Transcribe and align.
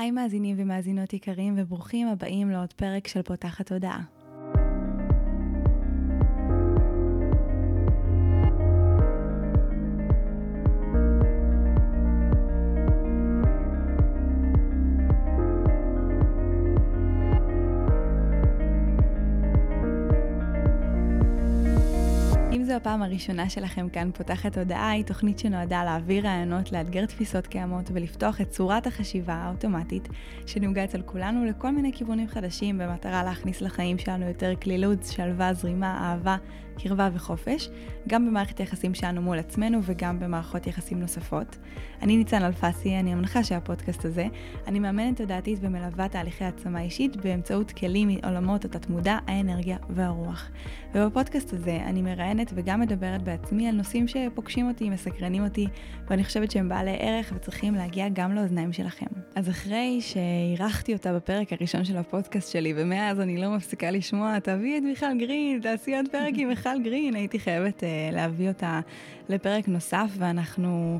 היי 0.00 0.10
מאזינים 0.10 0.56
ומאזינות 0.58 1.12
יקרים 1.12 1.54
וברוכים 1.56 2.08
הבאים 2.08 2.50
לעוד 2.50 2.72
פרק 2.72 3.08
של 3.08 3.22
פותחת 3.22 3.66
תודעה. 3.66 4.19
הפעם 22.80 23.02
הראשונה 23.02 23.50
שלכם 23.50 23.88
כאן 23.88 24.10
פותחת 24.14 24.58
הודעה, 24.58 24.90
היא 24.90 25.04
תוכנית 25.04 25.38
שנועדה 25.38 25.84
להעביר 25.84 26.26
רעיונות, 26.26 26.72
לאתגר 26.72 27.06
תפיסות 27.06 27.46
קיימות 27.46 27.90
ולפתוח 27.92 28.40
את 28.40 28.50
צורת 28.50 28.86
החשיבה 28.86 29.34
האוטומטית 29.34 30.08
שנהוגה 30.46 30.84
אצל 30.84 31.02
כולנו 31.02 31.44
לכל 31.44 31.70
מיני 31.70 31.92
כיוונים 31.92 32.28
חדשים 32.28 32.78
במטרה 32.78 33.24
להכניס 33.24 33.60
לחיים 33.60 33.98
שלנו 33.98 34.26
יותר 34.28 34.52
כלילות, 34.62 35.04
שלווה, 35.04 35.54
זרימה, 35.54 35.98
אהבה, 36.00 36.36
קרבה 36.82 37.08
וחופש, 37.14 37.68
גם 38.08 38.26
במערכת 38.26 38.58
היחסים 38.58 38.94
שלנו 38.94 39.22
מול 39.22 39.38
עצמנו 39.38 39.78
וגם 39.82 40.20
במערכות 40.20 40.66
יחסים 40.66 41.00
נוספות. 41.00 41.56
אני 42.02 42.16
ניצן 42.16 42.42
אלפסי, 42.42 42.96
אני 42.98 43.12
המנחה 43.12 43.44
של 43.44 43.54
הפודקאסט 43.54 44.04
הזה. 44.04 44.26
אני 44.66 44.78
מאמנת 44.78 45.16
תודעתית 45.16 45.58
ומלווה 45.62 46.08
תהליכי 46.08 46.44
העצמה 46.44 46.82
אישית 46.82 47.16
באמצעות 47.16 47.72
כלים 47.72 48.08
מעולמות 48.08 48.64
התת-מודע, 48.64 49.18
האנרגיה 49.26 49.76
והרוח. 49.90 50.50
ובפודקאסט 50.94 51.52
הזה 51.52 51.76
אני 51.86 52.02
מראיינת 52.02 52.52
וגם 52.54 52.80
מדברת 52.80 53.22
בעצמי 53.22 53.68
על 53.68 53.74
נושאים 53.74 54.08
שפוגשים 54.08 54.68
אותי, 54.68 54.90
מסקרנים 54.90 55.44
אותי, 55.44 55.66
ואני 56.08 56.24
חושבת 56.24 56.50
שהם 56.50 56.68
בעלי 56.68 56.96
ערך 56.98 57.32
וצריכים 57.36 57.74
להגיע 57.74 58.08
גם 58.12 58.32
לאוזניים 58.32 58.72
שלכם. 58.72 59.06
אז 59.34 59.48
אחרי 59.48 60.00
שאירחתי 60.00 60.92
אותה 60.92 61.14
בפרק 61.14 61.52
הראשון 61.52 61.84
של 61.84 61.96
הפודקאסט 61.96 62.52
שלי, 62.52 62.72
ומאז 62.76 63.20
אני 63.20 63.36
לא 63.36 63.50
מפסיקה 63.50 63.90
לשמוע, 63.90 64.38
תביאי 64.38 64.78
את 64.78 64.82
מיכל 64.82 65.18
גרין, 65.18 65.60
תעשי 65.62 65.96
עוד 65.96 66.08
פרק 66.12 66.34
עם 66.36 66.50
מיכל 66.74 66.82
גרין, 66.82 67.14
הייתי 67.14 67.38
חייבת 67.38 67.80
uh, 67.80 68.14
להביא 68.14 68.48
אותה 68.48 68.80
לפרק 69.28 69.68
נוסף, 69.68 70.10
ואנחנו... 70.18 70.98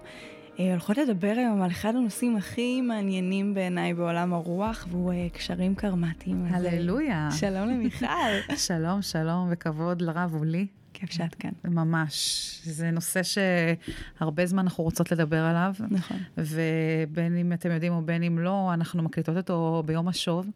uh, 0.57 0.61
הולכות 0.61 0.99
לדבר 0.99 1.35
היום 1.37 1.63
על 1.63 1.71
אחד 1.71 1.95
הנושאים 1.97 2.37
הכי 2.37 2.81
מעניינים 2.81 3.55
בעיניי 3.55 3.95
בעולם 3.95 4.33
הרוח, 4.33 4.87
והוא 4.91 5.13
uh, 5.13 5.37
קשרים 5.37 5.75
קרמטיים. 5.75 6.47
הללויה. 6.51 7.29
שלום 7.33 7.69
למיכל. 7.69 8.07
שלום, 8.69 9.03
שלום, 9.03 9.49
וכבוד 9.51 10.03
לרב 10.03 10.35
ולי. 10.41 10.67
כיף 10.95 11.11
שאת 11.11 11.35
כאן. 11.35 11.51
ממש. 11.65 12.61
זה 12.65 12.91
נושא 12.91 13.21
שהרבה 13.23 14.47
זמן 14.47 14.63
אנחנו 14.63 14.85
רוצות 14.85 15.13
לדבר 15.13 15.45
עליו. 15.45 15.75
נכון. 15.91 16.17
ובין 16.39 17.37
אם 17.37 17.53
אתם 17.53 17.71
יודעים 17.71 17.93
או 17.93 18.03
בין 18.03 18.23
אם 18.23 18.39
לא, 18.39 18.71
אנחנו 18.75 19.03
מקליטות 19.03 19.37
אותו 19.37 19.83
ביום 19.87 20.09
השוב, 20.09 20.47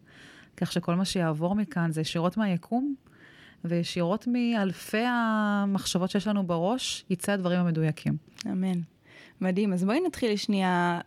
כך 0.57 0.71
שכל 0.71 0.95
מה 0.95 1.05
שיעבור 1.05 1.55
מכאן 1.55 1.91
זה 1.91 2.01
ישירות 2.01 2.37
מהיקום, 2.37 2.95
וישירות 3.67 4.27
מאלפי 4.27 5.03
המחשבות 5.07 6.09
שיש 6.09 6.27
לנו 6.27 6.47
בראש, 6.47 7.05
יצא 7.09 7.31
הדברים 7.31 7.59
המדויקים. 7.59 8.17
אמן. 8.45 8.79
מדהים. 9.41 9.73
אז 9.73 9.83
בואי 9.83 9.99
נתחיל 10.07 10.35
שנייה 10.35 10.99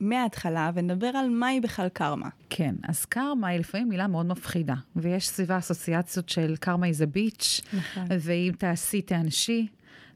מההתחלה 0.00 0.70
ונדבר 0.74 1.06
על 1.06 1.30
מהי 1.30 1.60
בכלל 1.60 1.88
קרמה. 1.88 2.28
כן, 2.50 2.74
אז 2.82 3.04
קרמה 3.04 3.48
היא 3.48 3.60
לפעמים 3.60 3.88
מילה 3.88 4.06
מאוד 4.06 4.26
מפחידה, 4.26 4.74
ויש 4.96 5.28
סביבה 5.28 5.58
אסוציאציות 5.58 6.28
של 6.28 6.54
קרמה 6.60 6.86
is 6.86 6.90
a 6.90 7.16
bitch, 7.16 7.76
נכון. 7.76 8.06
ואם 8.20 8.52
תעשי 8.58 9.02
תאנשי. 9.02 9.66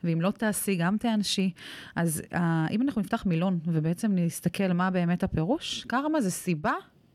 ואם 0.04 0.20
לא 0.20 0.30
תעשי, 0.30 0.76
גם 0.76 0.96
תאנשי. 0.96 1.50
אז 1.96 2.22
uh, 2.32 2.36
אם 2.70 2.82
אנחנו 2.82 3.00
נפתח 3.00 3.26
מילון 3.26 3.58
ובעצם 3.66 4.12
נסתכל 4.14 4.72
מה 4.72 4.90
באמת 4.90 5.22
הפירוש, 5.22 5.84
קרמה 5.88 6.20
זה 6.20 6.30
סיבה 6.30 6.72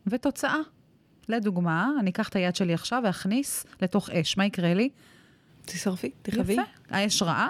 ותוצאה. 0.08 0.58
לדוגמה, 1.30 1.92
אני 2.00 2.10
אקח 2.10 2.30
את 2.30 2.36
היד 2.36 2.56
שלי 2.56 2.74
עכשיו 2.74 3.02
ואכניס 3.06 3.66
לתוך 3.82 4.10
אש, 4.10 4.38
מה 4.38 4.46
יקרה 4.46 4.74
לי? 4.74 4.90
תשרפי, 5.66 6.12
תחווי. 6.22 6.54
יפה. 6.54 6.62
האש 6.90 7.22
רעה? 7.22 7.48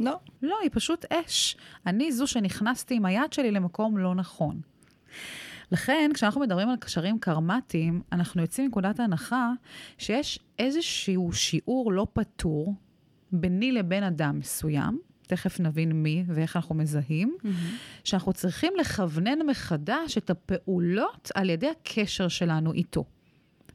לא. 0.00 0.18
לא, 0.42 0.56
היא 0.62 0.70
פשוט 0.72 1.04
אש. 1.12 1.56
אני 1.86 2.12
זו 2.12 2.26
שנכנסתי 2.26 2.94
עם 2.94 3.04
היד 3.04 3.32
שלי 3.32 3.50
למקום 3.50 3.98
לא 3.98 4.14
נכון. 4.14 4.60
לכן, 5.72 6.10
כשאנחנו 6.14 6.40
מדברים 6.40 6.68
על 6.68 6.76
קשרים 6.76 7.18
קרמטיים, 7.18 8.02
אנחנו 8.12 8.42
יוצאים 8.42 8.66
מנקודת 8.66 9.00
ההנחה 9.00 9.52
שיש 9.98 10.38
איזשהו 10.58 11.32
שיעור 11.32 11.92
לא 11.92 12.06
פתור 12.12 12.74
ביני 13.32 13.72
לבין 13.72 14.04
אדם 14.04 14.38
מסוים, 14.38 14.98
תכף 15.26 15.60
נבין 15.60 15.92
מי 15.92 16.24
ואיך 16.26 16.56
אנחנו 16.56 16.74
מזהים, 16.74 17.36
mm-hmm. 17.38 17.48
שאנחנו 18.04 18.32
צריכים 18.32 18.72
לכוונן 18.80 19.46
מחדש 19.46 20.18
את 20.18 20.30
הפעולות 20.30 21.30
על 21.34 21.50
ידי 21.50 21.68
הקשר 21.68 22.28
שלנו 22.28 22.72
איתו. 22.72 23.04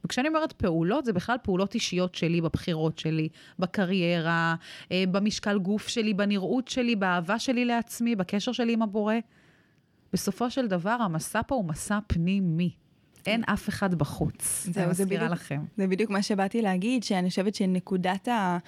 וכשאני 0.04 0.28
אומרת 0.28 0.52
פעולות, 0.52 1.04
זה 1.04 1.12
בכלל 1.12 1.36
פעולות 1.42 1.74
אישיות 1.74 2.14
שלי, 2.14 2.40
בבחירות 2.40 2.98
שלי, 2.98 3.28
בקריירה, 3.58 4.54
אה, 4.92 5.04
במשקל 5.10 5.58
גוף 5.58 5.88
שלי, 5.88 6.14
בנראות 6.14 6.68
שלי, 6.68 6.96
באהבה 6.96 7.38
שלי 7.38 7.64
לעצמי, 7.64 8.16
בקשר 8.16 8.52
שלי 8.52 8.72
עם 8.72 8.82
הבורא. 8.82 9.14
בסופו 10.12 10.50
של 10.50 10.68
דבר, 10.68 10.96
המסע 11.00 11.40
פה 11.46 11.54
הוא 11.54 11.64
מסע 11.64 11.98
פנימי. 12.06 12.70
אין 13.26 13.42
אף 13.44 13.68
אחד 13.68 13.94
בחוץ, 13.94 14.66
זהו, 14.70 14.82
אני 14.82 14.90
מזכירה 14.90 15.28
לכם. 15.28 15.64
זה 15.76 15.86
בדיוק 15.86 16.10
מה 16.10 16.22
שבאתי 16.22 16.62
להגיד, 16.62 17.02
שאני 17.02 17.28
חושבת 17.28 17.54
שנקודת 17.54 18.28
ה... 18.28 18.58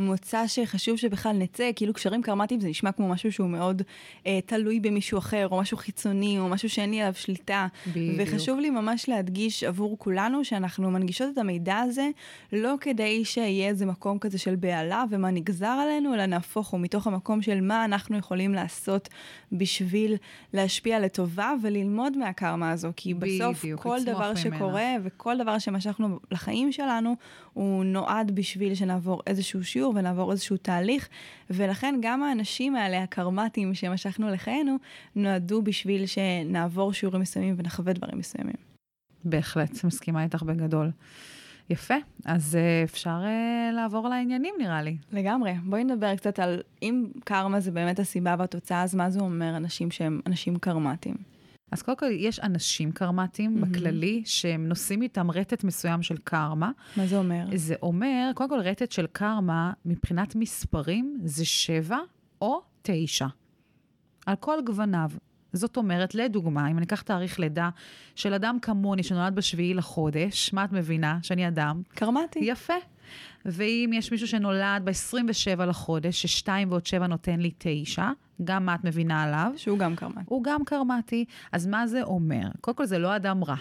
מוצא 0.00 0.46
שחשוב 0.46 0.96
שבכלל 0.96 1.32
נצא, 1.32 1.70
כאילו 1.76 1.94
קשרים 1.94 2.22
קרמטיים 2.22 2.60
זה 2.60 2.68
נשמע 2.68 2.92
כמו 2.92 3.08
משהו 3.08 3.32
שהוא 3.32 3.48
מאוד 3.48 3.82
אה, 4.26 4.38
תלוי 4.46 4.80
במישהו 4.80 5.18
אחר, 5.18 5.48
או 5.50 5.60
משהו 5.60 5.76
חיצוני, 5.76 6.38
או 6.38 6.48
משהו 6.48 6.70
שאין 6.70 6.90
לי 6.90 7.00
עליו 7.00 7.14
שליטה. 7.14 7.66
בדיוק. 7.86 8.16
וחשוב 8.18 8.58
לי 8.60 8.70
ממש 8.70 9.08
להדגיש 9.08 9.64
עבור 9.64 9.98
כולנו 9.98 10.44
שאנחנו 10.44 10.90
מנגישות 10.90 11.28
את 11.32 11.38
המידע 11.38 11.78
הזה, 11.78 12.08
לא 12.52 12.74
כדי 12.80 13.24
שיהיה 13.24 13.68
איזה 13.68 13.86
מקום 13.86 14.18
כזה 14.18 14.38
של 14.38 14.56
בהלה 14.56 15.04
ומה 15.10 15.30
נגזר 15.30 15.66
עלינו, 15.66 16.14
אלא 16.14 16.26
נהפוך 16.26 16.68
הוא 16.68 16.80
מתוך 16.80 17.06
המקום 17.06 17.42
של 17.42 17.60
מה 17.60 17.84
אנחנו 17.84 18.18
יכולים 18.18 18.54
לעשות 18.54 19.08
בשביל 19.52 20.16
להשפיע 20.52 21.00
לטובה 21.00 21.52
וללמוד 21.62 22.18
מהקרמה 22.18 22.70
הזו, 22.70 22.88
כי 22.96 23.14
בסוף 23.14 23.58
בדיוק, 23.58 23.80
כל 23.80 23.98
דבר 24.06 24.34
שקורה 24.34 24.70
ממנה. 24.70 24.98
וכל 25.02 25.38
דבר 25.38 25.58
שמשכנו 25.58 26.18
לחיים 26.30 26.72
שלנו, 26.72 27.16
הוא 27.52 27.84
נועד 27.84 28.30
בשביל 28.34 28.74
שנעבור 28.74 29.22
איזשהו 29.26 29.64
שיעור. 29.64 29.89
שיעור 29.90 29.98
ונעבור 29.98 30.32
איזשהו 30.32 30.56
תהליך, 30.56 31.08
ולכן 31.50 31.94
גם 32.02 32.22
האנשים 32.22 32.76
האלה, 32.76 33.02
הקרמטיים 33.02 33.74
שמשכנו 33.74 34.30
לחיינו, 34.30 34.76
נועדו 35.16 35.62
בשביל 35.62 36.06
שנעבור 36.06 36.92
שיעורים 36.92 37.20
מסוימים 37.20 37.54
ונחווה 37.58 37.92
דברים 37.92 38.18
מסוימים. 38.18 38.56
בהחלט, 39.24 39.84
מסכימה 39.84 40.24
איתך 40.24 40.42
בגדול. 40.42 40.90
יפה, 41.70 41.94
אז 42.24 42.54
uh, 42.54 42.90
אפשר 42.90 43.20
uh, 43.22 43.74
לעבור 43.74 44.08
לעניינים 44.08 44.54
נראה 44.58 44.82
לי. 44.82 44.96
לגמרי, 45.12 45.52
בואי 45.64 45.84
נדבר 45.84 46.16
קצת 46.16 46.38
על 46.38 46.62
אם 46.82 47.06
קרמה 47.24 47.60
זה 47.60 47.70
באמת 47.70 47.98
הסיבה 47.98 48.34
והתוצאה, 48.38 48.82
אז 48.82 48.94
מה 48.94 49.10
זה 49.10 49.20
אומר 49.20 49.56
אנשים 49.56 49.90
שהם 49.90 50.20
אנשים 50.26 50.58
קרמטיים? 50.58 51.16
אז 51.70 51.82
קודם 51.82 51.96
כל 51.98 52.10
יש 52.10 52.40
אנשים 52.40 52.92
קרמטיים 52.92 53.56
mm-hmm. 53.56 53.66
בכללי, 53.66 54.22
שהם 54.24 54.68
נושאים 54.68 55.02
איתם 55.02 55.30
רטט 55.30 55.64
מסוים 55.64 56.02
של 56.02 56.16
קרמה. 56.24 56.70
מה 56.96 57.06
זה 57.06 57.16
אומר? 57.16 57.44
זה 57.54 57.74
אומר, 57.82 58.30
קודם 58.34 58.50
כל 58.50 58.60
רטט 58.60 58.92
של 58.92 59.06
קרמה, 59.12 59.72
מבחינת 59.84 60.34
מספרים, 60.34 61.20
זה 61.24 61.44
שבע 61.44 61.98
או 62.42 62.60
תשע. 62.82 63.26
על 64.26 64.36
כל 64.36 64.58
גווניו. 64.66 65.10
זאת 65.52 65.76
אומרת, 65.76 66.14
לדוגמה, 66.14 66.70
אם 66.70 66.78
אני 66.78 66.86
אקח 66.86 67.02
תאריך 67.02 67.40
לידה 67.40 67.70
של 68.14 68.34
אדם 68.34 68.58
כמוני 68.62 69.02
שנולד 69.02 69.34
בשביעי 69.34 69.74
לחודש, 69.74 70.52
מה 70.52 70.64
את 70.64 70.72
מבינה? 70.72 71.18
שאני 71.22 71.48
אדם? 71.48 71.82
קרמטי. 71.94 72.38
יפה. 72.42 72.74
ואם 73.44 73.90
יש 73.94 74.12
מישהו 74.12 74.28
שנולד 74.28 74.82
ב-27 74.84 75.64
לחודש, 75.64 76.22
ששתיים 76.22 76.70
ועוד 76.70 76.86
שבע 76.86 77.06
נותן 77.06 77.40
לי 77.40 77.50
תשע, 77.58 78.10
גם 78.44 78.66
מה 78.66 78.74
את 78.74 78.84
מבינה 78.84 79.22
עליו? 79.22 79.52
שהוא 79.56 79.78
גם 79.78 79.96
קרמטי. 79.96 80.20
הוא 80.26 80.44
גם 80.44 80.64
קרמטי. 80.64 81.24
אז 81.52 81.66
מה 81.66 81.86
זה 81.86 82.02
אומר? 82.02 82.48
קודם 82.60 82.76
כל, 82.76 82.84
זה 82.84 82.98
לא 82.98 83.16
אדם 83.16 83.44
רע. 83.44 83.56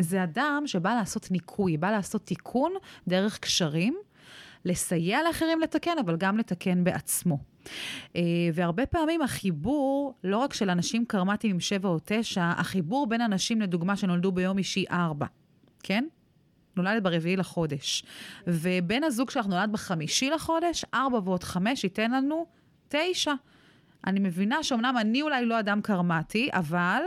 זה 0.00 0.22
אדם 0.22 0.62
שבא 0.66 0.94
לעשות 0.94 1.30
ניקוי, 1.30 1.76
בא 1.76 1.90
לעשות 1.90 2.26
תיקון 2.26 2.72
דרך 3.08 3.38
קשרים, 3.38 3.96
לסייע 4.64 5.18
לאחרים 5.28 5.60
לתקן, 5.60 5.98
אבל 6.04 6.16
גם 6.16 6.38
לתקן 6.38 6.84
בעצמו. 6.84 7.38
Uh, 7.64 8.18
והרבה 8.54 8.86
פעמים 8.86 9.22
החיבור, 9.22 10.14
לא 10.24 10.38
רק 10.38 10.54
של 10.54 10.70
אנשים 10.70 11.04
קרמטיים 11.04 11.54
עם 11.54 11.60
שבע 11.60 11.88
או 11.88 11.98
תשע, 12.04 12.52
החיבור 12.56 13.06
בין 13.06 13.20
אנשים, 13.20 13.60
לדוגמה, 13.60 13.96
שנולדו 13.96 14.32
ביום 14.32 14.58
אישי 14.58 14.84
ארבע, 14.90 15.26
כן? 15.82 16.04
נולדת 16.76 17.02
ברביעי 17.02 17.36
לחודש. 17.36 18.04
ובן 18.46 19.04
הזוג 19.04 19.30
שלך 19.30 19.46
נולד 19.46 19.72
בחמישי 19.72 20.30
לחודש, 20.30 20.84
ארבע 20.94 21.20
ועוד 21.24 21.44
חמש 21.44 21.84
ייתן 21.84 22.10
לנו 22.10 22.46
תשע. 22.88 23.32
אני 24.06 24.20
מבינה 24.20 24.62
שאומנם 24.62 24.94
אני 25.00 25.22
אולי 25.22 25.44
לא 25.44 25.60
אדם 25.60 25.80
קרמטי, 25.80 26.48
אבל 26.52 27.02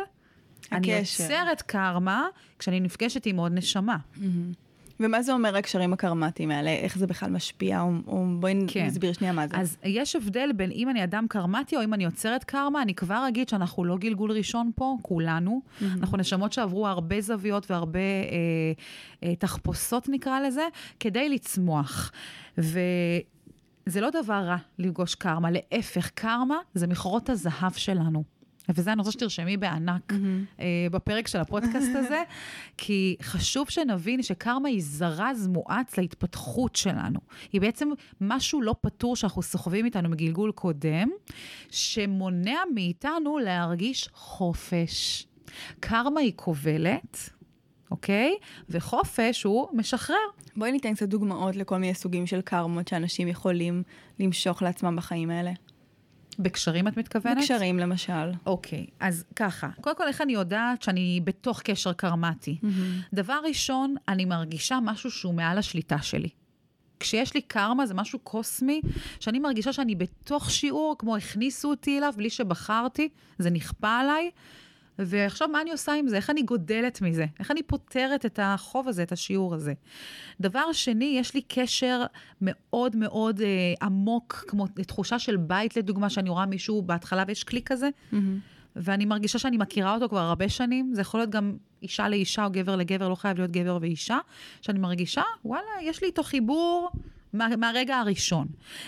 הקשר. 0.72 0.76
אני 0.76 0.88
יוצרת 0.88 1.62
קרמה 1.62 2.28
כשאני 2.60 2.80
נפגשת 2.80 3.26
עם 3.26 3.38
עוד 3.38 3.52
נשמה. 3.52 3.98
Mm-hmm. 4.16 4.69
ומה 5.00 5.22
זה 5.22 5.34
אומר 5.34 5.58
הקשרים 5.58 5.94
הקרמטיים 5.94 6.52
האלה? 6.52 6.70
איך 6.70 6.98
זה 6.98 7.08
בכלל 7.08 7.30
משפיע? 7.30 7.82
או, 7.82 7.92
או 8.08 8.26
בואי 8.40 8.54
כן. 8.68 8.86
נסביר 8.86 9.14
שנייה 9.14 9.34
מה 9.34 9.48
זה. 9.48 9.58
אז 9.58 9.78
יש 9.84 10.16
הבדל 10.16 10.52
בין 10.56 10.72
אם 10.72 10.90
אני 10.90 11.04
אדם 11.04 11.26
קרמטי 11.30 11.78
או 11.78 11.84
אם 11.84 11.94
אני 11.94 12.04
יוצרת 12.04 12.44
קרמה, 12.44 12.82
אני 12.82 12.94
כבר 12.94 13.26
אגיד 13.28 13.50
שאנחנו 13.50 13.86
לא 13.86 13.98
גלגול 13.98 14.32
ראשון 14.32 14.72
פה, 14.76 14.98
כולנו. 15.02 15.62
Mm-hmm. 15.62 15.84
אנחנו 16.00 16.18
נשמות 16.18 16.54
שעברו 16.54 16.88
הרבה 16.88 17.22
זוויות 17.22 17.72
והרבה 17.72 18.00
אה, 18.00 19.26
אה, 19.30 19.36
תחפושות, 19.36 20.10
נקרא 20.10 20.40
לזה, 20.40 20.68
כדי 21.00 21.30
לצמוח. 21.30 22.12
וזה 22.58 24.02
לא 24.02 24.10
דבר 24.24 24.34
רע 24.34 24.58
לפגוש 24.80 25.16
קרמה, 25.16 25.50
להפך, 25.52 26.10
קרמה 26.10 26.58
זה 26.74 26.88
מכרות 26.88 27.30
הזהב 27.30 27.74
שלנו. 27.74 28.39
וזה 28.76 28.94
אני 28.94 29.00
רוצה 29.00 29.12
שתרשמי 29.12 29.58
בענק 29.58 30.12
mm-hmm. 30.12 30.60
אה, 30.60 30.66
בפרק 30.92 31.28
של 31.28 31.40
הפודקאסט 31.40 31.96
הזה, 31.96 32.24
כי 32.78 33.16
חשוב 33.22 33.70
שנבין 33.70 34.24
שקרמה 34.24 34.70
היא 34.70 34.82
זרז 34.84 35.48
מואץ 35.48 35.98
להתפתחות 35.98 36.76
שלנו. 36.76 37.20
היא 37.52 37.62
בעצם 37.62 37.90
משהו 38.22 38.62
לא 38.62 38.76
פתור 38.82 39.16
שאנחנו 39.16 39.42
סוחבים 39.42 39.86
איתנו 39.86 40.10
מגלגול 40.10 40.52
קודם, 40.52 41.10
שמונע 41.72 42.60
מאיתנו 42.74 43.38
להרגיש 43.38 44.10
חופש. 44.14 45.28
קרמה 45.80 46.20
היא 46.20 46.34
כובלת. 46.36 47.30
אוקיי? 47.92 48.36
וחופש 48.70 49.44
הוא 49.44 49.68
משחרר. 49.74 50.16
בואי 50.56 50.72
ניתן 50.72 50.94
קצת 50.94 51.08
דוגמאות 51.08 51.56
לכל 51.56 51.78
מיני 51.78 51.94
סוגים 51.94 52.28
של 52.28 52.42
קרמות 52.42 52.88
שאנשים 52.88 53.28
יכולים 53.28 53.84
למשוך 54.20 54.62
לעצמם 54.62 54.96
בחיים 54.96 55.30
האלה. 55.30 55.52
בקשרים 56.40 56.88
את 56.88 56.98
מתכוונת? 56.98 57.38
בקשרים 57.38 57.80
למשל. 57.80 58.32
אוקיי, 58.46 58.86
אז 59.00 59.26
ככה, 59.36 59.70
קודם 59.82 59.96
כל 59.96 60.08
איך 60.08 60.22
אני 60.22 60.34
יודעת 60.34 60.82
שאני 60.84 61.22
בתוך 61.24 61.62
קשר 61.62 61.94
קרמטי? 61.94 62.58
Mm-hmm. 62.62 62.68
דבר 63.14 63.40
ראשון, 63.48 63.96
אני 64.08 64.26
מרגישה 64.26 64.80
משהו 64.84 65.12
שהוא 65.12 65.34
מעל 65.34 65.58
השליטה 65.58 66.02
שלי. 66.02 66.30
כשיש 67.00 67.34
לי 67.34 67.42
קרמה 67.42 67.86
זה 67.86 67.94
משהו 67.94 68.20
קוסמי, 68.20 68.82
שאני 69.20 69.40
מרגישה 69.40 69.74
שאני 69.74 69.96
בתוך 69.96 70.52
שיעור, 70.52 70.96
כמו 71.00 71.16
הכניסו 71.16 71.70
אותי 71.70 71.98
אליו 71.98 72.14
בלי 72.18 72.30
שבחרתי, 72.30 73.10
זה 73.38 73.50
נכפה 73.50 73.98
עליי. 73.98 74.30
ועכשיו, 75.06 75.48
מה 75.48 75.62
אני 75.62 75.72
עושה 75.72 75.94
עם 75.94 76.08
זה? 76.08 76.16
איך 76.16 76.30
אני 76.30 76.42
גודלת 76.42 77.02
מזה? 77.02 77.26
איך 77.40 77.52
אני 77.52 77.64
פותרת 77.64 78.26
את 78.26 78.40
החוב 78.44 78.88
הזה, 78.88 79.04
את 79.04 79.12
השיעור 79.12 79.56
הזה? 79.56 79.74
דבר 80.42 80.72
שני, 80.72 81.16
יש 81.20 81.34
לי 81.34 81.42
קשר 81.42 82.04
מאוד 82.42 82.96
מאוד 82.96 83.42
אה, 83.42 83.74
עמוק, 83.82 84.46
כמו 84.48 84.68
תחושה 84.68 85.20
של 85.20 85.38
בית, 85.38 85.78
לדוגמה, 85.78 86.10
שאני 86.10 86.30
רואה 86.30 86.46
מישהו 86.46 86.82
בהתחלה 86.82 87.24
ויש 87.28 87.44
קליק 87.44 87.72
כזה, 87.72 87.90
mm-hmm. 87.90 88.16
ואני 88.76 89.06
מרגישה 89.06 89.40
שאני 89.40 89.58
מכירה 89.58 89.96
אותו 89.96 90.10
כבר 90.10 90.20
הרבה 90.20 90.50
שנים. 90.50 90.92
זה 90.94 91.02
יכול 91.02 91.20
להיות 91.20 91.30
גם 91.30 91.58
אישה 91.82 92.10
לאישה 92.10 92.46
או 92.46 92.50
גבר 92.52 92.76
לגבר, 92.76 93.10
לא 93.10 93.16
חייב 93.16 93.38
להיות 93.38 93.52
גבר 93.52 93.78
ואישה, 93.82 94.18
שאני 94.62 94.80
מרגישה, 94.80 95.24
וואלה, 95.46 95.64
יש 95.82 96.02
לי 96.02 96.08
איתו 96.08 96.24
חיבור. 96.24 96.90
מה, 97.34 97.48
מהרגע 97.56 97.98
הראשון. 97.98 98.48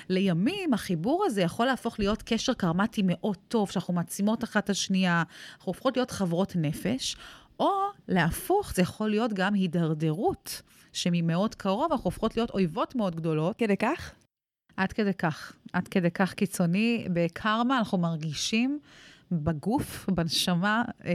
לימים, 0.10 0.74
החיבור 0.74 1.24
הזה 1.26 1.42
יכול 1.42 1.66
להפוך 1.66 2.00
להיות 2.00 2.22
קשר 2.22 2.54
קרמטי 2.54 3.02
מאוד 3.06 3.38
טוב, 3.48 3.72
שאנחנו 3.72 3.94
מעצימות 3.94 4.44
אחת 4.44 4.64
את 4.64 4.70
השנייה, 4.70 5.24
אנחנו 5.58 5.70
הופכות 5.70 5.98
להיות 5.98 6.12
חברות 6.12 6.54
נפש, 6.56 7.16
או 7.60 7.72
להפוך, 8.08 8.74
זה 8.76 8.82
יכול 8.82 9.10
להיות 9.10 9.34
גם 9.34 9.54
הידרדרות, 9.54 10.62
שממאוד 10.94 11.56
קרוב 11.56 11.92
אנחנו 11.92 12.06
הופכות 12.06 12.38
להיות 12.38 12.50
אויבות 12.50 12.96
מאוד 12.96 13.16
גדולות. 13.16 13.58
כדי 13.58 13.78
כך? 13.78 14.14
עד 14.78 14.94
כדי 14.94 15.14
כך, 15.14 15.54
עד 15.74 15.88
כדי 15.88 16.12
כך 16.12 16.34
קיצוני. 16.34 17.08
בקרמה 17.14 17.78
אנחנו 17.78 17.98
מרגישים 17.98 18.80
בגוף, 19.32 20.06
בנשמה 20.16 20.84
אה, 21.06 21.12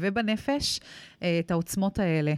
ובנפש 0.00 0.80
אה, 1.22 1.38
את 1.38 1.50
העוצמות 1.50 1.98
האלה. 1.98 2.34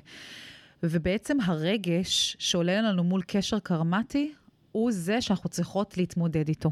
ובעצם 0.91 1.37
הרגש 1.45 2.37
שעולה 2.39 2.83
לנו 2.83 3.05
מול 3.05 3.23
קשר 3.27 3.59
קרמטי, 3.59 4.33
הוא 4.73 4.93
זה 4.93 5.21
שאנחנו 5.21 5.51
צריכות 5.51 5.97
להתמודד 5.97 6.49
איתו. 6.49 6.71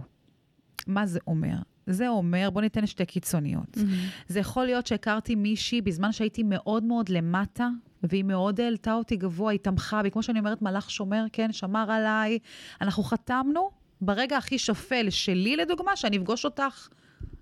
מה 0.87 1.07
זה 1.07 1.19
אומר? 1.27 1.55
זה 1.87 2.09
אומר, 2.09 2.51
בוא 2.51 2.61
ניתן 2.63 2.87
שתי 2.87 3.07
קיצוניות. 3.07 3.77
Mm-hmm. 3.77 4.29
זה 4.29 4.41
יכול 4.41 4.65
להיות 4.65 4.87
שהכרתי 4.87 5.35
מישהי 5.35 5.81
בזמן 5.81 6.13
שהייתי 6.13 6.43
מאוד 6.43 6.85
מאוד 6.85 7.09
למטה, 7.09 7.69
והיא 8.03 8.25
מאוד 8.25 8.61
העלתה 8.61 8.95
אותי 8.95 9.17
גבוה, 9.17 9.53
היא 9.53 9.61
תמכה 9.61 10.03
בי, 10.03 10.11
כמו 10.11 10.23
שאני 10.23 10.39
אומרת, 10.39 10.63
מלאך 10.63 10.91
שומר, 10.91 11.25
כן, 11.33 11.53
שמר 11.53 11.91
עליי. 11.91 12.39
אנחנו 12.81 13.03
חתמנו 13.03 13.71
ברגע 14.01 14.37
הכי 14.37 14.59
שפל 14.59 15.11
שלי, 15.11 15.57
לדוגמה, 15.57 15.97
שאני 15.97 16.17
אפגוש 16.17 16.45
אותך. 16.45 16.89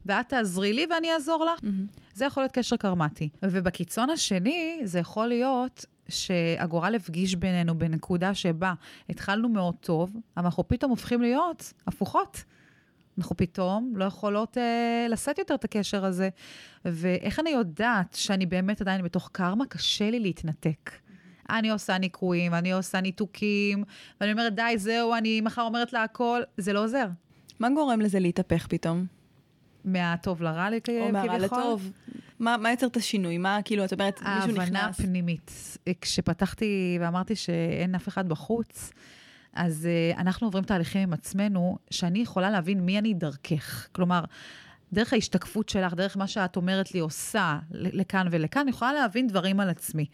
ואת 0.07 0.29
תעזרי 0.29 0.73
לי 0.73 0.87
ואני 0.91 1.13
אעזור 1.13 1.45
לך. 1.45 1.61
Mm-hmm. 1.61 2.01
זה 2.15 2.25
יכול 2.25 2.43
להיות 2.43 2.53
קשר 2.53 2.77
קרמטי. 2.77 3.29
ובקיצון 3.43 4.11
השני, 4.11 4.81
זה 4.85 4.99
יכול 4.99 5.27
להיות 5.27 5.87
שהגורל 6.13 6.95
הפגיש 6.95 7.35
בינינו 7.35 7.79
בנקודה 7.79 8.35
שבה 8.35 8.75
התחלנו 9.09 9.49
מאוד 9.49 9.75
טוב, 9.81 10.17
אבל 10.37 10.45
אנחנו 10.45 10.69
פתאום 10.69 10.91
הופכים 10.91 11.23
להיות 11.23 11.73
הפוכות. 11.87 12.45
אנחנו 13.19 13.37
פתאום 13.37 13.93
לא 13.97 14.05
יכולות 14.05 14.59
אה, 14.59 15.07
לשאת 15.11 15.39
יותר 15.39 15.55
את 15.55 15.65
הקשר 15.65 16.05
הזה. 16.05 16.29
ואיך 16.85 17.41
אני 17.41 17.51
יודעת 17.51 18.15
שאני 18.15 18.47
באמת 18.47 18.81
עדיין 18.81 19.03
בתוך 19.03 19.31
קרמה? 19.33 19.67
קשה 19.67 20.11
לי 20.11 20.21
להתנתק. 20.21 20.91
אני 21.51 21.71
עושה 21.71 21.99
ניקויים, 21.99 22.55
אני 22.55 22.73
עושה 22.73 23.01
ניתוקים, 23.01 23.85
ואני 24.21 24.33
אומרת, 24.33 24.55
די, 24.55 24.75
זהו, 24.77 25.15
אני 25.15 25.41
מחר 25.41 25.63
אומרת 25.63 25.93
לה 25.93 26.03
הכל, 26.03 26.41
זה 26.57 26.73
לא 26.73 26.85
עוזר. 26.85 27.07
מה 27.61 27.69
גורם 27.71 28.01
לזה 28.01 28.21
להתהפך 28.21 28.67
פתאום? 28.67 29.07
מהטוב 29.85 30.43
לרע 30.43 30.69
כביכול? 30.85 31.07
או 31.07 31.13
מהרע 31.13 31.39
לטוב. 31.39 31.93
מה, 32.43 32.57
מה 32.57 32.71
יוצר 32.71 32.87
את 32.87 32.97
השינוי? 32.97 33.39
מה, 33.39 33.59
כאילו, 33.65 33.85
את 33.85 33.93
אומרת, 33.93 34.23
מישהו 34.23 34.53
נכנס... 34.53 34.59
ההבנה 34.59 34.93
פנימית. 34.93 35.51
כשפתחתי 36.01 36.99
ואמרתי 37.01 37.37
שאין 37.37 37.95
אף 37.95 38.09
אחד 38.09 38.29
בחוץ, 38.29 38.91
אז 39.53 39.89
uh, 40.15 40.21
אנחנו 40.21 40.47
עוברים 40.47 40.65
תהליכים 40.65 41.03
עם 41.03 41.13
עצמנו, 41.13 41.79
שאני 41.91 42.19
יכולה 42.19 42.51
להבין 42.51 42.81
מי 42.81 42.99
אני 42.99 43.15
דרכך. 43.15 43.89
כלומר, 43.93 44.25
דרך 44.93 45.13
ההשתקפות 45.13 45.69
שלך, 45.69 45.95
דרך 45.95 46.17
מה 46.17 46.27
שאת 46.27 46.57
אומרת 46.57 46.95
לי 46.95 47.01
עושה 47.01 47.59
לכאן 47.71 48.27
ולכאן, 48.31 48.61
אני 48.61 48.71
יכולה 48.71 48.93
להבין 48.93 49.27
דברים 49.27 49.61
על 49.61 49.71
עצמי. 49.71 50.07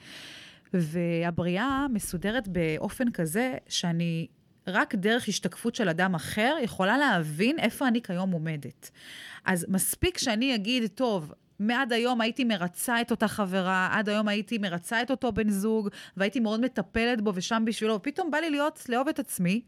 והבריאה 0.75 1.87
מסודרת 1.93 2.49
באופן 2.49 3.11
כזה 3.11 3.55
שאני 3.69 4.27
רק 4.67 4.95
דרך 4.95 5.29
השתקפות 5.29 5.75
של 5.75 5.89
אדם 5.89 6.15
אחר 6.15 6.57
יכולה 6.63 6.99
להבין 6.99 7.59
איפה 7.59 7.89
אני 7.89 8.03
כיום 8.03 8.31
עומדת. 8.31 8.91
אז 9.45 9.67
מספיק 9.69 10.19
שאני 10.19 10.55
אגיד, 10.55 10.87
טוב, 10.87 11.33
מעד 11.59 11.93
היום 11.93 12.21
הייתי 12.21 12.45
מרצה 12.45 13.01
את 13.01 13.11
אותה 13.11 13.29
חברה, 13.29 13.89
עד 13.93 14.09
היום 14.09 14.29
הייתי 14.29 14.59
מרצה 14.59 15.03
את 15.03 15.11
אותו 15.11 15.33
בן 15.33 15.51
זוג, 15.51 15.89
והייתי 16.17 16.41
מאוד 16.41 16.61
מטפלת 16.61 17.21
בו 17.21 17.33
ושם 17.35 17.63
בשבילו, 17.67 17.95
ופתאום 17.95 18.31
בא 18.31 18.39
לי 18.39 18.51
להיות, 18.51 18.85
לאהוב 18.89 19.09
את 19.09 19.19
עצמי, 19.19 19.63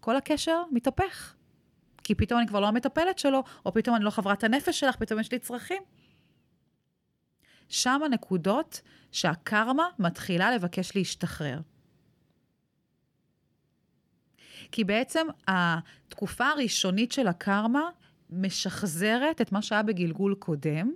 כל 0.00 0.16
הקשר 0.16 0.62
מתהפך. 0.70 1.34
כי 2.04 2.14
פתאום 2.14 2.40
אני 2.40 2.48
כבר 2.48 2.60
לא 2.60 2.68
המטפלת 2.68 3.18
שלו, 3.18 3.44
או 3.66 3.72
פתאום 3.72 3.96
אני 3.96 4.04
לא 4.04 4.10
חברת 4.10 4.44
הנפש 4.44 4.80
שלך, 4.80 4.96
פתאום 4.96 5.20
יש 5.20 5.32
לי 5.32 5.38
צרכים. 5.38 5.82
שם 7.68 8.00
הנקודות 8.04 8.80
שהקרמה 9.12 9.88
מתחילה 9.98 10.54
לבקש 10.54 10.96
להשתחרר. 10.96 11.60
כי 14.72 14.84
בעצם 14.84 15.26
התקופה 15.48 16.46
הראשונית 16.48 17.12
של 17.12 17.26
הקרמה 17.26 17.90
משחזרת 18.32 19.40
את 19.40 19.52
מה 19.52 19.62
שהיה 19.62 19.82
בגלגול 19.82 20.34
קודם, 20.34 20.92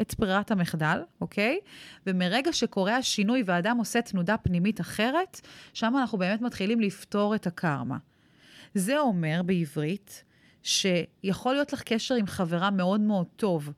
את 0.00 0.14
ברירת 0.18 0.50
המחדל, 0.50 1.02
אוקיי? 1.20 1.58
ומרגע 2.06 2.52
שקורה 2.52 2.96
השינוי 2.96 3.42
והאדם 3.46 3.78
עושה 3.78 4.02
תנודה 4.02 4.36
פנימית 4.36 4.80
אחרת, 4.80 5.40
שם 5.72 5.94
אנחנו 5.96 6.18
באמת 6.18 6.40
מתחילים 6.40 6.80
לפתור 6.80 7.34
את 7.34 7.46
הקרמה. 7.46 7.96
זה 8.74 8.98
אומר 8.98 9.40
בעברית 9.46 10.24
שיכול 10.62 11.52
להיות 11.54 11.72
לך 11.72 11.82
קשר 11.82 12.14
עם 12.14 12.26
חברה 12.26 12.70
מאוד 12.70 13.00
מאוד 13.00 13.26
טוב, 13.36 13.72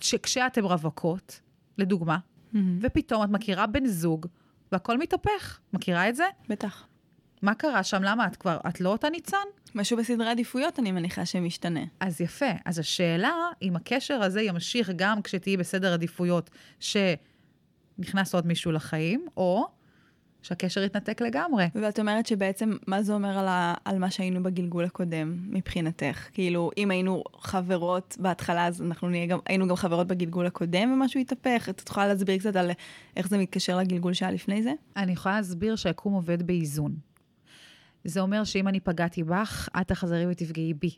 שכשאתם 0.00 0.64
רווקות, 0.64 1.40
לדוגמה, 1.78 2.18
mm-hmm. 2.18 2.58
ופתאום 2.80 3.24
את 3.24 3.28
מכירה 3.28 3.66
בן 3.66 3.86
זוג, 3.86 4.26
והכל 4.72 4.98
מתהפך. 4.98 5.60
מכירה 5.72 6.08
את 6.08 6.16
זה? 6.16 6.24
בטח. 6.48 6.86
מה 7.42 7.54
קרה 7.54 7.82
שם? 7.82 8.02
למה 8.02 8.26
את 8.26 8.36
כבר, 8.36 8.58
את 8.68 8.80
לא 8.80 8.88
אותה 8.88 9.10
ניצן? 9.10 9.36
משהו 9.74 9.96
בסדרי 9.96 10.30
עדיפויות, 10.30 10.78
אני 10.78 10.92
מניחה 10.92 11.26
שמשתנה. 11.26 11.80
אז 12.00 12.20
יפה. 12.20 12.50
אז 12.64 12.78
השאלה, 12.78 13.34
אם 13.62 13.76
הקשר 13.76 14.22
הזה 14.22 14.42
ימשיך 14.42 14.90
גם 14.96 15.22
כשתהיי 15.22 15.56
בסדר 15.56 15.92
עדיפויות 15.92 16.50
שנכנס 16.80 18.34
עוד 18.34 18.46
מישהו 18.46 18.72
לחיים, 18.72 19.26
או 19.36 19.66
שהקשר 20.42 20.82
יתנתק 20.82 21.20
לגמרי. 21.20 21.64
ואת 21.74 21.98
אומרת 21.98 22.26
שבעצם, 22.26 22.76
מה 22.86 23.02
זה 23.02 23.14
אומר 23.14 23.38
על, 23.38 23.48
ה, 23.48 23.74
על 23.84 23.98
מה 23.98 24.10
שהיינו 24.10 24.42
בגלגול 24.42 24.84
הקודם, 24.84 25.36
מבחינתך? 25.50 26.28
כאילו, 26.32 26.70
אם 26.76 26.90
היינו 26.90 27.24
חברות 27.38 28.16
בהתחלה, 28.20 28.66
אז 28.66 28.82
אנחנו 28.82 29.08
נהיה 29.08 29.26
גם, 29.26 29.38
היינו 29.46 29.68
גם 29.68 29.76
חברות 29.76 30.06
בגלגול 30.06 30.46
הקודם 30.46 30.92
ומשהו 30.92 31.20
יתהפך? 31.20 31.68
את 31.68 31.88
יכולה 31.88 32.06
להסביר 32.06 32.38
קצת 32.38 32.56
על 32.56 32.70
איך 33.16 33.28
זה 33.28 33.38
מתקשר 33.38 33.78
לגלגול 33.78 34.12
שהיה 34.12 34.32
לפני 34.32 34.62
זה? 34.62 34.72
אני 34.96 35.12
יכולה 35.12 35.36
להסביר 35.36 35.76
שהיקום 35.76 36.12
עובד 36.12 36.42
באיזון. 36.42 36.94
זה 38.04 38.20
אומר 38.20 38.44
שאם 38.44 38.68
אני 38.68 38.80
פגעתי 38.80 39.24
בך, 39.24 39.68
את 39.80 39.88
תחזרי 39.88 40.26
ותפגעי 40.26 40.74
בי. 40.74 40.90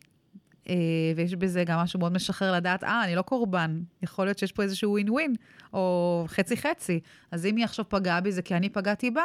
אה, 0.68 0.74
ויש 1.16 1.34
בזה 1.34 1.64
גם 1.64 1.78
משהו 1.78 1.98
מאוד 1.98 2.12
משחרר 2.12 2.52
לדעת, 2.52 2.84
אה, 2.84 3.04
אני 3.04 3.14
לא 3.14 3.22
קורבן, 3.22 3.80
יכול 4.02 4.26
להיות 4.26 4.38
שיש 4.38 4.52
פה 4.52 4.62
איזשהו 4.62 4.90
ווין 4.90 5.10
ווין, 5.10 5.34
או 5.72 6.24
חצי 6.28 6.56
חצי. 6.56 7.00
אז 7.30 7.46
אם 7.46 7.56
היא 7.56 7.64
עכשיו 7.64 7.84
פגעה 7.88 8.20
בי 8.20 8.32
זה 8.32 8.42
כי 8.42 8.54
אני 8.54 8.68
פגעתי 8.68 9.10
בה. 9.10 9.24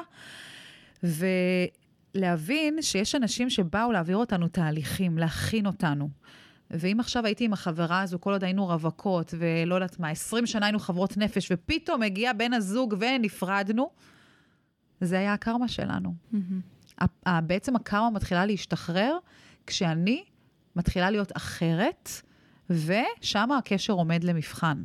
ולהבין 2.15 2.81
שיש 2.81 3.15
אנשים 3.15 3.49
שבאו 3.49 3.91
להעביר 3.91 4.17
אותנו 4.17 4.47
תהליכים, 4.47 5.17
להכין 5.17 5.65
אותנו. 5.65 6.09
ואם 6.71 6.99
עכשיו 6.99 7.25
הייתי 7.25 7.45
עם 7.45 7.53
החברה 7.53 8.01
הזו, 8.01 8.19
כל 8.19 8.31
עוד 8.31 8.43
היינו 8.43 8.67
רווקות, 8.67 9.33
ולא 9.37 9.75
יודעת 9.75 9.99
מה, 9.99 10.09
20 10.09 10.45
שנה 10.45 10.65
היינו 10.65 10.79
חברות 10.79 11.17
נפש, 11.17 11.51
ופתאום 11.51 12.03
הגיע 12.03 12.33
בן 12.33 12.53
הזוג 12.53 12.95
ונפרדנו, 12.99 13.89
זה 15.01 15.19
היה 15.19 15.33
הקרמה 15.33 15.67
שלנו. 15.67 16.13
Mm-hmm. 16.33 16.37
בעצם 17.43 17.75
הקרמה 17.75 18.09
מתחילה 18.09 18.45
להשתחרר 18.45 19.17
כשאני 19.67 20.23
מתחילה 20.75 21.09
להיות 21.09 21.37
אחרת, 21.37 22.09
ושם 22.69 23.51
הקשר 23.51 23.93
עומד 23.93 24.23
למבחן. 24.23 24.83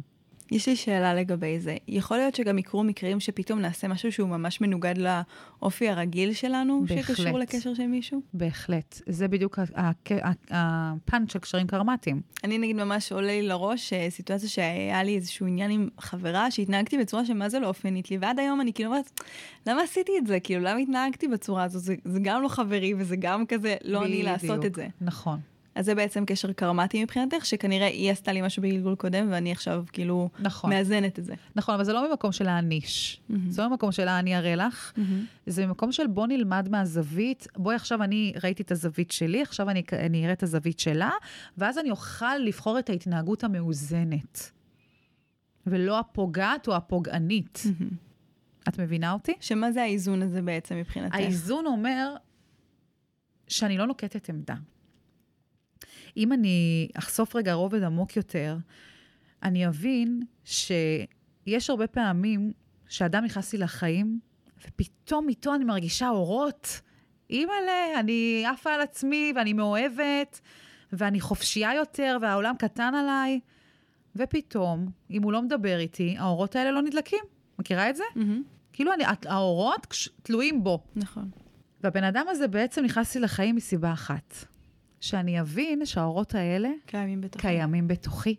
יש 0.55 0.69
לי 0.69 0.77
שאלה 0.77 1.15
לגבי 1.15 1.61
זה. 1.61 1.77
יכול 1.89 2.17
להיות 2.17 2.35
שגם 2.35 2.59
יקרו 2.59 2.85
מקרים 2.85 3.21
שפתאום 3.21 3.61
נעשה 3.61 3.89
משהו 3.89 4.13
שהוא 4.13 4.29
ממש 4.29 4.61
מנוגד 4.61 4.95
לאופי 4.99 5.89
הרגיל 5.89 6.33
שלנו, 6.33 6.85
בהחלט. 6.89 7.17
שקשור 7.17 7.39
לקשר 7.39 7.75
של 7.75 7.87
מישהו? 7.87 8.21
בהחלט. 8.35 9.01
זה 9.07 9.29
בדיוק 9.29 9.59
הפאנץ' 10.51 11.33
של 11.33 11.39
קשרים 11.39 11.67
קרמטיים. 11.67 12.21
אני 12.45 12.59
נגיד 12.59 12.77
ממש 12.77 13.13
עולה 13.13 13.27
לי 13.27 13.43
לראש 13.43 13.93
אה, 13.93 14.07
סיטואציה 14.11 14.49
שהיה 14.49 15.03
לי 15.03 15.17
איזשהו 15.17 15.47
עניין 15.47 15.71
עם 15.71 15.89
חברה 15.99 16.51
שהתנהגתי 16.51 16.99
בצורה 16.99 17.25
שמה 17.25 17.49
זה 17.49 17.59
לא 17.59 17.67
אופיינית 17.67 18.11
לי, 18.11 18.19
ועד 18.21 18.39
היום 18.39 18.61
אני 18.61 18.73
כאילו 18.73 18.91
אומרת, 18.91 19.21
למה 19.67 19.83
עשיתי 19.83 20.13
את 20.19 20.27
זה? 20.27 20.41
כאילו, 20.41 20.63
למה 20.63 20.79
התנהגתי 20.79 21.29
בצורה 21.29 21.65
הזו? 21.65 21.79
זה, 21.79 21.95
זה 22.05 22.19
גם 22.23 22.43
לא 22.43 22.49
חברי 22.49 22.95
וזה 22.99 23.17
גם 23.17 23.47
כזה 23.47 23.77
לא. 23.85 24.05
אני 24.05 24.23
לעשות 24.23 24.65
את 24.65 24.75
זה. 24.75 24.87
נכון. 25.01 25.39
אז 25.75 25.85
זה 25.85 25.95
בעצם 25.95 26.25
קשר 26.25 26.53
קרמטי 26.53 27.03
מבחינתך, 27.03 27.47
שכנראה 27.47 27.87
היא 27.87 28.11
עשתה 28.11 28.33
לי 28.33 28.43
משהו 28.43 28.63
בגלגול 28.63 28.95
קודם, 28.95 29.27
ואני 29.31 29.53
עכשיו 29.53 29.85
כאילו 29.93 30.31
נכון. 30.39 30.71
מאזנת 30.71 31.19
את 31.19 31.25
זה. 31.25 31.35
נכון, 31.57 31.75
אבל 31.75 31.85
זה 31.85 31.93
לא 31.93 32.09
ממקום 32.09 32.33
של 32.33 32.45
להעניש. 32.45 33.21
Mm-hmm. 33.31 33.35
זה 33.49 33.63
לא 33.63 33.69
ממקום 33.69 33.93
של 33.93 34.09
אני 34.09 34.37
אראה 34.37 34.55
לך, 34.55 34.93
mm-hmm. 34.97 35.01
זה 35.47 35.67
ממקום 35.67 35.93
של 35.93 36.07
בוא 36.07 36.27
נלמד 36.27 36.69
מהזווית, 36.71 37.47
בואי 37.57 37.77
עכשיו 37.77 38.03
אני 38.03 38.33
ראיתי 38.43 38.63
את 38.63 38.71
הזווית 38.71 39.11
שלי, 39.11 39.43
עכשיו 39.43 39.71
אני, 39.71 39.83
אני 39.93 40.25
אראה 40.25 40.33
את 40.33 40.43
הזווית 40.43 40.79
שלה, 40.79 41.11
ואז 41.59 41.79
אני 41.79 41.91
אוכל 41.91 42.39
לבחור 42.39 42.79
את 42.79 42.91
ההתנהגות 42.91 43.45
המאוזנת, 43.45 44.51
ולא 45.67 45.99
הפוגעת 45.99 46.69
או 46.69 46.77
הפוגענית. 46.77 47.63
Mm-hmm. 47.65 48.69
את 48.69 48.79
מבינה 48.79 49.13
אותי? 49.13 49.33
שמה 49.41 49.73
זה 49.73 49.83
האיזון 49.83 50.23
הזה 50.23 50.43
בעצם 50.43 50.77
מבחינתך? 50.77 51.15
האיזון 51.15 51.67
אומר 51.67 52.15
שאני 53.49 53.79
לא 53.79 53.87
נוקטת 53.87 54.29
עמדה. 54.29 54.55
אם 56.17 56.33
אני 56.33 56.89
אחשוף 56.95 57.37
רגע 57.37 57.53
רובד 57.53 57.83
עמוק 57.83 58.17
יותר, 58.17 58.57
אני 59.43 59.67
אבין 59.67 60.23
שיש 60.45 61.71
הרבה 61.71 61.87
פעמים 61.87 62.53
שאדם 62.89 63.25
נכנס 63.25 63.53
לי 63.53 63.59
לחיים, 63.59 64.21
ופתאום 64.67 65.29
איתו 65.29 65.55
אני 65.55 65.65
מרגישה 65.65 66.09
אורות. 66.09 66.81
אימא'לה, 67.31 68.01
אני 68.01 68.45
עפה 68.47 68.75
על 68.75 68.81
עצמי 68.81 69.33
ואני 69.37 69.53
מאוהבת, 69.53 70.41
ואני 70.93 71.21
חופשייה 71.21 71.75
יותר, 71.75 72.17
והעולם 72.21 72.55
קטן 72.59 72.95
עליי. 72.95 73.41
ופתאום, 74.17 74.89
אם 75.11 75.23
הוא 75.23 75.33
לא 75.33 75.43
מדבר 75.43 75.79
איתי, 75.79 76.17
האורות 76.19 76.57
האלה 76.57 76.71
לא 76.71 76.83
נדלקים. 76.83 77.25
מכירה 77.59 77.91
את 77.91 77.97
זה? 77.97 78.05
Mm-hmm. 78.15 78.21
כאילו 78.73 78.93
אני, 78.93 79.05
האורות 79.27 79.87
תלויים 80.23 80.65
בו. 80.65 80.79
נכון. 80.97 81.31
והבן 81.83 82.05
אדם 82.05 82.27
הזה 82.29 82.49
בעצם 82.49 82.85
נכנס 82.85 83.15
לי 83.15 83.21
לחיים 83.21 83.57
מסיבה 83.57 83.93
אחת. 83.93 84.35
שאני 85.05 85.41
אבין 85.41 85.87
שהאורות 85.87 86.35
האלה 86.35 86.69
קיימים 86.87 87.21
בתוכי. 87.21 87.47
קיימים 87.47 87.89
בתוכי, 87.89 88.37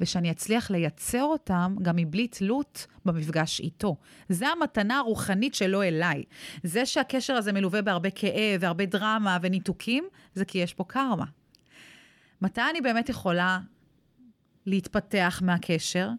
ושאני 0.00 0.30
אצליח 0.30 0.70
לייצר 0.70 1.22
אותם 1.22 1.76
גם 1.82 1.96
מבלי 1.96 2.28
תלות 2.28 2.86
במפגש 3.04 3.60
איתו. 3.60 3.96
זה 4.28 4.48
המתנה 4.48 4.98
הרוחנית 4.98 5.54
שלו 5.54 5.82
אליי. 5.82 6.24
זה 6.62 6.86
שהקשר 6.86 7.34
הזה 7.34 7.52
מלווה 7.52 7.82
בהרבה 7.82 8.10
כאב 8.10 8.60
והרבה 8.60 8.86
דרמה 8.86 9.38
וניתוקים, 9.42 10.04
זה 10.34 10.44
כי 10.44 10.58
יש 10.58 10.74
פה 10.74 10.84
קרמה. 10.84 11.24
מתי 12.42 12.60
אני 12.70 12.80
באמת 12.80 13.08
יכולה 13.08 13.58
להתפתח 14.66 15.42
מהקשר? 15.44 16.10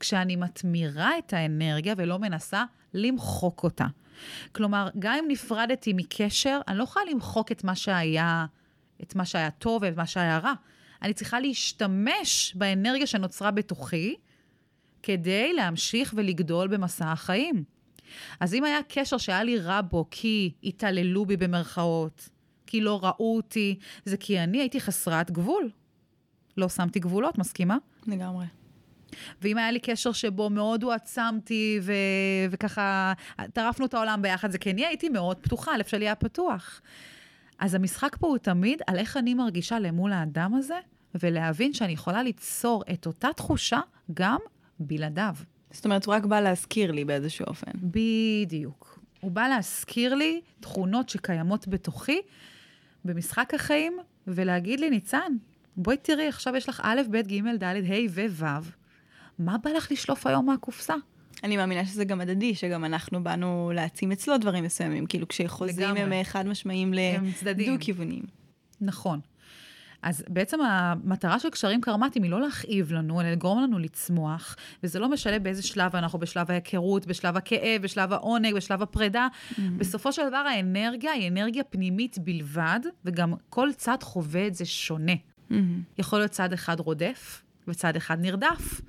כשאני 0.00 0.36
מתמירה 0.36 1.18
את 1.18 1.32
האנרגיה 1.32 1.94
ולא 1.96 2.18
מנסה 2.18 2.64
למחוק 2.94 3.64
אותה. 3.64 3.86
כלומר, 4.52 4.88
גם 4.98 5.14
אם 5.14 5.24
נפרדתי 5.28 5.92
מקשר, 5.96 6.60
אני 6.68 6.78
לא 6.78 6.84
יכולה 6.84 7.04
למחוק 7.10 7.52
את 7.52 7.64
מה 7.64 7.74
שהיה 7.74 8.46
את 9.02 9.14
מה 9.14 9.24
שהיה 9.24 9.50
טוב 9.50 9.82
ואת 9.82 9.96
מה 9.96 10.06
שהיה 10.06 10.38
רע. 10.38 10.52
אני 11.02 11.14
צריכה 11.14 11.40
להשתמש 11.40 12.52
באנרגיה 12.56 13.06
שנוצרה 13.06 13.50
בתוכי 13.50 14.16
כדי 15.02 15.52
להמשיך 15.52 16.14
ולגדול 16.16 16.68
במסע 16.68 17.12
החיים. 17.12 17.64
אז 18.40 18.54
אם 18.54 18.64
היה 18.64 18.78
קשר 18.88 19.18
שהיה 19.18 19.44
לי 19.44 19.58
רע 19.58 19.80
בו 19.80 20.06
כי 20.10 20.52
התעללו 20.64 21.26
בי 21.26 21.36
במרכאות, 21.36 22.28
כי 22.66 22.80
לא 22.80 23.00
ראו 23.02 23.36
אותי, 23.36 23.78
זה 24.04 24.16
כי 24.16 24.40
אני 24.40 24.60
הייתי 24.60 24.80
חסרת 24.80 25.30
גבול. 25.30 25.70
לא 26.56 26.68
שמתי 26.68 27.00
גבולות, 27.00 27.38
מסכימה? 27.38 27.76
לגמרי. 28.06 28.46
ואם 29.42 29.58
היה 29.58 29.70
לי 29.70 29.80
קשר 29.80 30.12
שבו 30.12 30.50
מאוד 30.50 30.82
הועצמתי 30.82 31.80
ו... 31.82 31.92
וככה 32.50 33.12
טרפנו 33.52 33.86
את 33.86 33.94
העולם 33.94 34.22
ביחד, 34.22 34.50
זה 34.50 34.58
כי 34.58 34.70
אני 34.70 34.86
הייתי 34.86 35.08
מאוד 35.08 35.36
פתוחה, 35.36 35.74
הלב 35.74 35.86
שלי 35.86 36.04
היה 36.04 36.14
פתוח. 36.14 36.80
אז 37.62 37.74
המשחק 37.74 38.16
פה 38.20 38.26
הוא 38.26 38.38
תמיד 38.38 38.82
על 38.86 38.98
איך 38.98 39.16
אני 39.16 39.34
מרגישה 39.34 39.78
למול 39.78 40.12
האדם 40.12 40.54
הזה, 40.54 40.78
ולהבין 41.14 41.72
שאני 41.72 41.92
יכולה 41.92 42.22
ליצור 42.22 42.82
את 42.92 43.06
אותה 43.06 43.28
תחושה 43.36 43.80
גם 44.14 44.38
בלעדיו. 44.78 45.34
זאת 45.70 45.84
אומרת, 45.84 46.04
הוא 46.06 46.14
רק 46.14 46.24
בא 46.24 46.40
להזכיר 46.40 46.92
לי 46.92 47.04
באיזשהו 47.04 47.46
אופן. 47.46 47.70
בדיוק. 47.74 48.98
הוא 49.20 49.30
בא 49.30 49.48
להזכיר 49.48 50.14
לי 50.14 50.40
תכונות 50.60 51.08
שקיימות 51.08 51.68
בתוכי 51.68 52.20
במשחק 53.04 53.54
החיים, 53.54 53.98
ולהגיד 54.26 54.80
לי, 54.80 54.90
ניצן, 54.90 55.32
בואי 55.76 55.96
תראי, 55.96 56.28
עכשיו 56.28 56.56
יש 56.56 56.68
לך 56.68 56.80
א', 56.84 57.00
ב', 57.10 57.16
ג', 57.16 57.56
ד', 57.58 57.64
ה' 57.64 58.24
וו', 58.28 58.70
מה 59.38 59.58
בא 59.58 59.70
לך 59.70 59.92
לשלוף 59.92 60.26
היום 60.26 60.46
מהקופסה? 60.46 60.94
אני 61.44 61.56
מאמינה 61.56 61.86
שזה 61.86 62.04
גם 62.04 62.20
הדדי, 62.20 62.54
שגם 62.54 62.84
אנחנו 62.84 63.24
באנו 63.24 63.72
להעצים 63.74 64.12
אצלו 64.12 64.38
דברים 64.38 64.64
מסוימים. 64.64 65.06
כאילו, 65.06 65.28
כשחוזים 65.28 65.96
הם 65.96 66.12
אה, 66.12 66.24
חד 66.24 66.46
משמעיים 66.46 66.94
לדו-כיוונים. 67.42 68.22
נכון. 68.80 69.20
אז 70.02 70.24
בעצם 70.28 70.60
המטרה 70.60 71.38
של 71.38 71.50
קשרים 71.50 71.80
קרמטיים 71.80 72.22
היא 72.22 72.30
לא 72.30 72.40
להכאיב 72.40 72.92
לנו, 72.92 73.20
אלא 73.20 73.30
לגרום 73.30 73.62
לנו 73.62 73.78
לצמוח, 73.78 74.56
וזה 74.82 74.98
לא 74.98 75.08
משנה 75.08 75.38
באיזה 75.38 75.62
שלב 75.62 75.96
אנחנו, 75.96 76.18
בשלב 76.18 76.50
ההיכרות, 76.50 77.06
בשלב 77.06 77.36
הכאב, 77.36 77.82
בשלב 77.82 78.12
העונג, 78.12 78.54
בשלב 78.54 78.82
הפרידה. 78.82 79.28
Mm-hmm. 79.28 79.60
בסופו 79.76 80.12
של 80.12 80.28
דבר 80.28 80.36
האנרגיה 80.36 81.12
היא 81.12 81.28
אנרגיה 81.28 81.64
פנימית 81.64 82.18
בלבד, 82.18 82.80
וגם 83.04 83.34
כל 83.48 83.68
צד 83.76 83.96
חווה 84.02 84.46
את 84.46 84.54
זה 84.54 84.64
שונה. 84.64 85.12
Mm-hmm. 85.12 85.54
יכול 85.98 86.18
להיות 86.18 86.30
צד 86.30 86.52
אחד 86.52 86.80
רודף, 86.80 87.42
וצד 87.68 87.96
אחד 87.96 88.20
נרדף. 88.20 88.80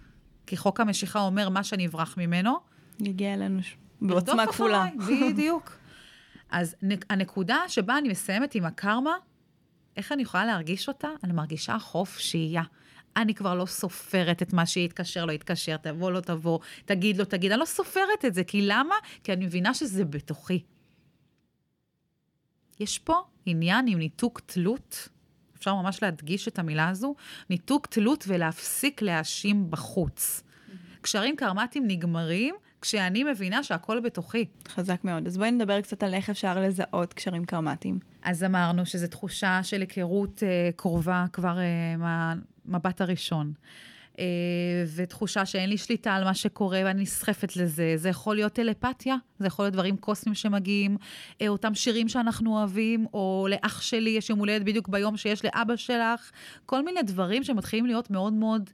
כי 0.48 0.58
חוק 0.58 0.80
המשיכה 0.80 1.20
אומר 1.20 1.50
מה 1.50 1.64
שאני 1.64 1.88
אברח 1.88 2.18
ממנו. 2.18 2.58
יגיע 3.00 3.34
אלינו 3.34 3.60
בעוצמה 4.02 4.48
כפולה. 4.48 4.86
בדיוק. 5.30 5.78
אז 6.52 6.76
הנקודה 7.10 7.58
שבה 7.68 7.98
אני 7.98 8.10
מסיימת 8.10 8.56
עם 8.56 8.66
הקרמה, 8.66 9.14
איך 9.98 10.12
אני 10.12 10.22
יכולה 10.22 10.46
להרגיש 10.46 10.88
אותה? 10.88 11.08
אני 11.24 11.34
מרגישה 11.34 11.80
חופשייה. 11.80 12.64
אני 13.18 13.34
כבר 13.34 13.56
לא 13.56 13.66
סופרת 13.66 14.42
את 14.42 14.54
מה 14.54 14.66
שיתקשר, 14.66 15.26
לא 15.26 15.32
יתקשר, 15.32 15.78
תבוא, 15.78 16.12
לא 16.12 16.20
תבוא, 16.20 16.60
תגיד, 16.86 17.18
לא 17.18 17.24
תגיד. 17.24 17.52
אני 17.52 17.60
לא 17.60 17.66
סופרת 17.66 18.26
את 18.26 18.34
זה. 18.34 18.44
כי 18.44 18.62
למה? 18.62 18.96
כי 19.24 19.34
אני 19.34 19.46
מבינה 19.46 19.74
שזה 19.74 20.06
בתוכי. 20.06 20.64
יש 22.80 23.00
פה 23.00 23.24
עניין 23.46 23.88
עם 23.88 24.00
ניתוק 24.00 24.40
תלות 24.40 25.10
אפשר 25.63 25.75
ממש 25.75 26.03
להדגיש 26.03 26.48
את 26.48 26.60
המילה 26.60 26.89
הזו, 26.89 27.15
ניתוק 27.50 27.88
תלות 27.88 28.25
ולהפסיק 28.27 29.01
להאשים 29.01 29.72
בחוץ. 29.72 30.43
קשרים 31.01 31.36
קרמטיים 31.36 31.84
נגמרים 31.88 32.55
כשאני 32.82 33.24
מבינה 33.24 33.63
שהכל 33.63 34.00
בתוכי. 34.00 34.46
חזק 34.67 35.03
מאוד. 35.03 35.27
אז 35.27 35.38
בואי 35.38 35.51
נדבר 35.51 35.82
קצת 35.82 36.03
על 36.03 36.13
איך 36.13 36.29
אפשר 36.29 36.60
לזהות 36.60 37.13
קשרים 37.13 37.46
קרמטיים. 37.46 38.00
אז 38.24 38.43
אמרנו 38.43 38.86
שזו 38.86 39.08
תחושה 39.08 39.60
של 39.63 39.82
היכרות 39.82 40.43
אה, 40.43 40.70
קרובה 40.75 41.25
כבר 41.34 41.58
אה, 41.60 41.96
מהמבט 42.65 43.01
הראשון. 43.01 43.53
אה, 44.20 44.25
ותחושה 44.96 45.46
שאין 45.46 45.70
לי 45.70 45.77
שליטה 45.77 46.13
על 46.13 46.24
מה 46.24 46.34
שקורה 46.34 46.82
ואני 46.86 47.01
נסחפת 47.01 47.55
לזה. 47.55 47.93
זה 47.96 48.10
יכול 48.10 48.36
להיות 48.36 48.53
טלפתיה, 48.53 49.15
זה 49.39 49.48
יכול 49.48 49.65
להיות 49.65 49.74
דברים 49.74 49.98
קוסמיים 49.98 50.36
שמגיעים, 50.36 50.98
אה, 51.41 51.48
אותם 51.48 51.75
שירים 51.75 52.10
שאנחנו 52.10 52.58
אוהבים, 52.58 53.05
או 53.13 53.48
לאח 53.50 53.82
שלי 53.82 54.10
יש 54.10 54.29
יום 54.29 54.39
הולדת 54.39 54.65
בדיוק 54.65 54.88
ביום 54.88 55.17
שיש 55.17 55.46
לאבא 55.46 55.75
שלך, 55.75 56.32
כל 56.65 56.86
מיני 56.86 57.03
דברים 57.03 57.43
שמתחילים 57.43 57.86
להיות 57.86 58.12
מאוד 58.12 58.34
מאוד... 58.34 58.70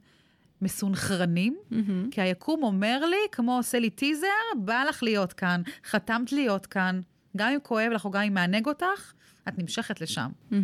מסונכרנים, 0.62 1.56
mm-hmm. 1.72 2.10
כי 2.10 2.20
היקום 2.20 2.62
אומר 2.62 3.06
לי, 3.06 3.16
כמו 3.32 3.56
עושה 3.56 3.78
לי 3.78 3.90
טיזר, 3.90 4.26
בא 4.56 4.84
לך 4.88 5.02
להיות 5.02 5.32
כאן, 5.32 5.62
חתמת 5.84 6.32
להיות 6.32 6.66
כאן, 6.66 7.00
גם 7.36 7.52
אם 7.52 7.58
כואב 7.62 7.92
לך 7.92 8.04
או 8.04 8.10
גם 8.10 8.22
אם 8.22 8.34
מענג 8.34 8.66
אותך, 8.66 9.12
את 9.48 9.58
נמשכת 9.58 10.00
לשם. 10.00 10.30
Mm-hmm. 10.52 10.54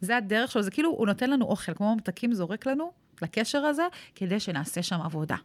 זה 0.00 0.16
הדרך 0.16 0.52
שלו, 0.52 0.62
זה 0.62 0.70
כאילו, 0.70 0.90
הוא 0.90 1.06
נותן 1.06 1.30
לנו 1.30 1.44
אוכל, 1.44 1.74
כמו 1.74 1.94
ממתקים 1.94 2.32
זורק 2.34 2.66
לנו, 2.66 2.92
לקשר 3.22 3.58
הזה, 3.58 3.86
כדי 4.14 4.40
שנעשה 4.40 4.82
שם 4.82 5.00
עבודה. 5.00 5.36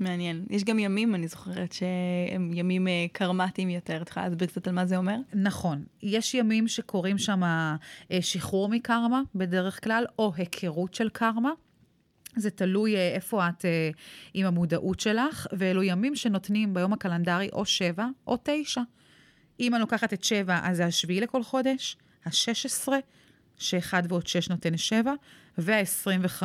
מעניין. 0.00 0.44
יש 0.50 0.64
גם 0.64 0.78
ימים, 0.78 1.14
אני 1.14 1.28
זוכרת, 1.28 1.72
שהם 1.72 2.50
ימים 2.54 2.88
אה, 2.88 3.06
קרמטיים 3.12 3.70
יותר. 3.70 4.02
את 4.02 4.08
יכולה 4.08 4.28
להסביר 4.28 4.48
קצת 4.48 4.68
על 4.68 4.74
מה 4.74 4.86
זה 4.86 4.96
אומר? 4.96 5.16
נכון. 5.34 5.84
יש 6.02 6.34
ימים 6.34 6.68
שקוראים 6.68 7.18
שם 7.18 7.44
אה, 7.44 7.76
שחרור 8.20 8.68
מקרמה, 8.68 9.22
בדרך 9.34 9.84
כלל, 9.84 10.04
או 10.18 10.32
היכרות 10.36 10.94
של 10.94 11.08
קרמה. 11.08 11.50
זה 12.36 12.50
תלוי 12.50 12.96
אה, 12.96 13.14
איפה 13.14 13.48
את 13.48 13.64
אה, 13.64 13.90
עם 14.34 14.46
המודעות 14.46 15.00
שלך, 15.00 15.46
ואלו 15.52 15.82
ימים 15.82 16.16
שנותנים 16.16 16.74
ביום 16.74 16.92
הקלנדרי 16.92 17.48
או 17.52 17.64
שבע 17.64 18.06
או 18.26 18.36
תשע. 18.42 18.80
אם 19.60 19.74
אני 19.74 19.80
לוקחת 19.80 20.12
את 20.12 20.24
שבע, 20.24 20.60
אז 20.62 20.76
זה 20.76 20.86
השביעי 20.86 21.20
לכל 21.20 21.42
חודש, 21.42 21.96
השש 22.24 22.66
עשרה, 22.66 22.98
שאחד 23.62 24.02
ועוד 24.08 24.26
שש 24.26 24.48
נותן 24.48 24.76
שבע, 24.76 25.12
וה-25, 25.58 26.42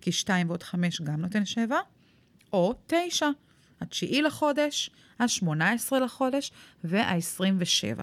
כי 0.00 0.12
שתיים 0.12 0.48
ועוד 0.48 0.62
חמש 0.62 1.00
גם 1.00 1.20
נותן 1.20 1.44
שבע, 1.44 1.78
או 2.52 2.74
תשע, 2.86 3.28
התשיעי 3.80 4.22
לחודש, 4.22 4.90
השמונה 5.20 5.72
עשרה 5.72 6.00
לחודש, 6.00 6.52
וה-27. 6.84 8.02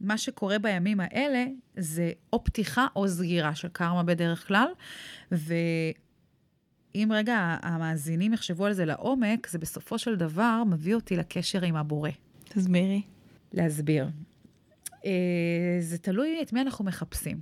מה 0.00 0.18
שקורה 0.18 0.58
בימים 0.58 1.00
האלה 1.00 1.44
זה 1.76 2.12
או 2.32 2.44
פתיחה 2.44 2.86
או 2.96 3.08
סגירה 3.08 3.54
של 3.54 3.68
קרמה 3.68 4.02
בדרך 4.02 4.48
כלל, 4.48 4.68
ואם 5.32 7.12
רגע 7.12 7.56
המאזינים 7.62 8.32
יחשבו 8.32 8.66
על 8.66 8.72
זה 8.72 8.84
לעומק, 8.84 9.48
זה 9.50 9.58
בסופו 9.58 9.98
של 9.98 10.16
דבר 10.16 10.62
מביא 10.66 10.94
אותי 10.94 11.16
לקשר 11.16 11.64
עם 11.64 11.76
הבורא. 11.76 12.10
תסבירי. 12.44 13.02
להסביר. 13.52 14.06
אה, 15.04 15.10
זה 15.80 15.98
תלוי 15.98 16.38
את 16.42 16.52
מי 16.52 16.60
אנחנו 16.60 16.84
מחפשים. 16.84 17.40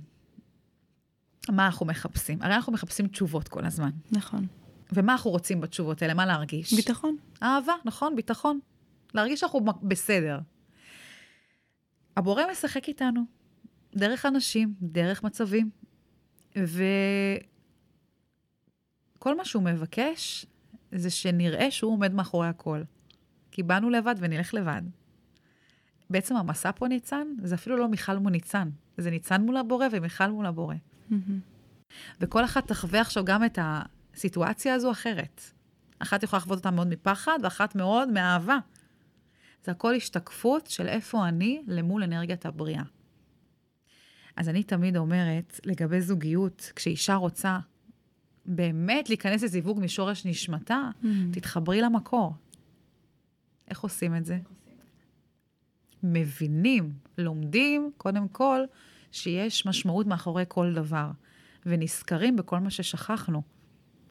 מה 1.49 1.65
אנחנו 1.65 1.85
מחפשים? 1.85 2.41
הרי 2.41 2.55
אנחנו 2.55 2.73
מחפשים 2.73 3.07
תשובות 3.07 3.47
כל 3.47 3.65
הזמן. 3.65 3.89
נכון. 4.11 4.47
ומה 4.93 5.11
אנחנו 5.11 5.31
רוצים 5.31 5.61
בתשובות 5.61 6.01
האלה? 6.01 6.13
מה 6.13 6.25
להרגיש? 6.25 6.73
ביטחון. 6.73 7.17
אהבה, 7.43 7.73
נכון, 7.85 8.15
ביטחון. 8.15 8.59
להרגיש 9.13 9.39
שאנחנו 9.39 9.59
בסדר. 9.83 10.39
הבורא 12.17 12.43
משחק 12.51 12.87
איתנו, 12.87 13.21
דרך 13.95 14.25
אנשים, 14.25 14.73
דרך 14.81 15.23
מצבים, 15.23 15.69
וכל 16.55 16.77
מה 19.37 19.45
שהוא 19.45 19.63
מבקש 19.63 20.45
זה 20.91 21.09
שנראה 21.09 21.71
שהוא 21.71 21.91
עומד 21.91 22.13
מאחורי 22.13 22.47
הכל. 22.47 22.81
כי 23.51 23.63
באנו 23.63 23.89
לבד 23.89 24.15
ונלך 24.17 24.53
לבד. 24.53 24.81
בעצם 26.09 26.35
המסע 26.35 26.71
פה 26.71 26.87
ניצן, 26.87 27.27
זה 27.43 27.55
אפילו 27.55 27.77
לא 27.77 27.87
מיכל 27.87 28.17
מול 28.17 28.31
ניצן, 28.31 28.69
זה 28.97 29.09
ניצן 29.09 29.41
מול 29.41 29.57
הבורא 29.57 29.85
ומיכל 29.91 30.27
מול 30.27 30.45
הבורא. 30.45 30.75
וכל 32.21 32.45
אחת 32.45 32.67
תחווה 32.67 33.01
עכשיו 33.01 33.25
גם 33.25 33.45
את 33.45 33.59
הסיטואציה 33.61 34.73
הזו 34.73 34.91
אחרת. 34.91 35.41
אחת 35.99 36.23
יכולה 36.23 36.37
לחוות 36.37 36.57
אותה 36.57 36.71
מאוד 36.71 36.87
מפחד, 36.87 37.39
ואחת 37.43 37.75
מאוד 37.75 38.09
מאהבה. 38.09 38.57
זה 39.63 39.71
הכל 39.71 39.95
השתקפות 39.95 40.67
של 40.67 40.87
איפה 40.87 41.27
אני 41.27 41.63
למול 41.67 42.03
אנרגיית 42.03 42.45
הבריאה. 42.45 42.83
אז 44.35 44.49
אני 44.49 44.63
תמיד 44.63 44.97
אומרת, 44.97 45.59
לגבי 45.65 46.01
זוגיות, 46.01 46.71
כשאישה 46.75 47.15
רוצה 47.15 47.59
באמת 48.45 49.09
להיכנס 49.09 49.43
לזיווג 49.43 49.79
משורש 49.79 50.25
נשמתה, 50.25 50.89
mm-hmm. 50.89 51.07
תתחברי 51.31 51.81
למקור. 51.81 52.33
איך 53.69 53.79
עושים 53.79 54.15
את 54.15 54.25
זה? 54.25 54.39
מבינים, 56.03 56.93
לומדים, 57.17 57.91
קודם 57.97 58.27
כל, 58.27 58.59
שיש 59.11 59.65
משמעות 59.65 60.07
מאחורי 60.07 60.43
כל 60.47 60.73
דבר, 60.73 61.09
ונזכרים 61.65 62.35
בכל 62.35 62.59
מה 62.59 62.69
ששכחנו. 62.69 63.41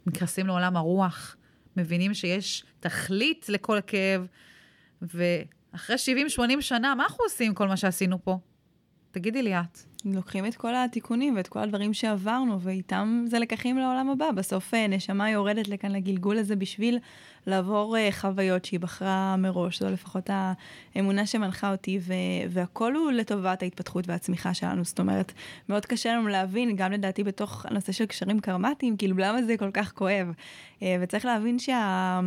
נכנסים 0.06 0.46
לעולם 0.46 0.76
הרוח, 0.76 1.36
מבינים 1.76 2.14
שיש 2.14 2.64
תכלית 2.80 3.48
לכל 3.48 3.78
כאב, 3.86 4.26
ואחרי 5.02 5.96
70-80 6.38 6.60
שנה, 6.60 6.94
מה 6.94 7.04
אנחנו 7.04 7.24
עושים 7.24 7.46
עם 7.46 7.54
כל 7.54 7.68
מה 7.68 7.76
שעשינו 7.76 8.24
פה? 8.24 8.38
תגידי 9.10 9.42
לי 9.42 9.54
את. 9.54 9.78
לוקחים 10.14 10.46
את 10.46 10.54
כל 10.54 10.74
התיקונים 10.74 11.36
ואת 11.36 11.48
כל 11.48 11.58
הדברים 11.58 11.94
שעברנו, 11.94 12.60
ואיתם 12.60 13.24
זה 13.26 13.38
לקחים 13.38 13.78
לעולם 13.78 14.08
הבא. 14.08 14.30
בסוף 14.30 14.74
אה, 14.74 14.86
נשמה 14.86 15.30
יורדת 15.30 15.68
לכאן 15.68 15.92
לגלגול 15.92 16.38
הזה 16.38 16.56
בשביל 16.56 16.98
לעבור 17.46 17.96
אה, 17.96 18.08
חוויות 18.12 18.64
שהיא 18.64 18.80
בחרה 18.80 19.36
מראש. 19.36 19.80
זו 19.80 19.90
לפחות 19.90 20.30
האמונה 20.94 21.26
שמנחה 21.26 21.72
אותי, 21.72 21.98
ו- 22.02 22.12
והכל 22.50 22.94
הוא 22.94 23.12
לטובת 23.12 23.62
ההתפתחות 23.62 24.08
והצמיחה 24.08 24.54
שלנו. 24.54 24.84
זאת 24.84 24.98
אומרת, 25.00 25.32
מאוד 25.68 25.86
קשה 25.86 26.12
לנו 26.12 26.28
להבין, 26.28 26.76
גם 26.76 26.92
לדעתי 26.92 27.24
בתוך 27.24 27.66
הנושא 27.66 27.92
של 27.92 28.06
קשרים 28.06 28.40
קרמטיים, 28.40 28.96
כאילו 28.96 29.16
למה 29.18 29.42
זה 29.42 29.56
כל 29.56 29.70
כך 29.70 29.92
כואב. 29.92 30.32
אה, 30.82 30.96
וצריך 31.00 31.24
להבין 31.24 31.58
שה... 31.58 32.20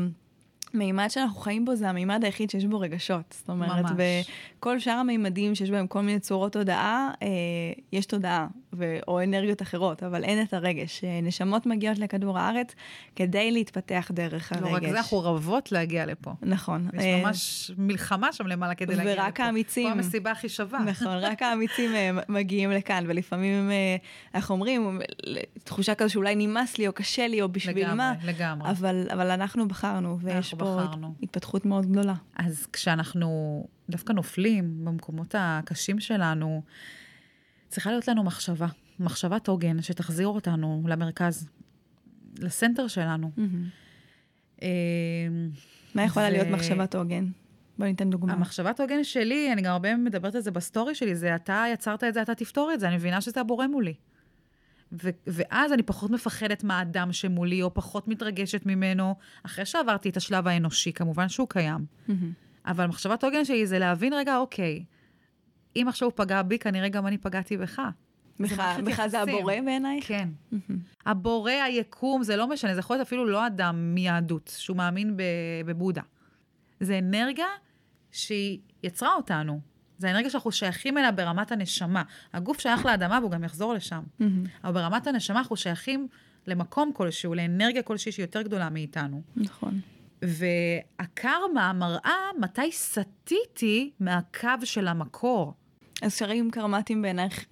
מימד 0.74 1.08
שאנחנו 1.10 1.40
חיים 1.40 1.66
בו 1.66 1.76
זה 1.76 1.90
המימד 1.90 2.24
היחיד 2.24 2.50
שיש 2.50 2.66
בו 2.66 2.80
רגשות. 2.80 3.36
זאת 3.40 3.50
אומרת, 3.50 3.86
ממש. 3.86 3.92
בכל 4.60 4.80
שאר 4.80 4.94
המימדים 4.94 5.56
שיש 5.56 5.72
בהם 5.72 5.88
כל 5.88 6.02
מיני 6.02 6.20
צורות 6.20 6.54
תודעה, 6.54 7.12
אה, 7.22 7.28
יש 7.92 8.06
תודעה, 8.06 8.48
ו- 8.74 9.00
או 9.08 9.24
אנרגיות 9.24 9.62
אחרות, 9.62 10.04
אבל 10.04 10.24
אין 10.24 10.42
את 10.42 10.54
הרגש. 10.54 11.04
נשמות 11.24 11.66
מגיעות 11.66 11.98
לכדור 11.98 12.40
הארץ 12.40 12.76
כדי 13.16 13.52
להתפתח 13.52 14.12
דרך 14.14 14.52
הרגש. 14.52 14.70
לא 14.70 14.76
רק 14.76 14.82
זה, 14.82 14.98
אנחנו 14.98 15.20
רבות 15.20 15.72
להגיע 15.72 16.06
לפה. 16.06 16.32
נכון. 16.42 16.90
יש 16.94 17.04
אה, 17.04 17.22
ממש 17.24 17.72
מלחמה 17.78 18.34
שם 18.34 18.48
למעלה 18.48 18.76
כדי 18.76 18.96
להגיע 18.96 19.14
לפה. 19.14 19.24
ורק 19.24 19.40
האמיצים... 19.40 19.88
פה 19.88 19.92
המסיבה 19.92 20.32
הכי 20.32 20.50
שווה. 20.50 20.80
נכון, 20.80 21.18
רק 21.18 21.42
האמיצים 21.42 21.96
אה, 21.96 22.12
מגיעים 22.30 22.72
לכאן, 22.72 23.04
ולפעמים 23.08 23.54
הם, 23.54 23.72
אה, 23.72 23.96
אנחנו 24.36 24.56
אומרים, 24.56 25.00
תחושה 25.64 25.96
כזו 25.96 26.10
שאולי 26.10 26.36
נמאס 26.36 26.78
לי, 26.78 26.88
או 26.88 26.94
קשה 26.94 27.28
לי, 27.28 27.42
או 27.42 27.50
בשביל 27.50 27.78
לגמרי, 27.78 27.96
מה. 27.96 28.14
לגמרי, 28.24 28.34
לגמרי. 28.34 28.72
אבל, 28.72 29.08
אבל 29.14 29.32
אנחנו 29.32 29.68
בחרנו, 29.68 30.20
ויש 30.22 30.54
פה 30.54 30.58
בחרנו. 30.58 31.14
התפתחות 31.24 31.66
מאוד 31.66 31.86
גדולה. 31.92 32.14
אז 32.36 32.68
כשאנחנו 32.74 33.64
דווקא 33.90 34.14
נופלים 34.14 34.86
במקומות 34.86 35.36
הקשים 35.38 36.00
שלנו, 36.00 36.62
צריכה 37.70 37.92
להיות 37.92 38.08
לנו 38.08 38.24
מחשבה, 38.24 38.68
מחשבת 39.00 39.48
עוגן 39.48 39.82
שתחזיר 39.82 40.28
אותנו 40.28 40.84
למרכז, 40.88 41.50
לסנטר 42.40 42.88
שלנו. 42.88 43.32
Mm-hmm. 43.38 44.64
מה 45.96 46.04
יכולה 46.04 46.28
ו... 46.28 46.30
להיות 46.32 46.48
מחשבת 46.48 46.96
עוגן? 46.96 47.26
בוא 47.78 47.86
ניתן 47.86 48.10
דוגמה. 48.10 48.34
המחשבת 48.34 48.80
עוגן 48.80 49.04
שלי, 49.04 49.54
אני 49.54 49.62
גם 49.62 49.72
הרבה 49.72 49.96
מדברת 49.96 50.36
על 50.36 50.42
זה 50.42 50.52
בסטורי 50.52 50.96
שלי, 50.96 51.16
זה 51.16 51.36
אתה 51.36 51.66
יצרת 51.74 52.04
את 52.04 52.14
זה, 52.14 52.22
אתה 52.22 52.36
תפתור 52.36 52.72
את 52.74 52.80
זה, 52.80 52.88
אני 52.88 52.96
מבינה 52.96 53.22
שזה 53.22 53.42
הבורא 53.42 53.68
מולי. 53.68 53.94
ו- 54.92 55.10
ואז 55.28 55.74
אני 55.74 55.84
פחות 55.84 56.12
מפחדת 56.12 56.64
מהאדם 56.64 57.14
שמולי, 57.14 57.62
או 57.62 57.74
פחות 57.74 58.08
מתרגשת 58.08 58.66
ממנו, 58.66 59.16
אחרי 59.44 59.66
שעברתי 59.66 60.10
את 60.10 60.18
השלב 60.18 60.48
האנושי, 60.48 60.94
כמובן 60.94 61.30
שהוא 61.30 61.50
קיים. 61.50 61.86
Mm-hmm. 61.86 62.12
אבל 62.66 62.86
מחשבת 62.86 63.24
עוגן 63.24 63.46
שלי 63.46 63.68
זה 63.68 63.80
להבין 63.80 64.14
רגע, 64.14 64.38
אוקיי, 64.38 64.84
אם 65.76 65.86
עכשיו 65.88 66.08
הוא 66.08 66.14
פגע 66.16 66.42
בי, 66.42 66.60
כנראה 66.60 66.90
גם 66.90 67.08
אני 67.08 67.18
פגעתי 67.18 67.58
בך. 67.58 67.82
בך 68.84 69.08
זה 69.08 69.22
הבורא 69.22 69.54
בעינייך? 69.66 70.08
כן. 70.08 70.30
הבורא, 71.06 71.52
היקום, 71.52 72.24
זה 72.24 72.36
לא 72.36 72.48
משנה, 72.48 72.74
זה 72.74 72.80
יכול 72.80 72.96
להיות 72.96 73.08
אפילו 73.08 73.26
לא 73.26 73.48
אדם 73.48 73.96
מיהדות, 73.96 74.56
שהוא 74.58 74.78
מאמין 74.78 75.18
בבודה. 75.66 76.02
זה 76.80 77.00
אנרגיה 77.00 77.48
שהיא 78.12 78.60
יצרה 78.84 79.14
אותנו. 79.14 79.60
זה 79.98 80.12
אנרגיה 80.12 80.30
שאנחנו 80.30 80.52
שייכים 80.52 80.98
אליה 80.98 81.12
ברמת 81.12 81.52
הנשמה. 81.52 82.04
הגוף 82.34 82.60
שייך 82.60 82.86
לאדמה 82.86 83.20
והוא 83.20 83.32
גם 83.32 83.44
יחזור 83.44 83.74
לשם. 83.74 84.04
אבל 84.64 84.74
ברמת 84.74 85.08
הנשמה 85.08 85.40
אנחנו 85.40 85.56
שייכים 85.56 86.08
למקום 86.48 86.92
כלשהו, 86.94 87.34
לאנרגיה 87.34 87.84
כלשהי 87.84 88.12
שהיא 88.12 88.24
יותר 88.24 88.42
גדולה 88.42 88.70
מאיתנו. 88.70 89.22
נכון. 89.36 89.80
והקרמה 90.22 91.74
מראה 91.74 92.30
מתי 92.40 92.72
סטיתי 92.72 93.92
מהקו 94.00 94.50
של 94.64 94.88
המקור. 94.88 95.54
אז 96.02 96.18
שרים 96.18 96.52
קרמטיים 96.52 97.02
בעינייך, 97.02 97.46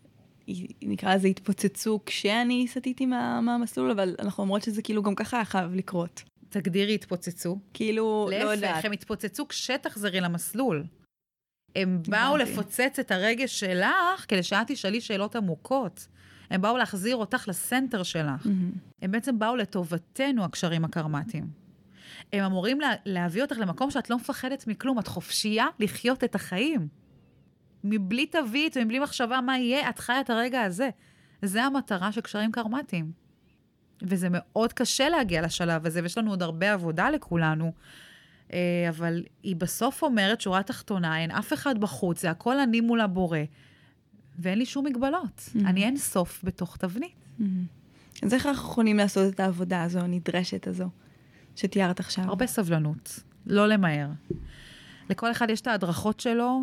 נקרא 0.81 1.15
לזה 1.15 1.27
התפוצצו 1.27 1.99
כשאני 2.05 2.67
סטיתי 2.67 3.05
מה, 3.05 3.41
מהמסלול, 3.41 3.91
אבל 3.91 4.15
אנחנו 4.19 4.43
אומרות 4.43 4.63
שזה 4.63 4.81
כאילו 4.81 5.03
גם 5.03 5.15
ככה 5.15 5.45
חייב 5.45 5.73
לקרות. 5.75 6.23
תגדירי 6.49 6.95
התפוצצו. 6.95 7.59
כאילו, 7.73 8.27
להפך, 8.31 8.45
לא 8.45 8.49
יודעת. 8.51 8.75
להפך, 8.75 8.85
הם 8.85 8.91
התפוצצו 8.91 9.47
כשתחזרי 9.47 10.21
למסלול. 10.21 10.83
הם 11.75 12.01
באו 12.07 12.37
לפוצץ 12.37 12.99
את 12.99 13.11
הרגש 13.11 13.59
שלך 13.59 14.25
כדי 14.27 14.43
שאת 14.43 14.67
תשאלי 14.67 15.01
שאלות 15.01 15.35
עמוקות. 15.35 16.07
הם 16.49 16.61
באו 16.61 16.77
להחזיר 16.77 17.15
אותך 17.15 17.47
לסנטר 17.47 18.03
שלך. 18.03 18.45
Mm-hmm. 18.45 18.79
הם 19.01 19.11
בעצם 19.11 19.39
באו 19.39 19.55
לטובתנו, 19.55 20.43
הקשרים 20.43 20.85
הקרמטיים. 20.85 21.66
הם 22.33 22.43
אמורים 22.43 22.81
לה, 22.81 22.93
להביא 23.05 23.41
אותך 23.41 23.55
למקום 23.59 23.91
שאת 23.91 24.09
לא 24.09 24.15
מפחדת 24.15 24.67
מכלום, 24.67 24.99
את 24.99 25.07
חופשייה 25.07 25.65
לחיות 25.79 26.23
את 26.23 26.35
החיים. 26.35 26.87
מבלי 27.83 28.25
תווית 28.25 28.77
ומבלי 28.77 28.99
מחשבה 28.99 29.41
מה 29.41 29.57
יהיה, 29.57 29.89
את 29.89 29.99
חיה 29.99 30.21
את 30.21 30.29
הרגע 30.29 30.61
הזה. 30.61 30.89
זה 31.41 31.63
המטרה 31.63 32.11
של 32.11 32.21
קשרים 32.21 32.51
קרמטיים. 32.51 33.11
וזה 34.01 34.27
מאוד 34.31 34.73
קשה 34.73 35.09
להגיע 35.09 35.41
לשלב 35.41 35.85
הזה, 35.85 36.03
ויש 36.03 36.17
לנו 36.17 36.31
עוד 36.31 36.43
הרבה 36.43 36.73
עבודה 36.73 37.09
לכולנו. 37.09 37.71
אה, 38.53 38.85
אבל 38.89 39.23
היא 39.43 39.55
בסוף 39.55 40.03
אומרת, 40.03 40.41
שורה 40.41 40.63
תחתונה, 40.63 41.19
אין 41.19 41.31
אף 41.31 41.53
אחד 41.53 41.77
בחוץ, 41.77 42.21
זה 42.21 42.29
הכל 42.29 42.59
אני 42.59 42.81
מול 42.81 43.01
הבורא, 43.01 43.39
ואין 44.39 44.57
לי 44.57 44.65
שום 44.65 44.85
מגבלות. 44.85 45.37
Mm-hmm. 45.37 45.59
אני 45.67 45.83
אין 45.83 45.97
סוף 45.97 46.41
בתוך 46.43 46.77
תבנית. 46.77 47.11
Mm-hmm. 47.39 47.43
אז 48.23 48.33
איך 48.33 48.45
אנחנו 48.45 48.69
יכולים 48.69 48.97
לעשות 48.97 49.33
את 49.33 49.39
העבודה 49.39 49.83
הזו, 49.83 49.99
הנדרשת 49.99 50.67
הזו? 50.67 50.89
שתיארת 51.57 51.99
עכשיו. 51.99 52.23
הרבה 52.23 52.47
סבלנות, 52.47 53.19
לא 53.45 53.67
למהר. 53.67 54.09
לכל 55.09 55.31
אחד 55.31 55.49
יש 55.49 55.61
את 55.61 55.67
ההדרכות 55.67 56.19
שלו 56.19 56.61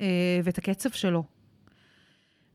אה, 0.00 0.40
ואת 0.44 0.58
הקצב 0.58 0.90
שלו. 0.90 1.24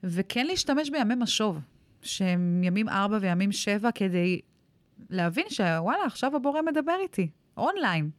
וכן 0.03 0.47
להשתמש 0.47 0.89
בימי 0.89 1.15
משוב, 1.15 1.59
שהם 2.01 2.61
ימים 2.63 2.89
ארבע 2.89 3.17
וימים 3.21 3.51
שבע, 3.51 3.91
כדי 3.91 4.41
להבין 5.09 5.45
שוואלה, 5.49 6.05
עכשיו 6.05 6.35
הבורא 6.35 6.61
מדבר 6.61 6.95
איתי, 7.01 7.29
אונליין. 7.57 8.09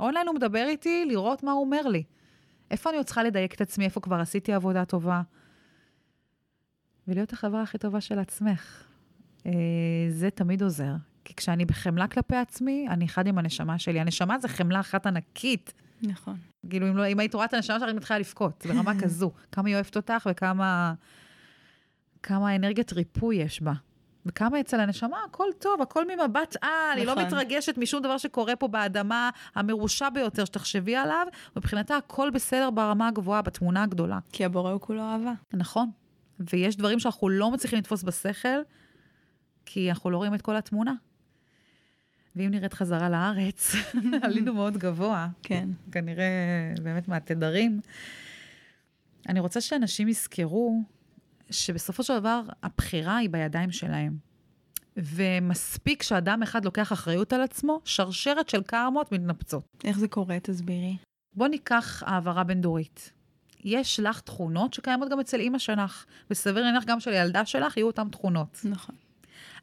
אונליין 0.00 0.28
הוא 0.28 0.34
מדבר 0.34 0.66
איתי, 0.68 1.04
לראות 1.08 1.42
מה 1.42 1.52
הוא 1.52 1.60
אומר 1.60 1.82
לי. 1.82 2.02
איפה 2.70 2.90
אני 2.90 2.96
עוד 2.96 3.06
צריכה 3.06 3.22
לדייק 3.22 3.54
את 3.54 3.60
עצמי, 3.60 3.84
איפה 3.84 4.00
כבר 4.00 4.16
עשיתי 4.16 4.52
עבודה 4.52 4.84
טובה. 4.84 5.22
ולהיות 7.08 7.32
החברה 7.32 7.62
הכי 7.62 7.78
טובה 7.78 8.00
של 8.00 8.18
עצמך. 8.18 8.84
אה, 9.46 9.52
זה 10.08 10.30
תמיד 10.30 10.62
עוזר. 10.62 10.92
כי 11.24 11.34
כשאני 11.34 11.64
בחמלה 11.64 12.06
כלפי 12.08 12.36
עצמי, 12.36 12.86
אני 12.90 13.04
אחד 13.04 13.26
עם 13.26 13.38
הנשמה 13.38 13.78
שלי. 13.78 14.00
הנשמה 14.00 14.38
זה 14.38 14.48
חמלה 14.48 14.80
אחת 14.80 15.06
ענקית. 15.06 15.72
נכון. 16.02 16.36
כאילו, 16.70 16.88
אם, 16.88 16.96
לא, 16.96 17.06
אם 17.06 17.20
היית 17.20 17.34
רואה 17.34 17.44
את 17.44 17.54
הנשמה 17.54 17.78
שלך, 17.78 17.88
היא 17.88 17.96
מתחילה 17.96 18.18
לבכות, 18.18 18.66
ברמה 18.68 18.92
כזו. 19.02 19.30
כמה 19.52 19.68
היא 19.68 19.74
אוהבת 19.74 19.96
אותך 19.96 20.28
וכמה 20.30 20.94
כמה 22.22 22.56
אנרגיית 22.56 22.92
ריפוי 22.92 23.36
יש 23.36 23.62
בה. 23.62 23.72
וכמה 24.26 24.60
אצל 24.60 24.80
הנשמה, 24.80 25.16
הכל 25.28 25.48
טוב, 25.58 25.82
הכל 25.82 26.04
ממבט 26.04 26.56
על, 26.62 26.68
נכון. 26.70 26.98
היא 26.98 27.06
לא 27.06 27.12
נכון. 27.14 27.24
מתרגשת 27.26 27.78
משום 27.78 28.02
דבר 28.02 28.18
שקורה 28.18 28.56
פה 28.56 28.68
באדמה 28.68 29.30
המרושע 29.54 30.10
ביותר 30.10 30.44
שתחשבי 30.44 30.96
עליו, 30.96 31.26
מבחינתה 31.56 31.96
הכל 31.96 32.30
בסדר 32.30 32.70
ברמה 32.70 33.08
הגבוהה, 33.08 33.42
בתמונה 33.42 33.82
הגדולה. 33.82 34.18
כי 34.32 34.44
הבורא 34.44 34.70
הוא 34.72 34.80
כולו 34.80 35.02
אהבה. 35.02 35.32
נכון. 35.52 35.90
ויש 36.40 36.76
דברים 36.76 36.98
שאנחנו 36.98 37.28
לא 37.28 37.50
מצליחים 37.50 37.78
לתפוס 37.78 38.02
בשכל, 38.02 38.58
כי 39.66 39.90
אנחנו 39.90 40.10
לא 40.10 40.16
רואים 40.16 40.34
את 40.34 40.42
כל 40.42 40.56
התמונה. 40.56 40.92
ואם 42.36 42.50
נראית 42.50 42.74
חזרה 42.74 43.08
לארץ, 43.08 43.72
עלינו 44.22 44.54
מאוד 44.54 44.76
גבוה. 44.78 45.28
כן. 45.42 45.68
כנראה 45.92 46.24
באמת 46.82 47.08
מהתדרים. 47.08 47.80
אני 49.28 49.40
רוצה 49.40 49.60
שאנשים 49.60 50.08
יזכרו 50.08 50.82
שבסופו 51.50 52.02
של 52.02 52.18
דבר 52.18 52.42
הבחירה 52.62 53.16
היא 53.16 53.30
בידיים 53.30 53.72
שלהם. 53.72 54.16
ומספיק 54.96 56.02
שאדם 56.02 56.42
אחד 56.42 56.64
לוקח 56.64 56.92
אחריות 56.92 57.32
על 57.32 57.40
עצמו, 57.40 57.80
שרשרת 57.84 58.48
של 58.48 58.62
קרמות 58.62 59.12
מתנפצות. 59.12 59.64
איך 59.84 59.98
זה 59.98 60.08
קורה? 60.08 60.40
תסבירי. 60.42 60.96
בוא 61.34 61.48
ניקח 61.48 62.02
העברה 62.06 62.44
בין-דורית. 62.44 63.12
יש 63.64 64.00
לך 64.00 64.20
תכונות 64.20 64.74
שקיימות 64.74 65.08
גם 65.10 65.20
אצל 65.20 65.40
אימא 65.40 65.58
שלך, 65.58 66.04
וסביר 66.30 66.64
להניח 66.64 66.84
גם 66.84 67.00
שלילדה 67.00 67.46
שלך 67.46 67.76
יהיו 67.76 67.86
אותן 67.86 68.08
תכונות. 68.08 68.60
נכון. 68.64 68.94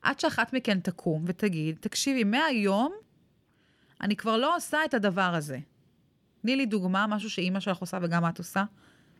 עד 0.01 0.19
שאחת 0.19 0.53
מכן 0.53 0.79
תקום 0.79 1.23
ותגיד, 1.27 1.77
תקשיבי, 1.79 2.23
מהיום 2.23 2.91
אני 4.01 4.15
כבר 4.15 4.37
לא 4.37 4.55
עושה 4.55 4.77
את 4.85 4.93
הדבר 4.93 5.35
הזה. 5.35 5.59
תני 6.41 6.55
לי 6.55 6.65
דוגמה, 6.65 7.07
משהו 7.07 7.29
שאימא 7.29 7.59
שלך 7.59 7.77
עושה 7.77 7.97
וגם 8.01 8.27
את 8.29 8.37
עושה, 8.37 8.63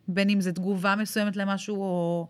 בין 0.08 0.30
אם 0.30 0.42
זה 0.42 0.52
תגובה 0.52 0.96
מסוימת 0.96 1.36
למשהו, 1.36 1.76
או 1.76 2.28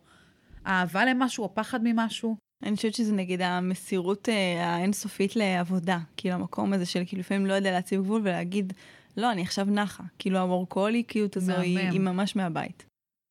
אהבה 0.67 1.05
למשהו, 1.05 1.43
או 1.43 1.55
פחד 1.55 1.79
ממשהו. 1.83 2.35
אני 2.63 2.75
חושבת 2.75 2.93
שזה 2.93 3.13
נגיד 3.13 3.41
המסירות 3.41 4.29
אה, 4.29 4.75
האינסופית 4.75 5.35
לעבודה. 5.35 5.99
כאילו 6.17 6.35
המקום 6.35 6.73
הזה 6.73 6.85
של 6.85 7.03
כאילו 7.07 7.19
לפעמים 7.19 7.45
לא 7.45 7.53
יודע 7.53 7.71
להציב 7.71 8.01
גבול 8.01 8.21
ולהגיד, 8.23 8.73
לא, 9.17 9.31
אני 9.31 9.41
עכשיו 9.41 9.65
נחה. 9.65 10.03
כאילו 10.19 10.39
המורקוליקיות 10.39 11.37
הזו 11.37 11.53
היא, 11.53 11.79
היא 11.79 11.99
ממש 11.99 12.35
מהבית. 12.35 12.85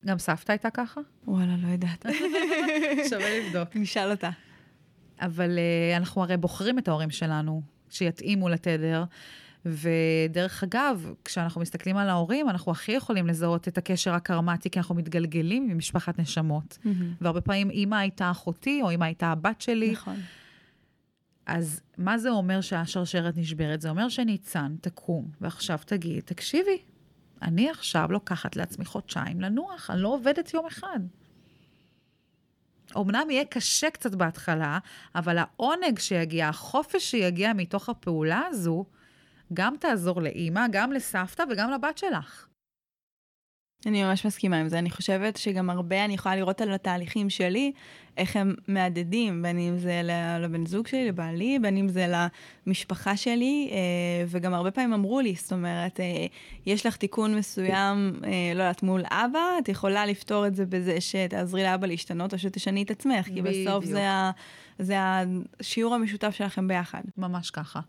גם 0.05 0.19
סבתא 0.19 0.51
הייתה 0.51 0.69
ככה? 0.69 1.01
וואלה, 1.27 1.55
לא 1.63 1.67
יודעת. 1.67 2.05
שווה 3.09 3.39
לבדוק. 3.39 3.75
נשאל 3.75 4.11
אותה. 4.11 4.29
אבל 5.21 5.57
uh, 5.57 5.97
אנחנו 5.97 6.23
הרי 6.23 6.37
בוחרים 6.37 6.79
את 6.79 6.87
ההורים 6.87 7.09
שלנו, 7.09 7.61
שיתאימו 7.89 8.49
לתדר. 8.49 9.03
ודרך 9.65 10.63
אגב, 10.63 11.13
כשאנחנו 11.25 11.61
מסתכלים 11.61 11.97
על 11.97 12.09
ההורים, 12.09 12.49
אנחנו 12.49 12.71
הכי 12.71 12.91
יכולים 12.91 13.27
לזהות 13.27 13.67
את 13.67 13.77
הקשר 13.77 14.13
הקרמטי, 14.13 14.69
כי 14.69 14.79
אנחנו 14.79 14.95
מתגלגלים 14.95 15.67
ממשפחת 15.67 16.19
נשמות. 16.19 16.77
Mm-hmm. 16.83 16.87
והרבה 17.21 17.41
פעמים 17.41 17.69
אימא 17.69 17.95
הייתה 17.95 18.31
אחותי, 18.31 18.81
או 18.81 18.89
אימא 18.89 19.05
הייתה 19.05 19.27
הבת 19.27 19.61
שלי. 19.61 19.91
נכון. 19.91 20.15
אז 21.45 21.81
מה 21.97 22.17
זה 22.17 22.29
אומר 22.29 22.61
שהשרשרת 22.61 23.37
נשברת? 23.37 23.81
זה 23.81 23.89
אומר 23.89 24.09
שניצן 24.09 24.75
תקום, 24.81 25.27
ועכשיו 25.41 25.79
תגיד, 25.85 26.23
תקשיבי, 26.25 26.77
אני 27.41 27.69
עכשיו 27.69 28.11
לוקחת 28.11 28.55
לעצמי 28.55 28.85
חודשיים 28.85 29.41
לנוח, 29.41 29.89
אני 29.89 30.01
לא 30.01 30.07
עובדת 30.07 30.53
יום 30.53 30.65
אחד. 30.65 30.99
אמנם 32.97 33.29
יהיה 33.29 33.45
קשה 33.45 33.89
קצת 33.89 34.15
בהתחלה, 34.15 34.79
אבל 35.15 35.37
העונג 35.37 35.99
שיגיע, 35.99 36.47
החופש 36.47 37.11
שיגיע 37.11 37.53
מתוך 37.53 37.89
הפעולה 37.89 38.41
הזו, 38.47 38.85
גם 39.53 39.75
תעזור 39.79 40.21
לאימא, 40.21 40.65
גם 40.71 40.91
לסבתא 40.91 41.43
וגם 41.51 41.71
לבת 41.71 41.97
שלך. 41.97 42.47
אני 43.85 44.03
ממש 44.03 44.25
מסכימה 44.25 44.57
עם 44.57 44.69
זה. 44.69 44.79
אני 44.79 44.89
חושבת 44.89 45.37
שגם 45.37 45.69
הרבה 45.69 46.05
אני 46.05 46.13
יכולה 46.13 46.35
לראות 46.35 46.61
על 46.61 46.73
התהליכים 46.73 47.29
שלי, 47.29 47.71
איך 48.17 48.35
הם 48.35 48.55
מהדהדים, 48.67 49.41
בין 49.41 49.59
אם 49.59 49.77
זה 49.77 50.01
לבן 50.39 50.65
זוג 50.65 50.87
שלי, 50.87 51.07
לבעלי, 51.07 51.59
בין 51.61 51.77
אם 51.77 51.89
זה 51.89 52.27
למשפחה 52.67 53.17
שלי, 53.17 53.69
אה, 53.71 53.77
וגם 54.27 54.53
הרבה 54.53 54.71
פעמים 54.71 54.93
אמרו 54.93 55.21
לי, 55.21 55.35
זאת 55.35 55.51
אומרת, 55.51 55.99
אה, 55.99 56.25
יש 56.65 56.85
לך 56.85 56.95
תיקון 56.95 57.35
מסוים, 57.35 58.19
אה, 58.23 58.51
לא 58.55 58.63
יודעת, 58.63 58.83
מול 58.83 59.03
אבא, 59.05 59.39
את 59.59 59.69
יכולה 59.69 60.05
לפתור 60.05 60.47
את 60.47 60.55
זה 60.55 60.65
בזה 60.65 61.01
שתעזרי 61.01 61.63
לאבא 61.63 61.87
להשתנות, 61.87 62.33
או 62.33 62.39
שתשני 62.39 62.83
את 62.83 62.91
עצמך, 62.91 63.25
כי 63.25 63.41
בסוף 63.41 63.85
זה, 63.85 64.09
ה, 64.09 64.31
זה 64.79 64.95
השיעור 64.99 65.95
המשותף 65.95 66.35
שלכם 66.35 66.67
ביחד. 66.67 67.01
ממש 67.17 67.51
ככה. 67.51 67.79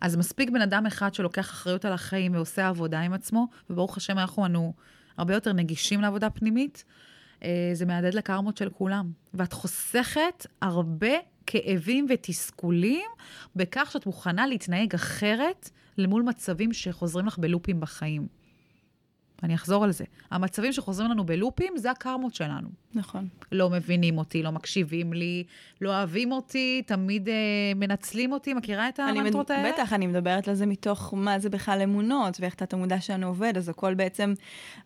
אז 0.00 0.16
מספיק 0.16 0.50
בן 0.50 0.62
אדם 0.62 0.86
אחד 0.86 1.14
שלוקח 1.14 1.50
אחריות 1.50 1.84
על 1.84 1.92
החיים 1.92 2.34
ועושה 2.34 2.68
עבודה 2.68 3.00
עם 3.00 3.12
עצמו, 3.12 3.46
וברוך 3.70 3.96
השם 3.96 4.18
אנחנו 4.18 4.46
אנו 4.46 4.72
הרבה 5.16 5.34
יותר 5.34 5.52
נגישים 5.52 6.00
לעבודה 6.00 6.30
פנימית, 6.30 6.84
אה, 7.44 7.70
זה 7.72 7.86
מהדהד 7.86 8.14
לקרמות 8.14 8.56
של 8.56 8.70
כולם. 8.70 9.10
ואת 9.34 9.52
חוסכת 9.52 10.46
הרבה 10.62 11.12
כאבים 11.46 12.06
ותסכולים 12.08 13.10
בכך 13.56 13.90
שאת 13.92 14.06
מוכנה 14.06 14.46
להתנהג 14.46 14.94
אחרת 14.94 15.70
למול 15.98 16.22
מצבים 16.22 16.72
שחוזרים 16.72 17.26
לך 17.26 17.38
בלופים 17.38 17.80
בחיים. 17.80 18.41
אני 19.42 19.54
אחזור 19.54 19.84
על 19.84 19.92
זה. 19.92 20.04
המצבים 20.30 20.72
שחוזרים 20.72 21.10
לנו 21.10 21.26
בלופים, 21.26 21.72
זה 21.76 21.90
הקרמות 21.90 22.34
שלנו. 22.34 22.68
נכון. 22.94 23.28
לא 23.52 23.70
מבינים 23.70 24.18
אותי, 24.18 24.42
לא 24.42 24.52
מקשיבים 24.52 25.12
לי, 25.12 25.44
לא 25.80 25.90
אוהבים 25.90 26.32
אותי, 26.32 26.82
תמיד 26.86 27.28
אה, 27.28 27.34
מנצלים 27.76 28.32
אותי. 28.32 28.54
מכירה 28.54 28.88
את 28.88 29.00
המנטרות 29.00 29.50
מד... 29.50 29.56
האלה? 29.56 29.72
בטח, 29.72 29.92
אני 29.92 30.06
מדברת 30.06 30.48
על 30.48 30.54
זה 30.54 30.66
מתוך 30.66 31.14
מה 31.16 31.38
זה 31.38 31.50
בכלל 31.50 31.80
אמונות, 31.84 32.36
ואיך 32.40 32.54
תת 32.54 32.72
המודע 32.72 33.00
שלנו 33.00 33.26
עובד, 33.26 33.52
אז 33.56 33.68
הכל 33.68 33.94
בעצם, 33.94 34.34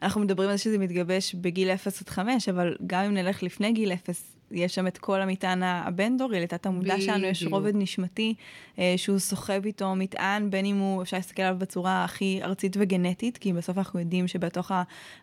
אנחנו 0.02 0.20
מדברים 0.20 0.50
על 0.50 0.56
זה 0.56 0.62
שזה 0.62 0.78
מתגבש 0.78 1.34
בגיל 1.34 1.70
0 1.70 2.02
עד 2.02 2.08
5, 2.08 2.48
אבל 2.48 2.76
גם 2.86 3.04
אם 3.04 3.14
נלך 3.14 3.42
לפני 3.42 3.72
גיל 3.72 3.92
0, 3.92 4.35
יש 4.50 4.74
שם 4.74 4.86
את 4.86 4.98
כל 4.98 5.20
המטען 5.20 5.62
הבין-דורי, 5.62 6.40
לתת 6.40 6.66
המודע 6.66 7.00
שלנו 7.00 7.24
יש 7.26 7.44
רובד 7.44 7.72
נשמתי 7.76 8.34
אה, 8.78 8.94
שהוא 8.96 9.18
סוחב 9.18 9.64
איתו 9.64 9.94
מטען, 9.96 10.50
בין 10.50 10.64
אם 10.64 10.78
הוא, 10.78 11.02
אפשר 11.02 11.16
להסתכל 11.16 11.42
עליו 11.42 11.58
בצורה 11.58 12.04
הכי 12.04 12.40
ארצית 12.42 12.76
וגנטית, 12.80 13.38
כי 13.38 13.52
בסוף 13.52 13.78
אנחנו 13.78 14.00
יודעים 14.00 14.28
שבתוך 14.28 14.70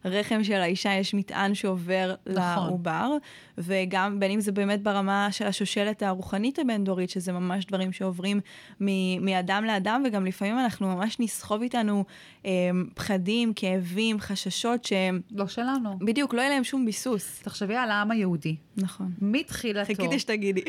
הרחם 0.04 0.44
של 0.44 0.54
האישה 0.54 0.94
יש 0.94 1.14
מטען 1.14 1.56
שעובר 1.56 2.16
נכון. 2.26 2.68
לעובר, 2.68 3.12
וגם 3.58 4.20
בין 4.20 4.32
אם 4.32 4.40
זה 4.40 4.52
באמת 4.52 4.84
ברמה 4.84 5.28
של 5.32 5.46
השושלת 5.46 6.04
הרוחנית 6.04 6.60
הבין-דורית, 6.60 7.10
שזה 7.10 7.32
ממש 7.32 7.66
דברים 7.66 7.92
שעוברים 7.92 8.40
מ- 8.82 9.26
מאדם 9.26 9.64
לאדם, 9.64 10.04
וגם 10.08 10.26
לפעמים 10.26 10.60
אנחנו 10.60 10.96
ממש 10.96 11.20
נסחוב 11.20 11.62
איתנו 11.62 12.06
אה, 12.46 12.52
פחדים, 12.94 13.54
כאבים, 13.56 14.20
חששות 14.20 14.86
שהם... 14.86 15.22
לא 15.32 15.48
שלנו. 15.48 16.00
בדיוק, 16.00 16.34
לא 16.34 16.42
יהיה 16.42 16.50
להם 16.50 16.64
שום 16.64 16.86
ביסוס. 16.86 17.42
תחשבי 17.44 17.76
על 17.76 17.92
העם 17.92 18.12
היהודי. 18.12 18.56
נכון. 18.78 19.13
מתחילתו. 19.22 19.86
חיכיתי 19.86 20.20
שתגידי. 20.20 20.64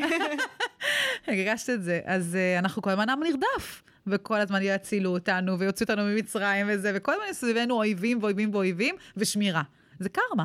הרגשת 1.26 1.70
את 1.70 1.82
זה. 1.82 2.00
אז 2.04 2.34
uh, 2.34 2.58
אנחנו 2.58 2.82
כל 2.82 2.90
הזמן 2.90 3.08
עם 3.08 3.22
נרדף, 3.22 3.82
וכל 4.06 4.40
הזמן 4.40 4.58
יצילו 4.62 5.10
אותנו, 5.10 5.58
ויוציאו 5.58 5.90
אותנו 5.90 6.04
ממצרים 6.04 6.66
וזה, 6.70 6.92
וכל 6.94 7.12
הזמן 7.12 7.32
סביבנו 7.32 7.74
אויבים 7.74 8.18
ואויבים 8.22 8.54
ואויבים, 8.54 8.94
ושמירה. 9.16 9.62
זה 9.98 10.08
קרמה. 10.08 10.44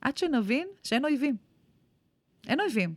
עד 0.00 0.16
שנבין 0.16 0.68
שאין 0.82 1.04
אויבים. 1.04 1.36
אין 2.48 2.60
אויבים. 2.60 2.94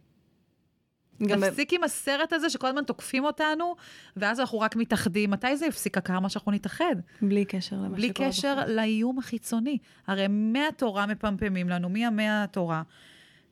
נפסיק 1.19 1.73
עם 1.73 1.83
הסרט 1.83 2.33
הזה 2.33 2.49
שכל 2.49 2.67
הזמן 2.67 2.83
תוקפים 2.83 3.25
אותנו, 3.25 3.75
ואז 4.17 4.39
אנחנו 4.39 4.59
רק 4.59 4.75
מתאחדים. 4.75 5.31
מתי 5.31 5.57
זה 5.57 5.65
יפסיק 5.65 5.97
הקרמה 5.97 6.29
שאנחנו 6.29 6.51
נתאחד? 6.51 6.95
בלי 7.21 7.45
קשר 7.45 7.75
למה 7.75 7.85
שקורה 7.85 7.97
בלי 7.97 8.13
קשר 8.13 8.55
בחוץ. 8.55 8.69
לאיום 8.69 9.19
החיצוני. 9.19 9.77
הרי 10.07 10.27
מהתורה 10.29 11.05
מפמפמים 11.05 11.69
לנו, 11.69 11.89
מימי 11.89 12.29
התורה. 12.29 12.81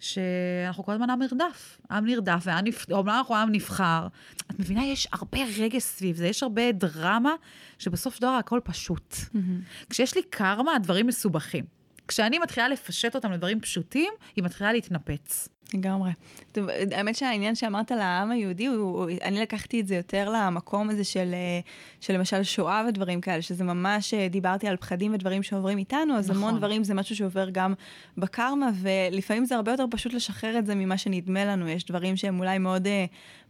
שאנחנו 0.01 0.83
כל 0.83 0.91
הזמן 0.91 1.09
עם 1.09 1.21
נרדף. 1.21 1.77
עם 1.91 2.05
נרדף, 2.05 2.45
אומנם 2.91 3.15
אנחנו 3.17 3.35
עם 3.35 3.51
נבחר. 3.51 4.07
את 4.51 4.59
מבינה, 4.59 4.85
יש 4.85 5.07
הרבה 5.11 5.39
רגש 5.59 5.83
סביב 5.83 6.15
זה, 6.15 6.27
יש 6.27 6.43
הרבה 6.43 6.71
דרמה, 6.71 7.33
שבסוף 7.79 8.19
דבר 8.19 8.27
הכל 8.29 8.59
פשוט. 8.63 9.13
Mm-hmm. 9.13 9.87
כשיש 9.89 10.15
לי 10.15 10.21
קרמה, 10.29 10.75
הדברים 10.75 11.07
מסובכים. 11.07 11.65
כשאני 12.07 12.39
מתחילה 12.39 12.69
לפשט 12.69 13.15
אותם 13.15 13.31
לדברים 13.31 13.61
פשוטים, 13.61 14.13
היא 14.35 14.43
מתחילה 14.43 14.73
להתנפץ. 14.73 15.49
לגמרי. 15.73 16.11
טוב, 16.51 16.67
האמת 16.91 17.15
שהעניין 17.15 17.55
שאמרת 17.55 17.91
לעם 17.91 18.31
היהודי, 18.31 18.65
הוא, 18.65 19.09
אני 19.23 19.39
לקחתי 19.39 19.81
את 19.81 19.87
זה 19.87 19.95
יותר 19.95 20.29
למקום 20.29 20.89
הזה 20.89 21.03
של, 21.03 21.29
אה, 21.33 21.59
של 22.01 22.13
למשל 22.13 22.43
שואה 22.43 22.83
ודברים 22.87 23.21
כאלה, 23.21 23.41
שזה 23.41 23.63
ממש, 23.63 24.13
אה, 24.13 24.27
דיברתי 24.27 24.67
על 24.67 24.77
פחדים 24.77 25.13
ודברים 25.13 25.43
שעוברים 25.43 25.77
איתנו, 25.77 26.17
אז 26.17 26.31
נכון. 26.31 26.43
המון 26.43 26.57
דברים 26.57 26.83
זה 26.83 26.93
משהו 26.93 27.15
שעובר 27.15 27.49
גם 27.49 27.73
בקרמה, 28.17 28.69
ולפעמים 28.81 29.45
זה 29.45 29.55
הרבה 29.55 29.71
יותר 29.71 29.85
פשוט 29.91 30.13
לשחרר 30.13 30.59
את 30.59 30.65
זה 30.65 30.75
ממה 30.75 30.97
שנדמה 30.97 31.45
לנו. 31.45 31.69
יש 31.69 31.85
דברים 31.85 32.17
שהם 32.17 32.39
אולי 32.39 32.57
מאוד 32.57 32.87
uh, 32.87 32.89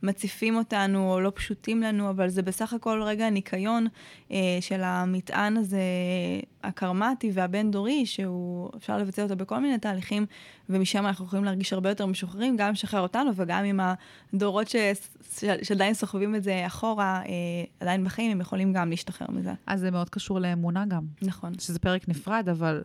מציפים 0.03 0.55
אותנו, 0.55 1.13
או 1.13 1.19
לא 1.19 1.31
פשוטים 1.35 1.81
לנו, 1.81 2.09
אבל 2.09 2.29
זה 2.29 2.41
בסך 2.41 2.73
הכל 2.73 3.01
רגע 3.03 3.29
ניקיון 3.29 3.87
uh, 4.29 4.33
של 4.61 4.81
המטען 4.83 5.57
הזה, 5.57 5.81
הקרמטי 6.63 7.31
והבין-דורי, 7.33 8.05
שהוא, 8.05 8.69
אפשר 8.77 8.97
לבצע 8.97 9.23
אותו 9.23 9.35
בכל 9.35 9.59
מיני 9.59 9.77
תהליכים, 9.77 10.25
ומשם 10.71 11.05
אנחנו 11.05 11.25
יכולים 11.25 11.45
להרגיש 11.45 11.73
הרבה 11.73 11.89
יותר 11.89 12.05
משוחררים, 12.05 12.57
גם 12.57 12.71
לשחרר 12.71 13.01
אותנו 13.01 13.31
וגם 13.35 13.63
עם 13.63 13.79
הדורות 14.33 14.67
ש... 14.67 14.75
שעדיין 15.63 15.93
סוחבים 15.93 16.35
את 16.35 16.43
זה 16.43 16.63
אחורה, 16.65 17.21
אה, 17.25 17.31
עדיין 17.79 18.03
בחיים, 18.03 18.31
הם 18.31 18.41
יכולים 18.41 18.73
גם 18.73 18.89
להשתחרר 18.89 19.27
מזה. 19.29 19.53
אז 19.67 19.79
זה 19.79 19.91
מאוד 19.91 20.09
קשור 20.09 20.39
לאמונה 20.39 20.85
גם. 20.85 21.05
נכון. 21.21 21.59
שזה 21.59 21.79
פרק 21.79 22.09
נפרד, 22.09 22.49
אבל 22.51 22.83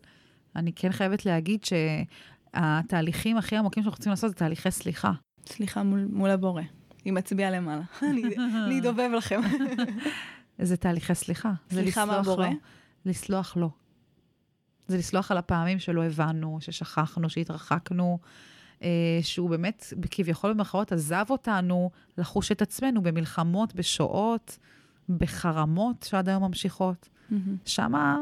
אני 0.56 0.72
כן 0.72 0.92
חייבת 0.92 1.26
להגיד 1.26 1.60
שהתהליכים 1.64 3.36
הכי 3.36 3.56
עמוקים 3.56 3.82
שאנחנו 3.82 3.96
רוצים 3.96 4.10
לעשות 4.10 4.30
זה 4.30 4.36
תהליכי 4.36 4.70
סליחה. 4.70 5.12
סליחה 5.46 5.82
מול, 5.82 6.06
מול 6.10 6.30
הבורא. 6.30 6.62
היא 7.04 7.12
מצביעה 7.12 7.50
למעלה. 7.50 7.82
אני 8.66 8.80
אדובב 8.80 9.10
לכם. 9.16 9.40
זה 10.58 10.76
תהליכי 10.76 11.14
סליחה. 11.14 11.52
סליחה 11.70 12.04
מהבורא? 12.04 12.48
לסלוח 13.04 13.56
לו. 13.56 13.85
זה 14.88 14.98
לסלוח 14.98 15.30
על 15.30 15.38
הפעמים 15.38 15.78
שלא 15.78 16.04
הבנו, 16.04 16.58
ששכחנו, 16.60 17.30
שהתרחקנו, 17.30 18.18
אה, 18.82 19.18
שהוא 19.22 19.50
באמת, 19.50 19.92
כביכול 20.10 20.52
במרכאות, 20.52 20.92
עזב 20.92 21.24
אותנו 21.30 21.90
לחוש 22.18 22.52
את 22.52 22.62
עצמנו 22.62 23.02
במלחמות, 23.02 23.74
בשואות, 23.74 24.58
בחרמות 25.08 26.06
שעד 26.08 26.28
היום 26.28 26.44
ממשיכות. 26.44 27.08
Mm-hmm. 27.08 27.34
שמה 27.64 28.18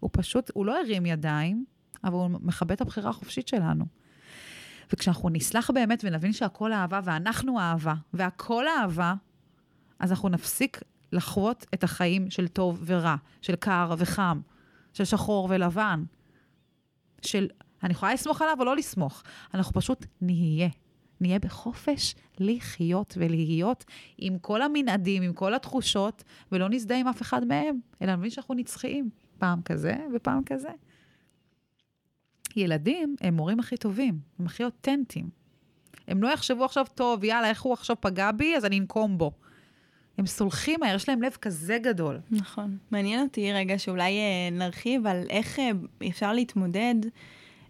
הוא 0.00 0.10
פשוט, 0.12 0.50
הוא 0.54 0.66
לא 0.66 0.80
הרים 0.80 1.06
ידיים, 1.06 1.64
אבל 2.04 2.14
הוא 2.14 2.30
מכבד 2.42 2.72
את 2.72 2.80
הבחירה 2.80 3.10
החופשית 3.10 3.48
שלנו. 3.48 3.84
וכשאנחנו 4.92 5.28
נסלח 5.28 5.70
באמת 5.70 6.04
ונבין 6.04 6.32
שהכל 6.32 6.72
אהבה 6.72 7.00
ואנחנו 7.04 7.60
אהבה, 7.60 7.94
והכל 8.14 8.64
אהבה, 8.68 9.14
אז 9.98 10.10
אנחנו 10.10 10.28
נפסיק 10.28 10.80
לחוות 11.12 11.66
את 11.74 11.84
החיים 11.84 12.30
של 12.30 12.48
טוב 12.48 12.82
ורע, 12.86 13.16
של 13.42 13.56
קר 13.56 13.94
וחם, 13.98 14.40
של 14.98 15.04
שחור 15.04 15.46
ולבן, 15.50 16.04
של 17.22 17.48
אני 17.82 17.92
יכולה 17.92 18.14
לסמוך 18.14 18.42
עליו 18.42 18.56
או 18.58 18.64
לא 18.64 18.76
לסמוך, 18.76 19.22
אנחנו 19.54 19.72
פשוט 19.72 20.06
נהיה. 20.20 20.68
נהיה 21.20 21.38
בחופש 21.38 22.14
לחיות 22.38 23.14
ולהיות 23.20 23.84
עם 24.18 24.38
כל 24.38 24.62
המנעדים, 24.62 25.22
עם 25.22 25.32
כל 25.32 25.54
התחושות, 25.54 26.24
ולא 26.52 26.68
נזדהה 26.68 26.98
עם 27.00 27.08
אף 27.08 27.22
אחד 27.22 27.44
מהם, 27.44 27.80
אלא 28.02 28.16
נבין 28.16 28.30
שאנחנו 28.30 28.54
נצחיים, 28.54 29.10
פעם 29.38 29.62
כזה 29.62 29.96
ופעם 30.14 30.44
כזה. 30.44 30.68
ילדים 32.56 33.16
הם 33.20 33.34
מורים 33.34 33.60
הכי 33.60 33.76
טובים, 33.76 34.18
הם 34.38 34.46
הכי 34.46 34.64
אותנטיים. 34.64 35.30
הם 36.08 36.22
לא 36.22 36.28
יחשבו 36.28 36.64
עכשיו, 36.64 36.86
טוב, 36.94 37.24
יאללה, 37.24 37.48
איך 37.48 37.62
הוא 37.62 37.72
עכשיו 37.72 37.96
פגע 38.00 38.32
בי, 38.32 38.56
אז 38.56 38.64
אני 38.64 38.78
אנקום 38.78 39.18
בו. 39.18 39.32
הם 40.18 40.26
סולחים 40.26 40.80
מהר, 40.80 40.94
יש 40.94 41.08
להם 41.08 41.22
לב 41.22 41.36
כזה 41.40 41.78
גדול. 41.82 42.20
נכון. 42.30 42.76
מעניין 42.90 43.22
אותי 43.22 43.52
רגע 43.52 43.78
שאולי 43.78 44.18
אה, 44.18 44.50
נרחיב 44.52 45.06
על 45.06 45.22
איך 45.30 45.58
אה, 45.58 45.70
אפשר 46.08 46.32
להתמודד 46.32 46.94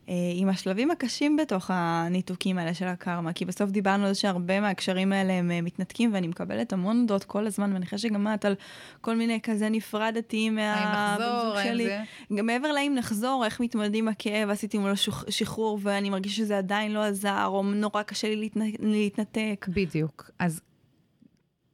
אה, 0.09 0.15
עם 0.35 0.49
השלבים 0.49 0.91
הקשים 0.91 1.37
בתוך 1.37 1.71
הניתוקים 1.75 2.59
האלה 2.59 2.75
של 2.75 2.87
הקרמה, 2.87 3.33
כי 3.33 3.45
בסוף 3.45 3.71
דיברנו 3.71 4.07
על 4.07 4.13
זה 4.13 4.21
שהרבה 4.21 4.61
מהקשרים 4.61 5.13
האלה 5.13 5.33
הם 5.33 5.51
מתנתקים, 5.65 6.15
ואני 6.15 6.29
מקבלת 6.29 6.73
המון 6.73 7.01
הודות 7.01 7.25
כל 7.25 7.47
הזמן, 7.47 7.73
ואני 7.73 7.85
חושבת 7.85 8.01
שגם 8.01 8.29
את 8.35 8.45
על 8.45 8.55
כל 9.01 9.17
מיני 9.17 9.41
כזה 9.43 9.69
נפרדתי 9.69 10.51
מהבן 10.51 11.63
שלי. 11.63 11.85
זה? 11.85 12.01
גם 12.35 12.47
מעבר 12.47 12.73
לאם 12.73 12.95
נחזור, 12.99 13.45
איך 13.45 13.61
מתמודדים 13.61 14.09
עם 14.09 14.13
הכאב, 14.13 14.51
עשיתי 14.51 14.79
מולו 14.79 14.97
שחרור, 15.29 15.79
ואני 15.83 16.11
מרגיש 16.11 16.37
שזה 16.37 16.59
עדיין 16.59 16.93
לא 16.93 17.05
עזר, 17.05 17.47
או 17.47 17.63
נורא 17.63 18.03
קשה 18.03 18.35
לי 18.35 18.49
להתנתק. 18.81 19.67
בדיוק. 19.69 20.31
אז 20.39 20.61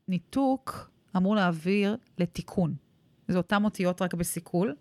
ניתוק 0.08 0.90
אמור 1.16 1.36
להעביר 1.36 1.96
לתיקון. 2.18 2.74
זה 3.28 3.38
אותן 3.38 3.64
אותיות 3.64 4.02
רק 4.02 4.14
בסיכול. 4.14 4.74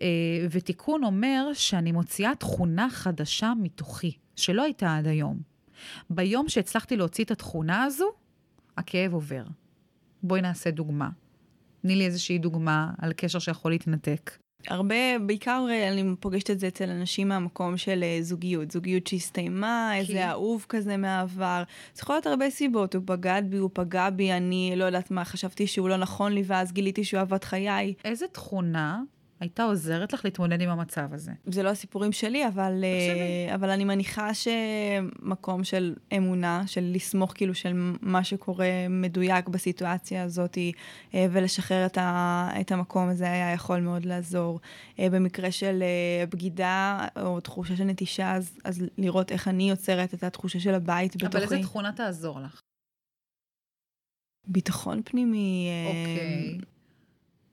אה, 0.00 0.46
ותיקון 0.50 1.04
אומר 1.04 1.50
שאני 1.54 1.92
מוציאה 1.92 2.34
תכונה 2.34 2.90
חדשה 2.90 3.52
מתוכי, 3.60 4.12
שלא 4.36 4.62
הייתה 4.62 4.96
עד 4.96 5.06
היום. 5.06 5.40
ביום 6.10 6.48
שהצלחתי 6.48 6.96
להוציא 6.96 7.24
את 7.24 7.30
התכונה 7.30 7.82
הזו, 7.84 8.12
הכאב 8.76 9.14
עובר. 9.14 9.44
בואי 10.22 10.40
נעשה 10.40 10.70
דוגמה. 10.70 11.10
תני 11.82 11.96
לי 11.96 12.06
איזושהי 12.06 12.38
דוגמה 12.38 12.90
על 12.98 13.12
קשר 13.12 13.38
שיכול 13.38 13.70
להתנתק. 13.72 14.30
הרבה, 14.68 15.18
בעיקר 15.26 15.66
אני 15.92 16.04
פוגשת 16.20 16.50
את 16.50 16.60
זה 16.60 16.68
אצל 16.68 16.90
אנשים 16.90 17.28
מהמקום 17.28 17.76
של 17.76 18.02
אה, 18.02 18.18
זוגיות. 18.20 18.70
זוגיות 18.70 19.06
שהסתיימה, 19.06 19.90
כי... 19.92 19.98
איזה 19.98 20.30
אהוב 20.30 20.66
כזה 20.68 20.96
מהעבר. 20.96 21.62
זה 21.94 22.00
יכול 22.02 22.14
להיות 22.14 22.26
הרבה 22.26 22.50
סיבות, 22.50 22.94
הוא 22.94 23.02
בגד 23.04 23.42
בי, 23.48 23.56
הוא 23.56 23.70
פגע 23.72 24.10
בי, 24.10 24.32
אני 24.32 24.72
לא 24.76 24.84
יודעת 24.84 25.10
מה, 25.10 25.24
חשבתי 25.24 25.66
שהוא 25.66 25.88
לא 25.88 25.96
נכון 25.96 26.32
לי, 26.32 26.42
ואז 26.46 26.72
גיליתי 26.72 27.04
שהוא 27.04 27.18
אהבת 27.18 27.44
חיי. 27.44 27.94
איזה 28.04 28.26
תכונה 28.32 29.02
הייתה 29.42 29.62
עוזרת 29.62 30.12
לך 30.12 30.24
להתמודד 30.24 30.60
עם 30.60 30.70
המצב 30.70 31.14
הזה? 31.14 31.32
זה 31.46 31.62
לא 31.62 31.68
הסיפורים 31.68 32.12
שלי, 32.12 32.46
אבל, 32.46 32.84
uh, 33.50 33.54
אבל 33.54 33.70
אני 33.70 33.84
מניחה 33.84 34.30
שמקום 34.34 35.64
של 35.64 35.94
אמונה, 36.16 36.66
של 36.66 36.90
לסמוך 36.94 37.32
כאילו 37.34 37.54
של 37.54 37.94
מה 38.02 38.24
שקורה 38.24 38.66
מדויק 38.90 39.48
בסיטואציה 39.48 40.22
הזאת, 40.22 40.58
uh, 41.10 41.14
ולשחרר 41.32 41.86
את, 41.86 41.98
ה, 41.98 42.48
את 42.60 42.72
המקום 42.72 43.08
הזה 43.08 43.24
היה 43.24 43.52
יכול 43.52 43.80
מאוד 43.80 44.04
לעזור. 44.04 44.60
Uh, 44.96 45.00
במקרה 45.10 45.50
של 45.50 45.82
uh, 45.82 46.30
בגידה 46.30 47.06
או 47.20 47.40
תחושה 47.40 47.76
של 47.76 47.84
נטישה, 47.84 48.34
אז, 48.34 48.58
אז 48.64 48.84
לראות 48.98 49.32
איך 49.32 49.48
אני 49.48 49.70
יוצרת 49.70 50.14
את 50.14 50.24
התחושה 50.24 50.60
של 50.60 50.74
הבית 50.74 51.16
בתוכי. 51.16 51.36
אבל 51.36 51.42
איזה 51.42 51.58
תכונה 51.62 51.92
תעזור 51.92 52.40
לך? 52.40 52.60
ביטחון 54.46 55.00
פנימי. 55.04 55.70
אוקיי. 55.88 56.58
Okay. 56.60 56.72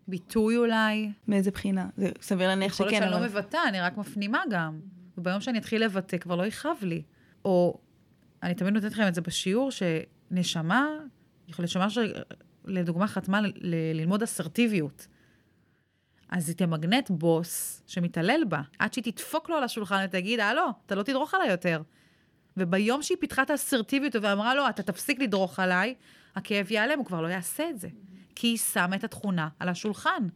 ביטוי 0.09 0.57
אולי. 0.57 1.11
מאיזה 1.27 1.51
בחינה? 1.51 1.89
זה 1.97 2.11
סביר 2.21 2.47
להניח 2.47 2.73
שכן. 2.73 2.83
יכול 2.83 2.97
להיות 2.97 3.03
שאני 3.03 3.21
לא 3.21 3.27
מבטאה, 3.27 3.67
אני 3.67 3.81
רק 3.81 3.97
מפנימה 3.97 4.41
גם. 4.49 4.79
וביום 5.17 5.41
שאני 5.41 5.57
אתחיל 5.57 5.85
לבטא 5.85 6.17
כבר 6.17 6.35
לא 6.35 6.45
יכאב 6.45 6.77
לי. 6.81 7.01
או, 7.45 7.77
אני 8.43 8.53
תמיד 8.53 8.73
נותנת 8.73 8.91
לכם 8.91 9.07
את 9.07 9.15
זה 9.15 9.21
בשיעור, 9.21 9.69
שנשמה, 9.71 10.87
נשמה 11.59 11.87
שלדוגמה 11.89 13.07
חתמה 13.07 13.41
ללמוד 13.61 14.23
אסרטיביות. 14.23 15.07
אז 16.29 16.49
היא 16.49 16.55
תמגנט 16.55 17.11
בוס 17.11 17.83
שמתעלל 17.87 18.43
בה, 18.49 18.61
עד 18.79 18.93
שהיא 18.93 19.03
תדפוק 19.03 19.49
לו 19.49 19.55
על 19.55 19.63
השולחן 19.63 20.05
ותגיד, 20.05 20.39
הלו, 20.39 20.65
אתה 20.85 20.95
לא 20.95 21.03
תדרוך 21.03 21.33
עליי 21.33 21.49
יותר. 21.49 21.81
וביום 22.57 23.01
שהיא 23.01 23.17
פיתחה 23.19 23.41
את 23.41 23.49
האסרטיביות 23.49 24.15
ואמרה 24.21 24.55
לו, 24.55 24.69
אתה 24.69 24.83
תפסיק 24.83 25.19
לדרוך 25.19 25.59
עליי, 25.59 25.95
הכאב 26.35 26.71
ייעלם, 26.71 26.97
הוא 26.97 27.05
כבר 27.05 27.21
לא 27.21 27.27
יעשה 27.27 27.69
את 27.69 27.79
זה. 27.79 27.87
כי 28.35 28.47
היא 28.47 28.57
שמה 28.57 28.95
את 28.95 29.03
התכונה 29.03 29.47
על 29.59 29.69
השולחן. 29.69 30.27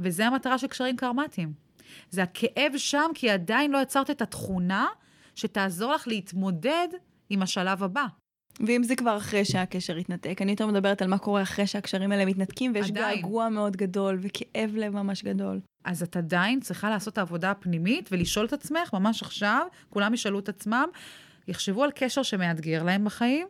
וזה 0.00 0.26
המטרה 0.26 0.58
של 0.58 0.66
קשרים 0.66 0.96
קרמטיים. 0.96 1.52
זה 2.10 2.22
הכאב 2.22 2.72
שם, 2.76 3.10
כי 3.14 3.30
עדיין 3.30 3.70
לא 3.70 3.78
יצרת 3.78 4.10
את 4.10 4.22
התכונה 4.22 4.86
שתעזור 5.34 5.92
לך 5.92 6.08
להתמודד 6.08 6.88
עם 7.30 7.42
השלב 7.42 7.82
הבא. 7.82 8.06
ואם 8.60 8.82
זה 8.82 8.96
כבר 8.96 9.16
אחרי 9.16 9.44
שהקשר 9.44 9.96
התנתק, 9.96 10.42
אני 10.42 10.50
יותר 10.50 10.66
מדברת 10.66 11.02
על 11.02 11.08
מה 11.08 11.18
קורה 11.18 11.42
אחרי 11.42 11.66
שהקשרים 11.66 12.12
האלה 12.12 12.24
מתנתקים, 12.24 12.72
ויש 12.74 12.90
עדיין. 12.90 13.16
געגוע 13.16 13.48
מאוד 13.48 13.76
גדול 13.76 14.18
וכאב 14.20 14.70
לב 14.76 14.92
ממש 14.92 15.22
גדול. 15.22 15.60
אז 15.84 16.02
את 16.02 16.16
עדיין 16.16 16.60
צריכה 16.60 16.90
לעשות 16.90 17.12
את 17.12 17.18
העבודה 17.18 17.50
הפנימית 17.50 18.08
ולשאול 18.12 18.46
את 18.46 18.52
עצמך, 18.52 18.90
ממש 18.92 19.22
עכשיו, 19.22 19.66
כולם 19.90 20.14
ישאלו 20.14 20.38
את 20.38 20.48
עצמם, 20.48 20.88
יחשבו 21.48 21.84
על 21.84 21.90
קשר 21.94 22.22
שמאתגר 22.22 22.82
להם 22.82 23.04
בחיים, 23.04 23.46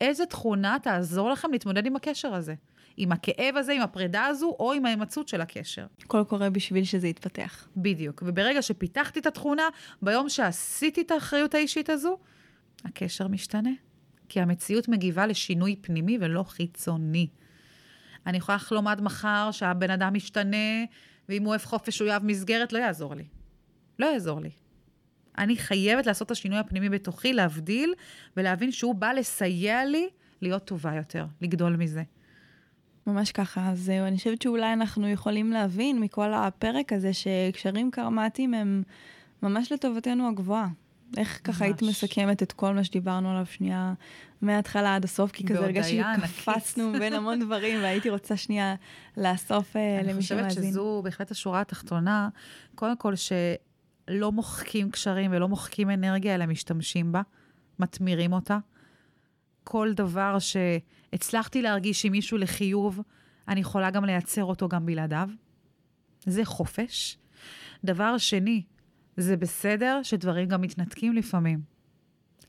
איזה 0.00 0.26
תכונה 0.26 0.76
תעזור 0.82 1.30
לכם 1.30 1.52
להתמודד 1.52 1.86
עם 1.86 1.96
הקשר 1.96 2.34
הזה. 2.34 2.54
עם 2.96 3.12
הכאב 3.12 3.56
הזה, 3.56 3.72
עם 3.72 3.82
הפרידה 3.82 4.24
הזו, 4.24 4.56
או 4.60 4.72
עם 4.72 4.86
ההימצאות 4.86 5.28
של 5.28 5.40
הקשר. 5.40 5.86
הכל 6.02 6.24
קורה 6.28 6.50
בשביל 6.50 6.84
שזה 6.84 7.08
יתפתח. 7.08 7.68
בדיוק. 7.76 8.22
וברגע 8.26 8.62
שפיתחתי 8.62 9.20
את 9.20 9.26
התכונה, 9.26 9.62
ביום 10.02 10.28
שעשיתי 10.28 11.00
את 11.00 11.10
האחריות 11.10 11.54
האישית 11.54 11.90
הזו, 11.90 12.18
הקשר 12.84 13.28
משתנה. 13.28 13.70
כי 14.28 14.40
המציאות 14.40 14.88
מגיבה 14.88 15.26
לשינוי 15.26 15.76
פנימי 15.80 16.18
ולא 16.20 16.42
חיצוני. 16.42 17.28
אני 18.26 18.38
יכולה 18.38 18.56
לחלום 18.56 18.88
עד 18.88 19.00
מחר 19.00 19.48
שהבן 19.52 19.90
אדם 19.90 20.16
ישתנה, 20.16 20.84
ואם 21.28 21.42
הוא 21.42 21.48
אוהב 21.48 21.64
חופש 21.64 22.00
הוא 22.00 22.08
יאהב 22.08 22.24
מסגרת, 22.24 22.72
לא 22.72 22.78
יעזור 22.78 23.14
לי. 23.14 23.24
לא 23.98 24.06
יעזור 24.06 24.40
לי. 24.40 24.50
אני 25.38 25.56
חייבת 25.56 26.06
לעשות 26.06 26.26
את 26.26 26.30
השינוי 26.30 26.58
הפנימי 26.58 26.88
בתוכי, 26.88 27.32
להבדיל, 27.32 27.94
ולהבין 28.36 28.72
שהוא 28.72 28.94
בא 28.94 29.12
לסייע 29.12 29.84
לי 29.84 30.08
להיות 30.42 30.64
טובה 30.64 30.94
יותר, 30.94 31.26
לגדול 31.40 31.76
מזה. 31.76 32.02
ממש 33.06 33.32
ככה, 33.32 33.70
אז 33.70 33.80
זהו, 33.80 34.06
אני 34.06 34.16
חושבת 34.16 34.42
שאולי 34.42 34.72
אנחנו 34.72 35.08
יכולים 35.08 35.50
להבין 35.50 36.00
מכל 36.00 36.34
הפרק 36.34 36.92
הזה 36.92 37.10
שקשרים 37.12 37.90
קרמטיים 37.90 38.54
הם 38.54 38.82
ממש 39.42 39.72
לטובתנו 39.72 40.28
הגבוהה. 40.28 40.68
איך 41.16 41.40
ככה 41.44 41.64
היית 41.64 41.82
מסכמת 41.82 42.42
את 42.42 42.52
כל 42.52 42.74
מה 42.74 42.84
שדיברנו 42.84 43.30
עליו 43.30 43.46
שנייה 43.46 43.94
מההתחלה 44.42 44.94
עד 44.94 45.04
הסוף, 45.04 45.32
כי 45.32 45.46
כזה 45.46 45.58
הרגשתי 45.58 46.00
שקפצנו 46.26 46.92
בין 46.98 47.12
המון 47.12 47.40
דברים, 47.40 47.82
והייתי 47.82 48.10
רוצה 48.10 48.36
שנייה 48.36 48.74
לאסוף 49.16 49.76
אה, 49.76 50.00
למי 50.02 50.22
שמאזין. 50.22 50.38
אני 50.38 50.48
חושבת 50.48 50.64
שזו 50.64 51.00
בהחלט 51.04 51.30
השורה 51.30 51.60
התחתונה. 51.60 52.28
קודם 52.74 52.96
כל, 52.96 53.14
שלא 53.16 54.32
מוחקים 54.32 54.90
קשרים 54.90 55.30
ולא 55.34 55.48
מוחקים 55.48 55.90
אנרגיה, 55.90 56.34
אלא 56.34 56.46
משתמשים 56.46 57.12
בה, 57.12 57.22
מתמירים 57.78 58.32
אותה. 58.32 58.58
כל 59.68 59.92
דבר 59.92 60.36
שהצלחתי 60.38 61.62
להרגיש 61.62 62.04
עם 62.04 62.12
מישהו 62.12 62.38
לחיוב, 62.38 63.00
אני 63.48 63.60
יכולה 63.60 63.90
גם 63.90 64.04
לייצר 64.04 64.44
אותו 64.44 64.68
גם 64.68 64.86
בלעדיו. 64.86 65.28
זה 66.26 66.44
חופש. 66.44 67.18
דבר 67.84 68.18
שני, 68.18 68.62
זה 69.16 69.36
בסדר 69.36 70.00
שדברים 70.02 70.48
גם 70.48 70.60
מתנתקים 70.60 71.12
לפעמים. 71.12 71.60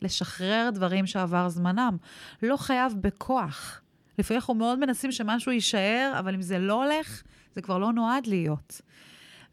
לשחרר 0.02 0.70
דברים 0.74 1.08
שעבר 1.08 1.50
זמנם. 1.50 1.98
לא 2.44 2.58
חייב 2.58 2.94
בכוח. 3.02 3.82
לפעמים 4.20 4.40
אנחנו 4.42 4.54
מאוד 4.54 4.80
מנסים 4.80 5.12
שמשהו 5.12 5.52
יישאר, 5.52 6.16
אבל 6.20 6.34
אם 6.34 6.42
זה 6.42 6.60
לא 6.60 6.84
הולך, 6.84 7.24
זה 7.56 7.62
כבר 7.62 7.78
לא 7.78 7.94
נועד 7.94 8.28
להיות. 8.28 8.82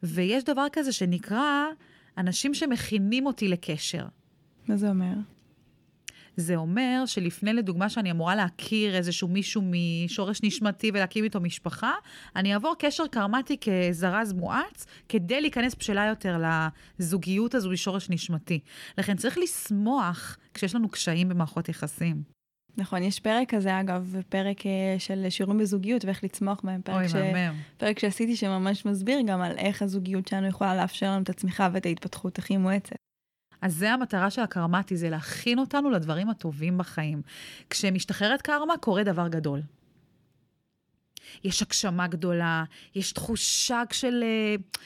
ויש 0.03 0.43
דבר 0.43 0.65
כזה 0.71 0.91
שנקרא 0.91 1.65
אנשים 2.17 2.53
שמכינים 2.53 3.25
אותי 3.25 3.47
לקשר. 3.47 4.05
מה 4.67 4.77
זה 4.77 4.89
אומר? 4.89 5.13
זה 6.37 6.55
אומר 6.55 7.03
שלפני, 7.05 7.53
לדוגמה, 7.53 7.89
שאני 7.89 8.11
אמורה 8.11 8.35
להכיר 8.35 8.95
איזשהו 8.95 9.27
מישהו 9.27 9.61
משורש 9.65 10.43
נשמתי 10.43 10.91
ולהקים 10.93 11.23
איתו 11.23 11.39
משפחה, 11.39 11.91
אני 12.35 12.53
אעבור 12.53 12.75
קשר 12.79 13.03
קרמטי 13.07 13.57
כזרז 13.57 14.33
מואץ, 14.33 14.85
כדי 15.09 15.41
להיכנס 15.41 15.75
בשלה 15.75 16.05
יותר 16.05 16.41
לזוגיות 16.99 17.55
הזו 17.55 17.69
משורש 17.69 18.09
נשמתי. 18.09 18.59
לכן 18.97 19.15
צריך 19.15 19.37
לשמוח 19.37 20.37
כשיש 20.53 20.75
לנו 20.75 20.89
קשיים 20.89 21.29
במערכות 21.29 21.69
יחסים. 21.69 22.35
נכון, 22.77 23.03
יש 23.03 23.19
פרק 23.19 23.55
כזה, 23.55 23.79
אגב, 23.79 24.15
פרק 24.29 24.65
אה, 24.65 24.95
של 24.99 25.25
שיעורים 25.29 25.57
בזוגיות 25.57 26.05
ואיך 26.05 26.23
לצמוח 26.23 26.61
בהם. 26.63 26.81
פרק 26.81 26.95
אוי, 26.95 27.09
ש... 27.09 27.15
מהמם. 27.15 27.59
פרק 27.77 27.99
שעשיתי 27.99 28.35
שממש 28.35 28.85
מסביר 28.85 29.19
גם 29.27 29.41
על 29.41 29.57
איך 29.57 29.81
הזוגיות 29.81 30.27
שלנו 30.27 30.47
יכולה 30.47 30.75
לאפשר 30.75 31.11
לנו 31.11 31.23
את 31.23 31.29
הצמיחה 31.29 31.69
ואת 31.73 31.85
ההתפתחות 31.85 32.37
הכי 32.37 32.57
מואצת. 32.57 33.04
אז 33.61 33.75
זה 33.75 33.91
המטרה 33.91 34.29
של 34.29 34.41
הקרמטי, 34.41 34.97
זה 34.97 35.09
להכין 35.09 35.59
אותנו 35.59 35.89
לדברים 35.89 36.29
הטובים 36.29 36.77
בחיים. 36.77 37.21
כשמשתחררת 37.69 38.41
קרמה, 38.41 38.77
קורה 38.77 39.03
דבר 39.03 39.27
גדול. 39.27 39.61
יש 41.43 41.61
הגשמה 41.61 42.07
גדולה, 42.07 42.63
יש 42.95 43.11
תחושה 43.11 43.83
של... 43.91 44.23
Uh, 44.23 44.77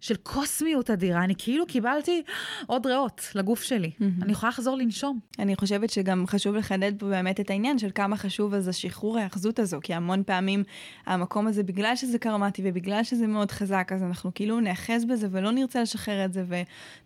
של 0.00 0.16
קוסמיות 0.16 0.90
אדירה, 0.90 1.24
אני 1.24 1.34
כאילו 1.38 1.66
קיבלתי 1.66 2.22
עוד 2.66 2.86
ריאות 2.86 3.30
לגוף 3.34 3.62
שלי. 3.62 3.90
Mm-hmm. 3.90 4.22
אני 4.22 4.32
יכולה 4.32 4.50
לחזור 4.50 4.76
לנשום. 4.76 5.18
אני 5.38 5.56
חושבת 5.56 5.90
שגם 5.90 6.26
חשוב 6.26 6.56
לחדד 6.56 6.92
פה 6.98 7.06
באמת 7.06 7.40
את 7.40 7.50
העניין 7.50 7.78
של 7.78 7.90
כמה 7.94 8.16
חשוב 8.16 8.54
אז 8.54 8.68
השחרור 8.68 9.18
ההאחזות 9.18 9.58
הזו, 9.58 9.78
כי 9.82 9.94
המון 9.94 10.22
פעמים 10.26 10.64
המקום 11.06 11.46
הזה, 11.46 11.62
בגלל 11.62 11.96
שזה 11.96 12.18
קרמטי 12.18 12.62
ובגלל 12.64 13.04
שזה 13.04 13.26
מאוד 13.26 13.50
חזק, 13.50 13.90
אז 13.94 14.02
אנחנו 14.02 14.30
כאילו 14.34 14.60
נאחז 14.60 15.04
בזה 15.04 15.28
ולא 15.30 15.50
נרצה 15.50 15.82
לשחרר 15.82 16.24
את 16.24 16.32
זה, 16.32 16.44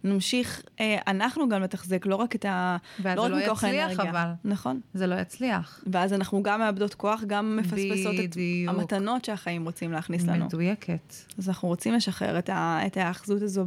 ונמשיך, 0.05 0.63
אה, 0.81 0.99
אנחנו 1.07 1.49
גם 1.49 1.63
לתחזק, 1.63 2.07
לא 2.07 2.17
רק 2.17 2.37
את 2.37 2.45
ה... 2.45 2.77
ואז 3.03 3.17
לא 3.17 3.23
זה 3.23 3.29
לא 3.29 3.37
יצליח 3.37 3.65
האנרגיה. 3.65 4.11
אבל. 4.11 4.29
נכון. 4.45 4.81
זה 4.95 5.07
לא 5.07 5.15
יצליח. 5.15 5.85
ואז 5.93 6.13
אנחנו 6.13 6.43
גם 6.43 6.61
מאבדות 6.61 6.95
כוח, 6.95 7.23
גם 7.27 7.57
מפספסות 7.57 8.15
בדיוק. 8.19 8.71
את 8.71 8.79
המתנות 8.79 9.25
שהחיים 9.25 9.65
רוצים 9.65 9.93
להכניס 9.93 10.25
לנו. 10.25 10.45
מדויקת. 10.45 11.15
אז 11.39 11.49
אנחנו 11.49 11.69
רוצים 11.69 11.95
לשחרר 11.95 12.39
את 12.39 12.49
ה... 12.49 12.84
את 12.87 12.97
ההאחזות 12.97 13.43
הזו 13.43 13.67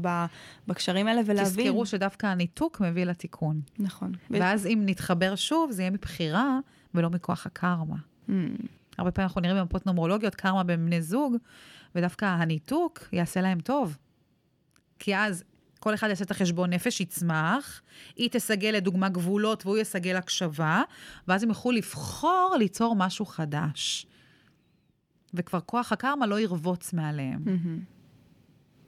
בקשרים 0.68 1.08
האלה 1.08 1.22
ולהבין. 1.26 1.66
תזכרו 1.66 1.86
שדווקא 1.86 2.28
הניתוק 2.28 2.82
מביא 2.82 3.04
לתיקון. 3.04 3.62
נכון. 3.80 4.12
ואז 4.30 4.66
אם 4.66 4.84
נתחבר 4.86 5.36
שוב, 5.36 5.72
זה 5.72 5.82
יהיה 5.82 5.92
מבחירה 5.92 6.60
ולא 6.94 7.10
מכוח 7.10 7.46
הקרמה. 7.46 7.96
Mm. 8.30 8.32
הרבה 8.98 9.12
פעמים 9.12 9.28
אנחנו 9.28 9.42
נראים 9.42 9.58
במפות 9.58 9.86
נומרולוגיות 9.86 10.36
קרמה 10.36 10.64
בין 10.64 10.86
בני 10.86 11.02
זוג, 11.02 11.36
ודווקא 11.96 12.26
הניתוק 12.26 13.00
יעשה 13.12 13.42
להם 13.42 13.60
טוב. 13.60 13.98
כי 15.00 15.16
אז 15.16 15.44
כל 15.80 15.94
אחד 15.94 16.08
יעשה 16.10 16.24
את 16.24 16.32
החשבון 16.32 16.70
נפש, 16.70 17.02
יצמח, 17.02 17.82
היא 18.16 18.30
תסגל 18.32 18.70
לדוגמה 18.70 19.10
גבולות 19.10 19.66
והוא 19.66 19.78
יסגל 19.78 20.16
הקשבה, 20.16 20.82
ואז 21.28 21.44
הם 21.44 21.50
יוכלו 21.50 21.72
לבחור 21.72 22.56
ליצור 22.60 22.96
משהו 22.96 23.26
חדש. 23.26 24.08
וכבר 25.34 25.60
כוח 25.60 25.92
הקרמה 25.92 26.28
לא 26.28 26.40
ירבוץ 26.40 26.94
מעליהם. 26.94 27.44
Mm-hmm. 27.46 27.97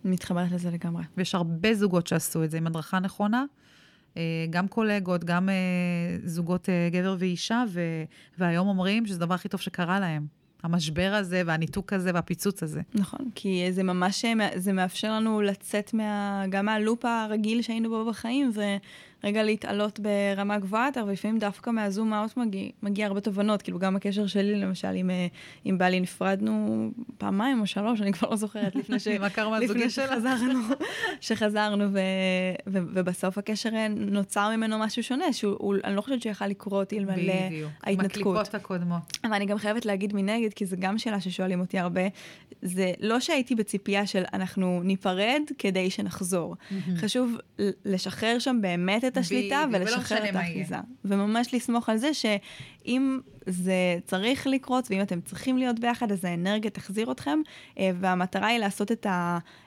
מתחברת 0.06 0.52
לזה 0.52 0.72
לגמרי. 0.72 1.04
ויש 1.18 1.36
הרבה 1.36 1.74
זוגות 1.74 2.08
שעשו 2.08 2.44
את 2.44 2.52
זה 2.52 2.58
עם 2.58 2.68
הדרכה 2.68 3.00
נכונה. 3.00 3.46
אה, 4.18 4.46
גם 4.50 4.68
קולגות, 4.68 5.24
גם 5.24 5.50
אה, 5.50 5.56
זוגות 6.24 6.70
אה, 6.70 6.90
גבר 6.92 7.16
ואישה, 7.20 7.64
ו... 7.70 7.82
והיום 8.38 8.68
אומרים 8.68 9.06
שזה 9.06 9.16
הדבר 9.16 9.36
הכי 9.36 9.50
טוב 9.50 9.60
שקרה 9.60 10.00
להם. 10.00 10.26
המשבר 10.64 11.14
הזה 11.16 11.42
והניתוק 11.46 11.94
הזה 11.94 12.12
והפיצוץ 12.14 12.64
הזה. 12.64 12.82
נכון, 12.96 13.30
כי 13.36 13.68
זה 13.72 13.84
ממש, 13.84 14.26
זה 14.56 14.74
מאפשר 14.74 15.14
לנו 15.14 15.42
לצאת 15.42 15.94
מה, 15.94 16.44
גם 16.50 16.66
מהלופ 16.66 17.06
הרגיל 17.06 17.62
שהיינו 17.62 17.90
בו 17.90 18.06
בחיים, 18.10 18.52
ו... 18.56 18.62
רגע 19.24 19.44
להתעלות 19.44 20.00
ברמה 20.00 20.58
גבוהה 20.60 20.86
יותר, 20.86 21.04
ולפעמים 21.08 21.40
דווקא 21.40 21.70
מהזום 21.70 22.14
אאוט 22.14 22.38
מגיע, 22.38 22.70
מגיע 22.84 23.08
הרבה 23.08 23.22
תובנות, 23.22 23.62
כאילו 23.62 23.80
גם 23.80 23.96
הקשר 23.96 24.28
שלי 24.28 24.56
למשל 24.56 24.96
עם, 24.96 25.10
אה, 25.10 25.28
עם 25.66 25.78
בעלי 25.78 26.00
נפרדנו 26.00 26.90
פעמיים 27.18 27.62
או 27.62 27.68
שלוש, 27.68 28.02
אני 28.02 28.14
כבר 28.14 28.30
לא 28.30 28.36
זוכרת, 28.36 28.76
לפני, 28.76 29.00
ש... 29.04 29.08
לפני 29.62 29.90
שחזרנו, 29.90 30.60
שחזרנו 31.22 31.86
ו... 31.94 32.00
ו... 32.68 32.80
ובסוף 32.94 33.38
הקשר 33.38 33.70
אה, 33.74 33.88
נוצר 33.88 34.56
ממנו 34.56 34.80
משהו 34.80 35.04
שונה, 35.04 35.34
שאני 35.34 35.96
לא 35.96 36.02
חושבת 36.02 36.22
שיכל 36.22 36.48
לקרות 36.48 36.94
אלמלא 36.94 37.34
ההתנתקות. 37.84 38.12
בדיוק, 38.12 38.28
מקליפות 38.28 38.56
הקודמות. 38.56 39.18
אבל 39.24 39.34
אני 39.34 39.46
גם 39.46 39.58
חייבת 39.58 39.86
להגיד 39.86 40.16
מנגד, 40.16 40.54
כי 40.54 40.66
זו 40.66 40.76
גם 40.80 40.98
שאלה 40.98 41.22
ששואלים 41.22 41.60
אותי 41.60 41.80
הרבה, 41.80 42.02
זה 42.62 42.92
לא 43.00 43.20
שהייתי 43.20 43.56
בציפייה 43.56 44.08
של 44.08 44.24
אנחנו 44.34 44.82
ניפרד 44.84 45.42
כדי 45.58 45.90
שנחזור. 45.90 46.56
חשוב 46.98 47.38
לשחרר 47.86 48.40
שם 48.40 48.58
באמת 48.62 49.04
את 49.10 49.18
השליטה 49.18 49.66
ולשחרר 49.72 50.30
את 50.30 50.36
האחיזה. 50.36 50.76
וממש 51.06 51.54
לסמוך 51.54 51.90
על 51.90 51.98
זה 51.98 52.14
שאם 52.14 53.20
זה 53.46 53.98
צריך 54.06 54.48
לקרות, 54.48 54.88
ואם 54.90 55.02
אתם 55.02 55.22
צריכים 55.22 55.58
להיות 55.58 55.80
ביחד, 55.80 56.12
אז 56.12 56.26
האנרגיה 56.26 56.72
תחזיר 56.72 57.12
אתכם, 57.12 57.40
אה, 57.80 57.92
והמטרה 58.00 58.48
היא 58.48 58.60
לעשות 58.60 58.92
את 58.92 59.08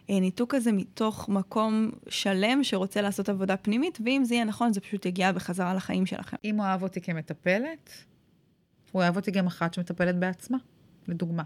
הניתוק 0.08 0.54
הזה 0.54 0.72
מתוך 0.72 1.28
מקום 1.28 1.90
שלם 2.08 2.64
שרוצה 2.64 3.02
לעשות 3.02 3.28
עבודה 3.28 3.56
פנימית, 3.56 3.98
ואם 4.04 4.24
זה 4.24 4.34
יהיה 4.34 4.44
נכון, 4.44 4.72
זה 4.72 4.80
פשוט 4.80 5.06
יגיע 5.06 5.32
בחזרה 5.32 5.74
לחיים 5.74 6.06
שלכם. 6.06 6.36
אם 6.44 6.56
הוא 6.56 6.64
אהב 6.64 6.82
אותי 6.82 7.00
כמטפלת, 7.00 7.90
הוא 8.92 9.02
אהב 9.02 9.16
אותי 9.16 9.30
גם 9.30 9.46
אחת 9.46 9.74
שמטפלת 9.74 10.18
בעצמה, 10.18 10.58
לדוגמה. 11.08 11.42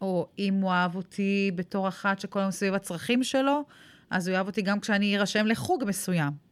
או 0.00 0.26
אם 0.38 0.54
הוא 0.54 0.70
אהב 0.70 0.96
אותי 0.96 1.50
בתור 1.54 1.88
אחת 1.88 2.20
שכל 2.20 2.38
היום 2.38 2.50
סביב 2.50 2.74
הצרכים 2.74 3.24
שלו, 3.24 3.64
אז 4.10 4.28
הוא 4.28 4.34
יאהב 4.34 4.46
אותי 4.46 4.62
גם 4.62 4.80
כשאני 4.80 5.18
ארשם 5.18 5.46
לחוג 5.46 5.84
מסוים. 5.86 6.49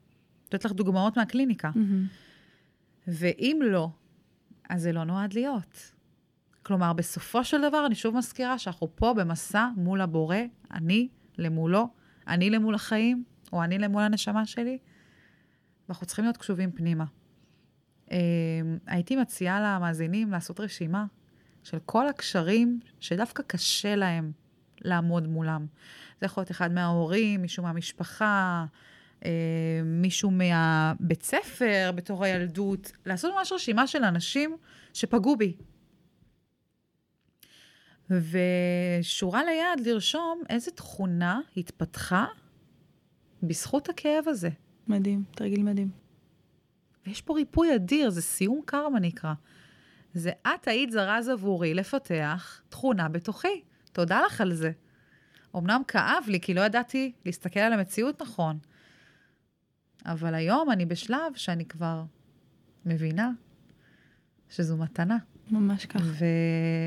לתת 0.52 0.64
לך 0.64 0.72
דוגמאות 0.72 1.16
מהקליניקה. 1.16 1.70
Mm-hmm. 1.74 3.08
ואם 3.08 3.60
לא, 3.64 3.88
אז 4.68 4.82
זה 4.82 4.92
לא 4.92 5.04
נועד 5.04 5.32
להיות. 5.32 5.92
כלומר, 6.62 6.92
בסופו 6.92 7.44
של 7.44 7.68
דבר, 7.68 7.86
אני 7.86 7.94
שוב 7.94 8.16
מזכירה 8.16 8.58
שאנחנו 8.58 8.88
פה 8.94 9.14
במסע 9.14 9.68
מול 9.76 10.00
הבורא, 10.00 10.36
אני 10.70 11.08
למולו, 11.38 11.88
אני 12.26 12.50
למול 12.50 12.74
החיים, 12.74 13.24
או 13.52 13.64
אני 13.64 13.78
למול 13.78 14.02
הנשמה 14.02 14.46
שלי, 14.46 14.78
ואנחנו 15.88 16.06
צריכים 16.06 16.24
להיות 16.24 16.36
קשובים 16.36 16.72
פנימה. 16.72 17.04
Uh, 18.06 18.10
הייתי 18.86 19.16
מציעה 19.16 19.60
למאזינים 19.60 20.30
לעשות 20.30 20.60
רשימה 20.60 21.06
של 21.62 21.78
כל 21.86 22.08
הקשרים 22.08 22.80
שדווקא 23.00 23.42
קשה 23.46 23.96
להם 23.96 24.32
לעמוד 24.80 25.26
מולם. 25.26 25.66
זה 26.20 26.26
יכול 26.26 26.40
להיות 26.40 26.50
אחד 26.50 26.72
מההורים, 26.72 27.42
מישהו 27.42 27.62
מהמשפחה, 27.62 28.66
אה, 29.24 29.30
מישהו 29.84 30.30
מהבית 30.30 31.22
ספר 31.22 31.90
בתור 31.94 32.24
הילדות, 32.24 32.92
לעשות 33.06 33.34
ממש 33.36 33.52
רשימה 33.52 33.86
של 33.86 34.04
אנשים 34.04 34.56
שפגעו 34.94 35.36
בי. 35.36 35.56
ושורה 38.10 39.44
ליד 39.44 39.86
לרשום 39.86 40.42
איזה 40.48 40.70
תכונה 40.70 41.40
התפתחה 41.56 42.26
בזכות 43.42 43.88
הכאב 43.88 44.28
הזה. 44.28 44.48
מדהים, 44.88 45.24
תרגיל 45.30 45.62
מדהים. 45.62 45.90
ויש 47.06 47.22
פה 47.22 47.34
ריפוי 47.34 47.74
אדיר, 47.74 48.10
זה 48.10 48.22
סיום 48.22 48.60
קרמה 48.64 49.00
נקרא. 49.00 49.32
זה 50.14 50.30
את 50.42 50.68
היית 50.68 50.90
זרז 50.90 51.28
עבורי 51.28 51.74
לפתח 51.74 52.60
תכונה 52.68 53.08
בתוכי. 53.08 53.62
תודה 53.92 54.20
לך 54.26 54.40
על 54.40 54.54
זה. 54.54 54.70
אמנם 55.56 55.82
כאב 55.88 56.24
לי, 56.26 56.40
כי 56.40 56.54
לא 56.54 56.60
ידעתי 56.60 57.12
להסתכל 57.26 57.60
על 57.60 57.72
המציאות 57.72 58.22
נכון, 58.22 58.58
אבל 60.06 60.34
היום 60.34 60.70
אני 60.70 60.86
בשלב 60.86 61.32
שאני 61.34 61.64
כבר 61.64 62.02
מבינה 62.86 63.30
שזו 64.50 64.76
מתנה. 64.76 65.16
ממש 65.50 65.86
ככה. 65.86 66.04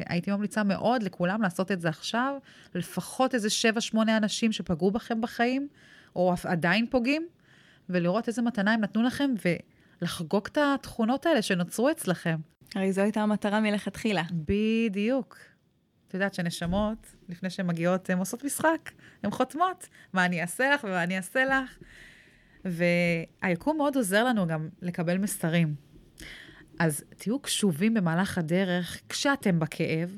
והייתי 0.08 0.32
ממליצה 0.32 0.64
מאוד 0.64 1.04
לכולם 1.04 1.42
לעשות 1.42 1.72
את 1.72 1.82
זה 1.82 1.90
עכשיו, 1.90 2.38
לפחות 2.76 3.36
איזה 3.36 3.50
שבע, 3.50 3.82
שמונה 3.82 4.18
אנשים 4.18 4.52
שפגעו 4.52 4.92
בכם 4.92 5.22
בחיים, 5.22 5.68
או 6.16 6.34
עדיין 6.44 6.88
פוגעים, 6.90 7.28
ולראות 7.90 8.28
איזה 8.28 8.42
מתנה 8.42 8.74
הם 8.74 8.82
נתנו 8.82 9.04
לכם, 9.04 9.32
ולחגוג 10.02 10.48
את 10.52 10.58
התכונות 10.58 11.26
האלה 11.26 11.42
שנוצרו 11.42 11.92
אצלכם. 11.92 12.38
הרי 12.76 12.94
זו 12.94 13.02
הייתה 13.02 13.22
המטרה 13.22 13.60
מלכתחילה. 13.60 14.24
בדיוק. 14.32 15.38
את 16.08 16.14
יודעת 16.14 16.34
שנשמות, 16.34 17.16
לפני 17.30 17.50
שהן 17.50 17.68
מגיעות, 17.68 18.10
הן 18.10 18.18
עושות 18.18 18.44
משחק, 18.44 18.92
הן 19.24 19.32
חותמות, 19.32 19.88
מה 20.14 20.26
אני 20.26 20.42
אעשה 20.42 20.74
לך 20.74 20.84
ומה 20.84 21.04
אני 21.04 21.18
אעשה 21.18 21.46
לך. 21.46 21.78
והיקום 22.66 23.78
מאוד 23.78 23.96
עוזר 23.96 24.24
לנו 24.24 24.48
גם 24.48 24.70
לקבל 24.82 25.18
מסרים. 25.18 25.76
אז 26.80 27.04
תהיו 27.18 27.40
קשובים 27.40 27.94
במהלך 27.94 28.38
הדרך, 28.38 29.02
כשאתם 29.10 29.60
בכאב, 29.60 30.18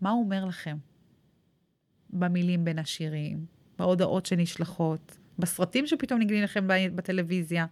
מה 0.00 0.10
הוא 0.10 0.24
אומר 0.24 0.44
לכם? 0.44 0.76
במילים 2.10 2.64
בין 2.64 2.78
השירים, 2.78 3.46
בהודעות 3.78 4.26
שנשלחות, 4.26 5.18
בסרטים 5.38 5.86
שפתאום 5.86 6.20
נגלים 6.20 6.42
לכם 6.42 6.66
בטלוויזיה. 6.94 7.66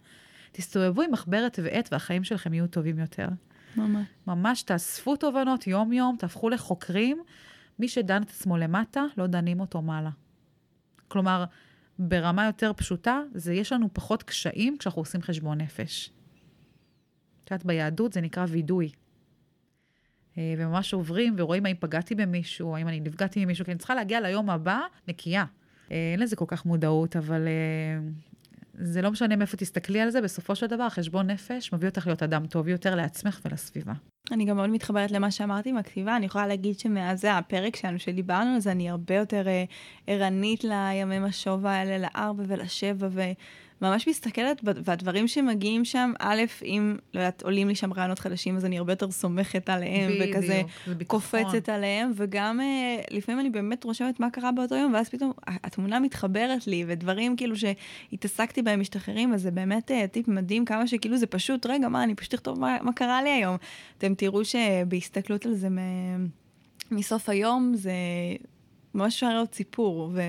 תסתובבו 0.51 1.01
עם 1.01 1.11
מחברת 1.11 1.59
ועט 1.63 1.89
והחיים 1.91 2.23
שלכם 2.23 2.53
יהיו 2.53 2.67
טובים 2.67 2.99
יותר. 2.99 3.27
ממש. 3.75 4.07
ממש 4.27 4.63
תאספו 4.63 5.15
תובנות 5.15 5.67
יום-יום, 5.67 6.15
תהפכו 6.19 6.49
לחוקרים. 6.49 7.23
מי 7.79 7.87
שדן 7.87 8.21
את 8.21 8.29
עצמו 8.29 8.57
למטה, 8.57 9.03
לא 9.17 9.27
דנים 9.27 9.59
אותו 9.59 9.81
מעלה. 9.81 10.09
כלומר, 11.07 11.45
ברמה 11.99 12.45
יותר 12.45 12.71
פשוטה, 12.73 13.21
זה 13.33 13.53
יש 13.53 13.71
לנו 13.71 13.89
פחות 13.93 14.23
קשיים 14.23 14.77
כשאנחנו 14.77 15.01
עושים 15.01 15.21
חשבון 15.21 15.61
נפש. 15.61 16.11
את 17.43 17.51
יודעת, 17.51 17.65
ביהדות 17.65 18.13
זה 18.13 18.21
נקרא 18.21 18.45
וידוי. 18.49 18.89
אה, 20.37 20.53
וממש 20.57 20.93
עוברים 20.93 21.35
ורואים 21.37 21.65
האם 21.65 21.75
פגעתי 21.79 22.15
במישהו, 22.15 22.75
האם 22.75 22.87
אני 22.87 22.99
נפגעתי 22.99 23.45
ממישהו, 23.45 23.65
כי 23.65 23.71
אני 23.71 23.77
צריכה 23.77 23.95
להגיע 23.95 24.21
ליום 24.21 24.49
הבא 24.49 24.79
נקייה. 25.07 25.45
אה, 25.91 26.11
אין 26.11 26.19
לזה 26.19 26.35
כל 26.35 26.45
כך 26.47 26.65
מודעות, 26.65 27.15
אבל 27.15 27.47
אה, 27.47 27.99
זה 28.73 29.01
לא 29.01 29.11
משנה 29.11 29.35
מאיפה 29.35 29.57
תסתכלי 29.57 30.01
על 30.01 30.09
זה, 30.09 30.21
בסופו 30.21 30.55
של 30.55 30.67
דבר, 30.67 30.89
חשבון 30.89 31.29
נפש 31.29 31.73
מביא 31.73 31.89
אותך 31.89 32.07
להיות 32.07 32.23
אדם 32.23 32.47
טוב 32.47 32.67
יותר 32.67 32.95
לעצמך 32.95 33.39
ולסביבה. 33.45 33.93
אני 34.33 34.45
גם 34.45 34.55
מאוד 34.55 34.69
מתחברת 34.69 35.11
למה 35.11 35.31
שאמרתי 35.31 35.69
עם 35.69 35.77
הכתיבה, 35.77 36.15
אני 36.15 36.25
יכולה 36.25 36.47
להגיד 36.47 36.79
שמאז 36.79 37.25
הפרק 37.29 37.75
שלנו 37.75 37.99
שדיברנו 37.99 38.53
על 38.53 38.59
זה, 38.59 38.71
אני 38.71 38.89
הרבה 38.89 39.15
יותר 39.15 39.43
ערנית 40.07 40.63
לימי 40.63 41.19
משוב 41.19 41.65
האלה, 41.65 41.97
לארבע 41.97 42.43
ולשבע, 42.47 43.07
ו... 43.11 43.21
ממש 43.83 44.07
מסתכלת, 44.07 44.61
והדברים 44.63 45.27
שמגיעים 45.27 45.85
שם, 45.85 46.11
א', 46.19 46.41
אם, 46.65 46.95
לא 47.13 47.19
יודעת, 47.19 47.43
עולים 47.43 47.67
לי 47.67 47.75
שם 47.75 47.93
רעיונות 47.93 48.19
חדשים, 48.19 48.57
אז 48.57 48.65
אני 48.65 48.77
הרבה 48.77 48.91
יותר 48.91 49.11
סומכת 49.11 49.69
עליהם, 49.69 50.11
בדיוק, 50.11 50.37
וכזה 50.37 50.61
קופצת 51.07 51.69
עליהם, 51.69 52.11
וגם 52.15 52.61
אה, 52.61 53.01
לפעמים 53.11 53.39
אני 53.39 53.49
באמת 53.49 53.83
רושמת 53.83 54.19
מה 54.19 54.29
קרה 54.29 54.51
באותו 54.51 54.75
יום, 54.75 54.93
ואז 54.93 55.09
פתאום 55.09 55.31
התמונה 55.47 55.99
מתחברת 55.99 56.67
לי, 56.67 56.85
ודברים 56.87 57.35
כאילו 57.35 57.55
שהתעסקתי 57.55 58.61
בהם 58.61 58.79
משתחררים, 58.79 59.33
אז 59.33 59.41
זה 59.41 59.51
באמת 59.51 59.91
אה, 59.91 60.07
טיפ 60.07 60.27
מדהים, 60.27 60.65
כמה 60.65 60.87
שכאילו 60.87 61.17
זה 61.17 61.27
פשוט, 61.27 61.65
רגע, 61.65 61.89
מה, 61.89 62.03
אני 62.03 62.15
פשוט 62.15 62.33
אכתוב 62.33 62.59
מה, 62.59 62.77
מה 62.81 62.93
קרה 62.93 63.23
לי 63.23 63.29
היום. 63.29 63.57
אתם 63.97 64.13
תראו 64.13 64.41
שבהסתכלות 64.45 65.45
על 65.45 65.53
זה 65.53 65.69
מ... 65.69 65.77
מסוף 66.91 67.29
היום, 67.29 67.71
זה 67.75 67.93
ממש 68.93 69.13
אפשר 69.13 69.29
לראות 69.29 69.53
סיפור, 69.53 70.11
ו... 70.13 70.21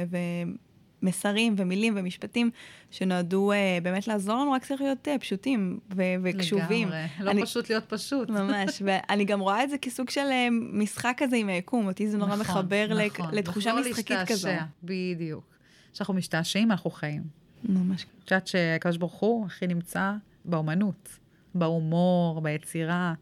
מסרים 1.05 1.55
ומילים 1.59 1.95
ומשפטים 1.97 2.51
שנועדו 2.91 3.53
uh, 3.53 3.85
באמת 3.85 4.09
לעזור 4.09 4.41
לנו, 4.41 4.53
רק 4.53 4.65
צריך 4.65 4.81
להיות 4.81 5.09
uh, 5.09 5.21
פשוטים 5.21 5.79
ו- 5.97 6.03
וקשובים. 6.23 6.89
לגמרי, 6.89 7.07
לא 7.21 7.31
אני, 7.31 7.43
פשוט 7.43 7.71
להיות 7.71 7.85
פשוט. 7.89 8.31
ממש, 8.31 8.83
ואני 8.85 9.25
גם 9.25 9.41
רואה 9.41 9.65
את 9.65 9.71
זה 9.71 9.79
כסוג 9.79 10.11
של 10.11 10.27
uh, 10.31 10.51
משחק 10.73 11.15
כזה 11.17 11.37
עם 11.37 11.49
היקום, 11.49 11.87
אותי 11.87 12.09
זה 12.09 12.19
נורא 12.19 12.37
נכון, 12.37 12.41
מחבר 12.41 12.87
נכון, 13.07 13.35
לתחושה 13.35 13.75
משחקית 13.75 14.11
להשתעשע, 14.11 14.35
כזו. 14.35 14.49
בדיוק. 14.83 15.45
כשאנחנו 15.93 16.15
משתעשעים, 16.15 16.71
אנחנו 16.71 16.91
חיים. 16.91 17.23
ממש. 17.65 18.07
את 18.25 18.31
יודעת 18.31 18.47
שהקדוש 18.47 18.97
ברוך 18.97 19.15
הוא 19.15 19.47
הכי 19.47 19.67
נמצא 19.67 20.13
באומנות, 20.45 21.19
בהומור, 21.55 22.41
ביצירה, 22.41 23.15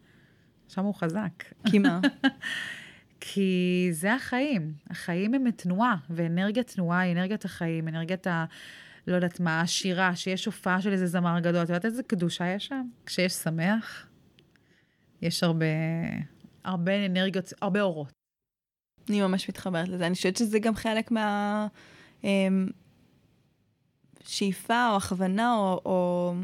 שם 0.69 0.85
הוא 0.85 0.95
חזק. 0.95 1.45
כי 1.71 1.79
מה? 1.79 2.01
כי 3.25 3.89
זה 3.93 4.15
החיים. 4.15 4.73
החיים 4.91 5.35
הם 5.35 5.51
תנועה, 5.51 5.97
ואנרגיית 6.11 6.71
תנועה 6.71 7.01
היא 7.01 7.13
אנרגיית 7.13 7.45
החיים, 7.45 7.89
אנרגיית 7.89 8.27
ה... 8.27 8.45
לא 9.07 9.15
יודעת 9.15 9.41
מה, 9.41 9.61
השירה, 9.61 10.17
שיש 10.17 10.47
הופעה 10.47 10.83
של 10.83 10.93
איזה 10.93 11.07
זמר 11.07 11.41
גדול. 11.41 11.63
את 11.63 11.69
יודעת 11.69 11.85
איזה 11.85 12.03
קדושה 12.03 12.47
יש 12.47 12.67
שם? 12.67 12.87
כשיש 13.07 13.33
שמח, 13.33 14.07
יש 15.23 15.43
הרבה, 15.43 15.67
הרבה 16.65 17.07
אנרגיות, 17.07 17.53
הרבה 17.63 17.81
אורות. 17.83 18.13
אני 19.09 19.23
ממש 19.23 19.49
מתחברת 19.49 19.89
לזה. 19.89 20.07
אני 20.07 20.15
חושבת 20.15 20.37
שזה 20.37 20.59
גם 20.59 20.75
חלק 20.75 21.11
מה... 21.11 21.67
אמ, 22.25 22.69
שאיפה 24.25 24.91
או 24.91 24.97
הכוונה 24.97 25.55
או, 25.55 25.81
או 25.85 26.35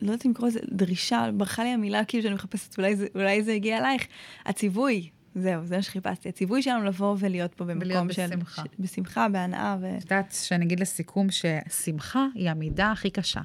לא 0.00 0.10
יודעת 0.10 0.26
אם 0.26 0.30
לקרוא 0.30 0.48
לזה 0.48 0.60
דרישה, 0.72 1.30
ברחה 1.36 1.62
לי 1.62 1.68
המילה 1.68 2.04
כאילו 2.04 2.22
שאני 2.22 2.34
מחפשת, 2.34 2.78
אולי 2.78 2.96
זה, 2.96 3.06
אולי 3.14 3.42
זה 3.42 3.52
הגיע 3.52 3.78
אלייך, 3.78 4.06
הציווי, 4.46 5.10
זהו, 5.38 5.64
זה 5.64 5.76
מה 5.76 5.82
שחיפשתי. 5.82 6.28
הציווי 6.28 6.62
שלנו 6.62 6.84
לבוא 6.84 7.16
ולהיות 7.18 7.54
פה 7.54 7.64
במקום 7.64 8.12
של... 8.12 8.22
ולהיות 8.22 8.38
בשמחה. 8.38 8.62
ש, 8.62 8.66
בשמחה, 8.78 9.28
בהנאה 9.28 9.76
ו... 9.80 9.96
את 9.98 10.02
יודעת 10.02 10.32
שאני 10.32 10.64
אגיד 10.64 10.80
לסיכום 10.80 11.26
ששמחה 11.30 12.26
היא 12.34 12.50
המידה 12.50 12.92
הכי 12.92 13.10
קשה. 13.10 13.40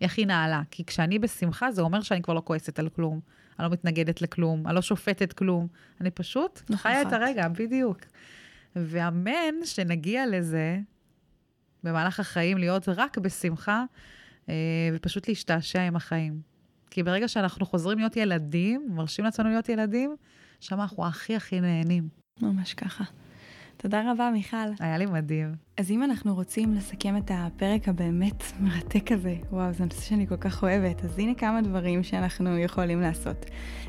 היא 0.00 0.06
הכי 0.06 0.24
נעלה. 0.24 0.62
כי 0.70 0.84
כשאני 0.84 1.18
בשמחה, 1.18 1.72
זה 1.72 1.82
אומר 1.82 2.00
שאני 2.00 2.22
כבר 2.22 2.34
לא 2.34 2.42
כועסת 2.44 2.78
על 2.78 2.88
כלום. 2.88 3.20
אני 3.58 3.66
לא 3.66 3.72
מתנגדת 3.72 4.22
לכלום, 4.22 4.66
אני 4.66 4.74
לא 4.74 4.82
שופטת 4.82 5.32
כלום. 5.32 5.66
אני 6.00 6.10
פשוט 6.10 6.62
חיה 6.74 7.02
את 7.02 7.12
הרגע, 7.12 7.48
בדיוק. 7.48 7.98
ואמן 8.76 9.54
שנגיע 9.64 10.26
לזה 10.26 10.78
במהלך 11.82 12.20
החיים, 12.20 12.58
להיות 12.58 12.88
רק 12.88 13.18
בשמחה, 13.18 13.84
אה, 14.48 14.54
ופשוט 14.94 15.28
להשתעשע 15.28 15.82
עם 15.82 15.96
החיים. 15.96 16.40
כי 16.90 17.02
ברגע 17.02 17.28
שאנחנו 17.28 17.66
חוזרים 17.66 17.98
להיות 17.98 18.16
ילדים, 18.16 18.88
מרשים 18.90 19.24
לעצמנו 19.24 19.48
להיות 19.48 19.68
ילדים, 19.68 20.16
שם 20.60 20.80
אנחנו 20.80 21.06
הכי 21.06 21.36
הכי 21.36 21.60
נהנים. 21.60 22.08
ממש 22.42 22.74
ככה. 22.74 23.04
תודה 23.76 24.12
רבה, 24.12 24.30
מיכל. 24.30 24.56
היה 24.80 24.98
לי 24.98 25.06
מדהים. 25.06 25.65
אז 25.80 25.90
אם 25.90 26.02
אנחנו 26.02 26.34
רוצים 26.34 26.74
לסכם 26.74 27.16
את 27.16 27.30
הפרק 27.34 27.88
הבאמת 27.88 28.44
מרתק 28.60 29.12
הזה, 29.12 29.34
וואו, 29.50 29.72
זה 29.72 29.84
נושא 29.84 30.00
שאני 30.00 30.26
כל 30.26 30.36
כך 30.36 30.62
אוהבת, 30.62 31.04
אז 31.04 31.18
הנה 31.18 31.34
כמה 31.34 31.62
דברים 31.62 32.02
שאנחנו 32.02 32.58
יכולים 32.58 33.00
לעשות. 33.00 33.46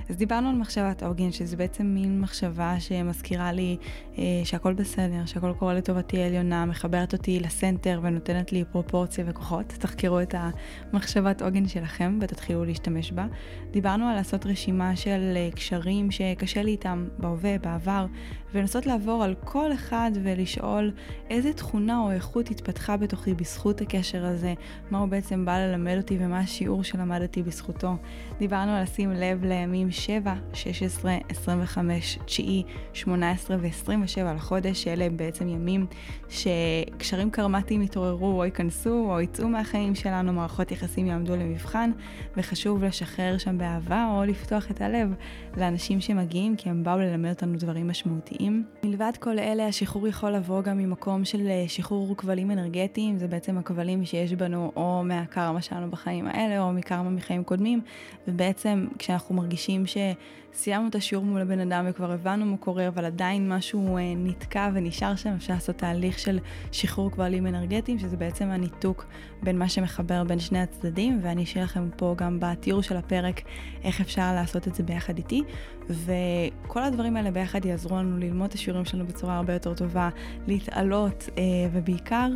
אז 0.09 0.17
דיברנו 0.17 0.49
על 0.49 0.55
מחשבת 0.55 1.03
עוגן, 1.03 1.31
שזה 1.31 1.57
בעצם 1.57 1.85
מין 1.85 2.21
מחשבה 2.21 2.79
שמזכירה 2.79 3.51
לי 3.51 3.77
אה, 4.17 4.23
שהכל 4.43 4.73
בסדר, 4.73 5.25
שהכל 5.25 5.53
קורה 5.59 5.73
לטובתי 5.73 6.21
העליונה, 6.21 6.65
מחברת 6.65 7.13
אותי 7.13 7.39
לסנטר 7.39 7.99
ונותנת 8.03 8.51
לי 8.51 8.63
פרופורציה 8.71 9.25
וכוחות. 9.27 9.65
תחקרו 9.67 10.19
את 10.19 10.35
המחשבת 10.37 11.41
עוגן 11.41 11.67
שלכם 11.67 12.19
ותתחילו 12.21 12.65
להשתמש 12.65 13.11
בה. 13.11 13.25
דיברנו 13.71 14.05
על 14.07 14.15
לעשות 14.15 14.45
רשימה 14.45 14.95
של 14.95 15.33
אה, 15.35 15.49
קשרים 15.55 16.11
שקשה 16.11 16.63
לי 16.63 16.71
איתם 16.71 17.07
בהווה, 17.17 17.57
בעבר, 17.57 18.05
ולנסות 18.53 18.85
לעבור 18.85 19.23
על 19.23 19.35
כל 19.43 19.73
אחד 19.73 20.11
ולשאול 20.23 20.91
איזה 21.29 21.53
תכונה 21.77 21.99
או 21.99 22.11
איכות 22.11 22.51
התפתחה 22.51 22.97
בתוכי 22.97 23.33
בזכות 23.33 23.81
הקשר 23.81 24.25
הזה, 24.25 24.53
מה 24.91 24.99
הוא 24.99 25.09
בעצם 25.09 25.45
בא 25.45 25.57
ללמד 25.57 25.97
אותי 25.97 26.17
ומה 26.19 26.39
השיעור 26.39 26.83
שלמדתי 26.83 27.43
בזכותו. 27.43 27.95
דיברנו 28.39 28.71
על 28.71 28.83
לשים 28.83 29.11
לב 29.11 29.45
לימים 29.45 29.91
7, 29.91 30.33
16, 30.53 31.15
25, 31.29 32.19
9, 32.25 32.43
18 32.93 33.57
ו-27 33.59 34.33
לחודש, 34.35 34.83
שאלה 34.83 35.05
הם 35.05 35.17
בעצם 35.17 35.47
ימים 35.47 35.85
שקשרים 36.29 37.29
קרמטיים 37.29 37.81
יתעוררו 37.81 38.39
או 38.39 38.45
ייכנסו 38.45 39.11
או 39.11 39.21
יצאו 39.21 39.49
מהחיים 39.49 39.95
שלנו, 39.95 40.33
מערכות 40.33 40.71
יחסים 40.71 41.07
יעמדו 41.07 41.35
למבחן, 41.35 41.91
וחשוב 42.37 42.83
לשחרר 42.83 43.37
שם 43.37 43.57
באהבה 43.57 44.11
או 44.15 44.23
לפתוח 44.23 44.71
את 44.71 44.81
הלב 44.81 45.13
לאנשים 45.57 46.01
שמגיעים 46.01 46.55
כי 46.55 46.69
הם 46.69 46.83
באו 46.83 46.97
ללמד 46.97 47.29
אותנו 47.29 47.57
דברים 47.57 47.87
משמעותיים. 47.87 48.63
מלבד 48.83 49.11
כל 49.19 49.39
אלה, 49.39 49.67
השחרור 49.67 50.07
יכול 50.07 50.31
לבוא 50.31 50.61
גם 50.61 50.77
ממקום 50.77 51.25
של 51.25 51.47
אה, 51.47 51.66
שחרור 51.67 52.17
כבלים 52.17 52.51
אנרגטיים, 52.51 53.17
זה 53.17 53.27
בעצם 53.27 53.57
הכבלים 53.57 54.05
שיש 54.05 54.33
בנו 54.33 54.71
או 54.75 55.03
מהקרמה 55.03 55.61
שלנו 55.61 55.91
בחיים 55.91 56.27
האלה 56.27 56.59
או 56.59 56.73
מקרמה 56.73 57.09
מחיים 57.09 57.43
קודמים, 57.43 57.81
ובעצם 58.27 58.87
כשאנחנו 58.99 59.35
מרגישים 59.35 59.85
שסיימנו 60.57 60.87
את 60.87 60.95
השיעור 60.95 61.25
מול 61.25 61.41
הבן 61.41 61.59
אדם 61.59 61.85
וכבר 61.89 62.11
הבנו 62.11 62.45
מה 62.45 62.57
קורה, 62.57 62.87
אבל 62.87 63.05
עדיין 63.05 63.49
משהו 63.49 63.97
אה, 63.97 64.13
נתקע 64.15 64.69
ונשאר 64.73 65.15
שם, 65.15 65.33
אפשר 65.37 65.53
לעשות 65.53 65.75
תהליך 65.75 66.19
של 66.19 66.39
שחרור 66.71 67.11
כבלים 67.11 67.47
אנרגטיים, 67.47 67.99
שזה 67.99 68.17
בעצם 68.17 68.45
הניתוק 68.45 69.05
בין 69.43 69.59
מה 69.59 69.69
שמחבר 69.69 70.23
בין 70.23 70.39
שני 70.39 70.59
הצדדים, 70.59 71.19
ואני 71.23 71.43
אשאיר 71.43 71.63
לכם 71.63 71.89
פה 71.95 72.15
גם 72.17 72.37
בתיאור 72.39 72.81
של 72.81 72.97
הפרק 72.97 73.41
איך 73.83 74.01
אפשר 74.01 74.33
לעשות 74.35 74.67
את 74.67 74.75
זה 74.75 74.83
ביחד 74.83 75.17
איתי, 75.17 75.43
וכל 75.89 76.83
הדברים 76.83 77.17
האלה 77.17 77.31
ביחד 77.31 77.65
יעזרו 77.65 77.97
לנו 77.97 78.17
ללמוד 78.17 78.49
את 78.49 78.53
השיעורים 78.53 78.85
שלנו 78.85 79.07
בצורה 79.07 79.37
הרבה 79.37 79.53
יותר 79.53 79.73
טובה, 79.73 80.09
להתעלות, 80.47 81.29
אה, 81.37 81.43
ובעיקר 81.73 82.29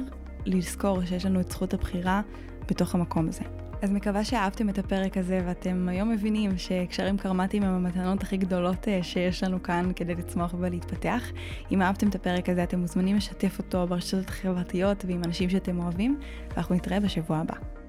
לזכור 0.46 1.06
שיש 1.06 1.26
לנו 1.26 1.40
את 1.40 1.52
זכות 1.52 1.74
הבחירה 1.74 2.22
בתוך 2.68 2.96
המקום 2.96 3.28
הזה. 3.28 3.71
אז 3.82 3.92
מקווה 3.92 4.24
שאהבתם 4.24 4.70
את 4.70 4.78
הפרק 4.78 5.18
הזה 5.18 5.42
ואתם 5.46 5.88
היום 5.90 6.12
מבינים 6.12 6.58
שקשרים 6.58 7.18
קרמטיים 7.18 7.64
הם 7.64 7.74
המתנות 7.74 8.24
הכי 8.24 8.38
גדולות 8.38 8.88
אה, 8.88 9.04
שיש 9.04 9.44
לנו 9.44 9.64
כאן 9.64 9.92
כדי 9.96 10.16
לצמוח 10.16 10.56
ולהתפתח. 10.60 11.32
אם 11.72 11.82
אהבתם 11.82 12.08
את 12.10 12.16
הפרק 12.16 12.50
הזה 12.50 12.64
אתם 12.64 12.80
מוזמנים 12.80 13.16
לשתף 13.16 13.58
אותו 13.58 13.88
ברשתות 13.88 14.30
החברתיות 14.30 15.06
ועם 15.08 15.24
אנשים 15.24 15.50
שאתם 15.50 15.80
אוהבים, 15.80 16.20
ואנחנו 16.54 16.76
נתראה 16.76 17.00
בשבוע 17.00 17.38
הבא. 17.38 17.81